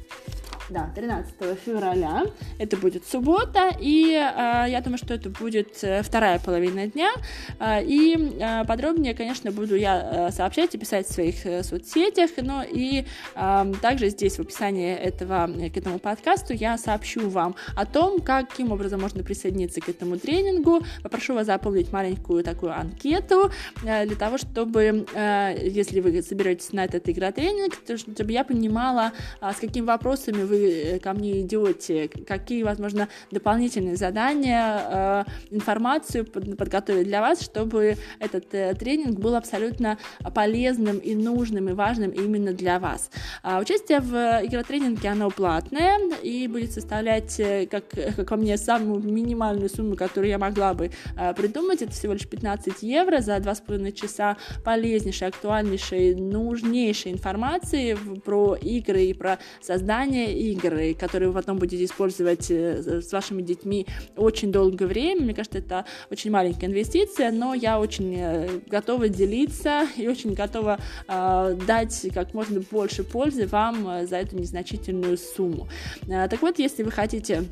да, 0.70 0.91
13 0.95 1.34
февраля. 1.65 2.26
Это 2.59 2.78
будет 2.78 3.05
суббота, 3.07 3.72
и 3.80 4.11
э, 4.11 4.70
я 4.70 4.82
думаю, 4.84 4.97
что 4.97 5.13
это 5.13 5.30
будет 5.30 5.84
э, 5.84 6.01
вторая 6.03 6.39
половина 6.39 6.88
дня. 6.88 7.11
Э, 7.59 7.84
и 7.84 8.15
э, 8.39 8.65
подробнее, 8.65 9.13
конечно, 9.13 9.51
буду 9.51 9.76
я 9.76 10.28
э, 10.28 10.32
сообщать 10.32 10.76
и 10.76 10.78
писать 10.78 11.07
в 11.07 11.13
своих 11.13 11.45
э, 11.45 11.63
соцсетях, 11.63 12.32
но 12.38 12.63
и 12.63 13.05
э, 13.36 13.74
также 13.82 14.09
здесь 14.09 14.38
в 14.38 14.41
описании 14.41 14.93
этого, 14.93 15.49
к 15.74 15.78
этому 15.78 15.99
подкасту 15.99 16.53
я 16.53 16.78
сообщу 16.78 17.30
вам 17.30 17.55
о 17.76 17.86
том, 17.86 18.20
каким 18.20 18.72
образом 18.72 19.01
можно 19.01 19.24
присоединиться 19.24 19.80
к 19.80 19.88
этому 19.88 20.18
тренингу. 20.18 20.82
Попрошу 21.01 21.34
вас 21.34 21.45
заполнить 21.45 21.91
маленькую 21.93 22.43
такую 22.43 22.78
анкету 22.78 23.51
э, 23.84 24.05
для 24.05 24.15
того, 24.15 24.38
чтобы, 24.38 25.05
э, 25.13 25.55
если 25.63 26.01
вы 26.01 26.22
соберетесь 26.22 26.74
на 26.74 26.84
этот 26.84 27.07
игротренинг, 27.07 27.78
то, 27.78 27.97
чтобы 27.97 28.32
я 28.34 28.43
понимала, 28.43 29.13
э, 29.41 29.51
с 29.53 29.59
какими 29.59 29.86
вопросами 29.86 30.43
вы 30.43 30.56
вы 30.57 30.81
э, 30.81 30.99
ко 30.99 31.13
мне 31.13 31.41
идете, 31.41 32.09
какие, 32.27 32.63
возможно, 32.63 33.07
дополнительные 33.31 33.95
задания, 33.95 34.81
э, 34.89 35.23
информацию 35.51 36.25
подготовить 36.25 37.07
для 37.07 37.21
вас, 37.21 37.41
чтобы 37.41 37.97
этот 38.19 38.53
э, 38.53 38.73
тренинг 38.73 39.19
был 39.19 39.35
абсолютно 39.35 39.97
полезным 40.33 40.97
и 40.97 41.15
нужным 41.15 41.69
и 41.69 41.73
важным 41.73 42.11
именно 42.11 42.53
для 42.53 42.79
вас. 42.79 43.09
А 43.43 43.59
участие 43.59 43.99
в 43.99 44.13
игротренинге, 44.43 45.09
оно 45.09 45.29
платное 45.29 45.99
и 46.23 46.47
будет 46.47 46.71
составлять, 46.71 47.39
как, 47.69 47.85
как 47.89 48.27
по 48.27 48.35
мне, 48.35 48.57
самую 48.57 49.01
минимальную 49.01 49.69
сумму, 49.69 49.95
которую 49.95 50.29
я 50.29 50.37
могла 50.37 50.73
бы 50.73 50.91
придумать. 51.35 51.81
Это 51.81 51.91
всего 51.91 52.13
лишь 52.13 52.27
15 52.27 52.81
евро 52.83 53.19
за 53.19 53.37
2,5 53.37 53.91
часа 53.93 54.37
полезнейшей, 54.63 55.27
актуальнейшей, 55.27 56.15
нужнейшей 56.15 57.11
информации 57.11 57.97
про 58.23 58.55
игры 58.55 59.03
и 59.03 59.13
про 59.13 59.39
создание 59.61 60.33
игры, 60.51 60.93
которые 60.93 61.29
вы 61.29 61.35
потом 61.35 61.57
будете 61.57 61.83
использовать 61.83 62.49
э, 62.49 63.01
с 63.01 63.11
вашими 63.11 63.41
детьми 63.41 63.85
очень 64.15 64.51
долгое 64.51 64.85
время. 64.85 65.21
Мне 65.21 65.33
кажется, 65.33 65.59
это 65.59 65.85
очень 66.11 66.31
маленькая 66.31 66.67
инвестиция, 66.67 67.31
но 67.31 67.53
я 67.53 67.79
очень 67.79 68.15
э, 68.17 68.59
готова 68.67 69.09
делиться 69.09 69.87
и 69.97 70.07
очень 70.07 70.33
готова 70.33 70.79
э, 71.07 71.57
дать 71.67 72.07
как 72.13 72.33
можно 72.33 72.61
больше 72.71 73.03
пользы 73.03 73.47
вам 73.47 73.87
э, 73.87 74.07
за 74.07 74.17
эту 74.17 74.37
незначительную 74.37 75.17
сумму. 75.17 75.67
Так 76.07 76.41
вот, 76.41 76.59
если 76.59 76.83
вы 76.83 76.91
хотите 76.91 77.43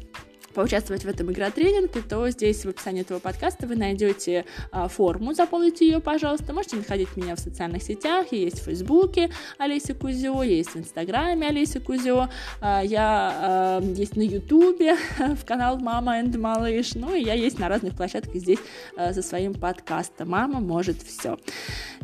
поучаствовать 0.55 1.03
в 1.03 1.07
этом 1.07 1.31
игротренинге, 1.31 2.01
то 2.01 2.27
здесь 2.29 2.65
в 2.65 2.69
описании 2.69 3.01
этого 3.01 3.19
подкаста 3.19 3.67
вы 3.67 3.75
найдете 3.75 4.45
а, 4.71 4.87
форму, 4.87 5.33
заполните 5.33 5.85
ее, 5.85 5.99
пожалуйста. 5.99 6.53
Можете 6.53 6.77
находить 6.77 7.15
меня 7.15 7.35
в 7.35 7.39
социальных 7.39 7.83
сетях, 7.83 8.31
есть 8.31 8.61
в 8.61 8.63
Фейсбуке 8.63 9.29
Олеся 9.57 9.93
Кузио, 9.93 10.41
есть 10.43 10.71
в 10.71 10.77
Инстаграме 10.77 11.49
Олеся 11.49 11.79
Кузио, 11.79 12.29
а, 12.61 12.81
я 12.83 13.33
а, 13.35 13.81
есть 13.81 14.15
на 14.15 14.21
Ютубе 14.21 14.95
в 15.19 15.45
канал 15.45 15.77
Мама 15.77 16.19
and 16.21 16.37
Малыш, 16.37 16.95
ну 16.95 17.13
и 17.13 17.21
я 17.21 17.33
есть 17.33 17.59
на 17.59 17.67
разных 17.67 17.95
площадках 17.95 18.35
здесь 18.35 18.59
со 18.95 19.21
своим 19.21 19.53
подкастом 19.53 20.29
«Мама 20.29 20.59
может 20.59 21.01
все». 21.01 21.37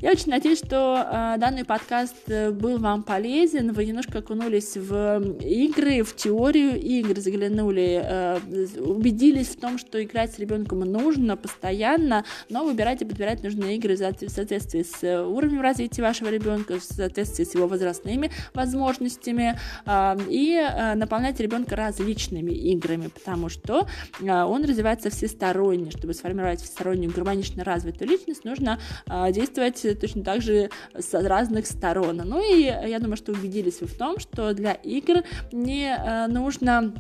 Я 0.01 0.11
очень 0.11 0.31
надеюсь, 0.31 0.57
что 0.57 1.37
данный 1.37 1.63
подкаст 1.63 2.15
э, 2.27 2.49
был 2.49 2.79
вам 2.79 3.03
полезен, 3.03 3.71
вы 3.71 3.85
немножко 3.85 4.19
окунулись 4.19 4.75
в 4.75 5.21
игры, 5.41 6.03
в 6.03 6.15
теорию 6.15 6.79
игр, 6.79 7.19
заглянули 7.19 8.01
э, 8.03 8.39
убедились 8.79 9.47
в 9.49 9.59
том, 9.59 9.77
что 9.77 10.01
играть 10.03 10.33
с 10.33 10.39
ребенком 10.39 10.79
нужно 10.79 11.37
постоянно, 11.37 12.25
но 12.49 12.65
выбирать 12.65 13.01
и 13.01 13.05
подбирать 13.05 13.43
нужные 13.43 13.77
игры 13.77 13.95
в 13.95 14.29
соответствии 14.29 14.83
с 14.83 15.03
э, 15.03 15.21
уровнем 15.23 15.61
развития 15.61 16.01
вашего 16.01 16.29
ребенка, 16.29 16.79
в 16.79 16.83
соответствии 16.83 17.43
с 17.43 17.53
его 17.55 17.67
возрастными 17.67 18.31
возможностями 18.53 19.57
а, 19.85 20.17
и 20.29 20.55
э, 20.55 20.95
наполнять 20.95 21.39
ребенка 21.39 21.75
различными 21.75 22.51
играми, 22.51 23.07
потому 23.07 23.49
что 23.49 23.87
а, 24.27 24.45
он 24.45 24.63
развивается 24.63 25.09
всесторонне. 25.09 25.91
Чтобы 25.91 26.13
сформировать 26.13 26.61
всестороннюю 26.61 27.11
гармонично 27.11 27.63
развитую 27.63 28.09
личность, 28.09 28.45
нужно 28.45 28.79
а, 29.07 29.31
действовать 29.31 29.85
точно 29.99 30.23
так 30.23 30.41
же 30.41 30.69
с 30.97 31.13
разных 31.13 31.67
сторон. 31.67 32.17
Ну 32.17 32.41
и 32.41 32.63
я 32.63 32.99
думаю, 32.99 33.17
что 33.17 33.31
убедились 33.31 33.81
вы 33.81 33.87
в 33.87 33.97
том, 33.97 34.19
что 34.19 34.53
для 34.53 34.73
игр 34.73 35.23
не 35.51 36.27
нужно 36.27 36.93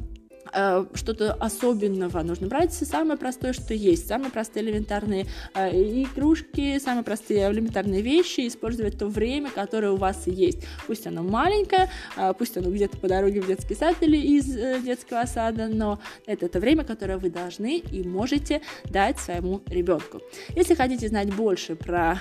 Э, 0.53 0.85
что-то 0.95 1.33
особенного. 1.33 2.21
Нужно 2.23 2.47
брать 2.47 2.73
самое 2.73 3.17
простое, 3.17 3.53
что 3.53 3.73
есть, 3.73 4.07
самые 4.07 4.31
простые 4.31 4.65
элементарные 4.65 5.25
э, 5.53 5.69
игрушки, 6.03 6.77
самые 6.79 7.03
простые 7.03 7.49
элементарные 7.49 8.01
вещи, 8.01 8.47
использовать 8.47 8.97
то 8.97 9.07
время, 9.07 9.49
которое 9.49 9.91
у 9.91 9.95
вас 9.95 10.27
есть. 10.27 10.59
Пусть 10.87 11.07
оно 11.07 11.23
маленькое, 11.23 11.89
э, 12.17 12.33
пусть 12.37 12.57
оно 12.57 12.69
где-то 12.69 12.97
по 12.97 13.07
дороге 13.07 13.41
в 13.41 13.47
детский 13.47 13.75
сад 13.75 13.95
или 14.01 14.17
из 14.17 14.45
детского 14.83 15.25
сада, 15.25 15.67
но 15.67 16.01
это 16.25 16.49
то 16.49 16.59
время, 16.59 16.83
которое 16.83 17.17
вы 17.17 17.29
должны 17.29 17.77
и 17.77 18.03
можете 18.03 18.61
дать 18.85 19.19
своему 19.19 19.61
ребенку. 19.67 20.21
Если 20.55 20.75
хотите 20.75 21.07
знать 21.07 21.33
больше 21.33 21.75
про 21.75 22.19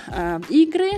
игры, 0.49 0.89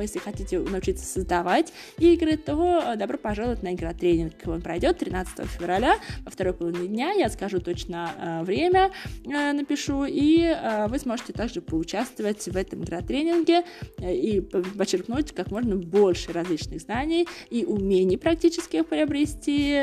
если 0.00 0.18
хотите 0.18 0.58
научиться 0.58 1.04
создавать 1.04 1.72
игры, 1.98 2.36
то 2.36 2.94
добро 2.96 3.16
пожаловать 3.16 3.62
на 3.62 3.74
игротренинг. 3.74 4.34
Он 4.46 4.60
пройдет 4.60 4.98
13 4.98 5.46
февраля 5.46 5.96
во 6.24 6.30
второй 6.30 6.52
половине 6.52 6.63
дня, 6.70 7.12
я 7.12 7.28
скажу 7.28 7.60
точно 7.60 8.10
э, 8.18 8.44
время, 8.44 8.90
э, 9.24 9.52
напишу, 9.52 10.04
и 10.04 10.40
э, 10.40 10.86
вы 10.88 10.98
сможете 10.98 11.32
также 11.32 11.60
поучаствовать 11.60 12.44
в 12.46 12.56
этом 12.56 12.84
игротренинге 12.84 13.64
и 14.00 14.40
подчеркнуть 14.40 15.32
как 15.32 15.50
можно 15.50 15.76
больше 15.76 16.32
различных 16.32 16.80
знаний 16.80 17.26
и 17.50 17.64
умений 17.64 18.16
практических 18.16 18.86
приобрести 18.86 19.82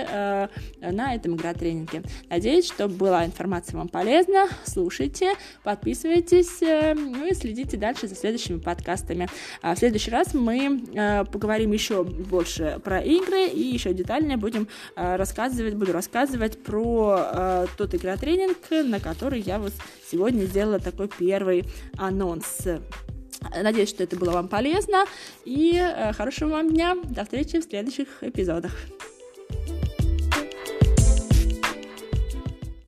на 0.82 1.16
этом 1.16 1.36
игротренинге. 1.36 2.04
Надеюсь, 2.30 2.68
что 2.68 2.88
была 2.88 3.26
информация 3.26 3.78
вам 3.78 3.88
полезна. 3.88 4.48
Слушайте, 4.66 5.34
подписывайтесь, 5.64 6.60
ну 6.62 7.26
и 7.26 7.34
следите 7.34 7.78
дальше 7.78 8.08
за 8.08 8.16
следующими 8.16 8.60
подкастами. 8.60 9.28
А 9.62 9.76
в 9.76 9.80
следующий 9.80 10.12
раз 10.12 10.34
мы 10.34 10.82
поговорим 11.32 11.72
еще 11.72 12.04
больше 12.04 12.80
про 12.84 13.02
игры 13.02 13.48
и 13.48 13.62
еще 13.62 13.94
детальнее 13.94 14.38
будем 14.38 14.68
рассказывать, 14.96 15.76
буду 15.76 15.92
рассказывать 15.92 16.62
про 16.72 17.18
э, 17.20 17.66
тот 17.76 17.94
игротренинг, 17.94 18.58
на 18.70 19.02
который 19.02 19.42
я 19.42 19.60
вот 19.60 19.74
сегодня 20.10 20.46
сделала 20.46 20.80
такой 20.80 21.10
первый 21.10 21.66
анонс. 21.98 22.66
Надеюсь, 23.62 23.90
что 23.90 24.04
это 24.04 24.16
было 24.16 24.32
вам 24.32 24.48
полезно. 24.48 25.04
И 25.44 25.76
э, 25.76 26.14
хорошего 26.14 26.52
вам 26.52 26.70
дня. 26.70 26.96
До 27.04 27.26
встречи 27.26 27.60
в 27.60 27.66
следующих 27.66 28.08
эпизодах. 28.22 28.72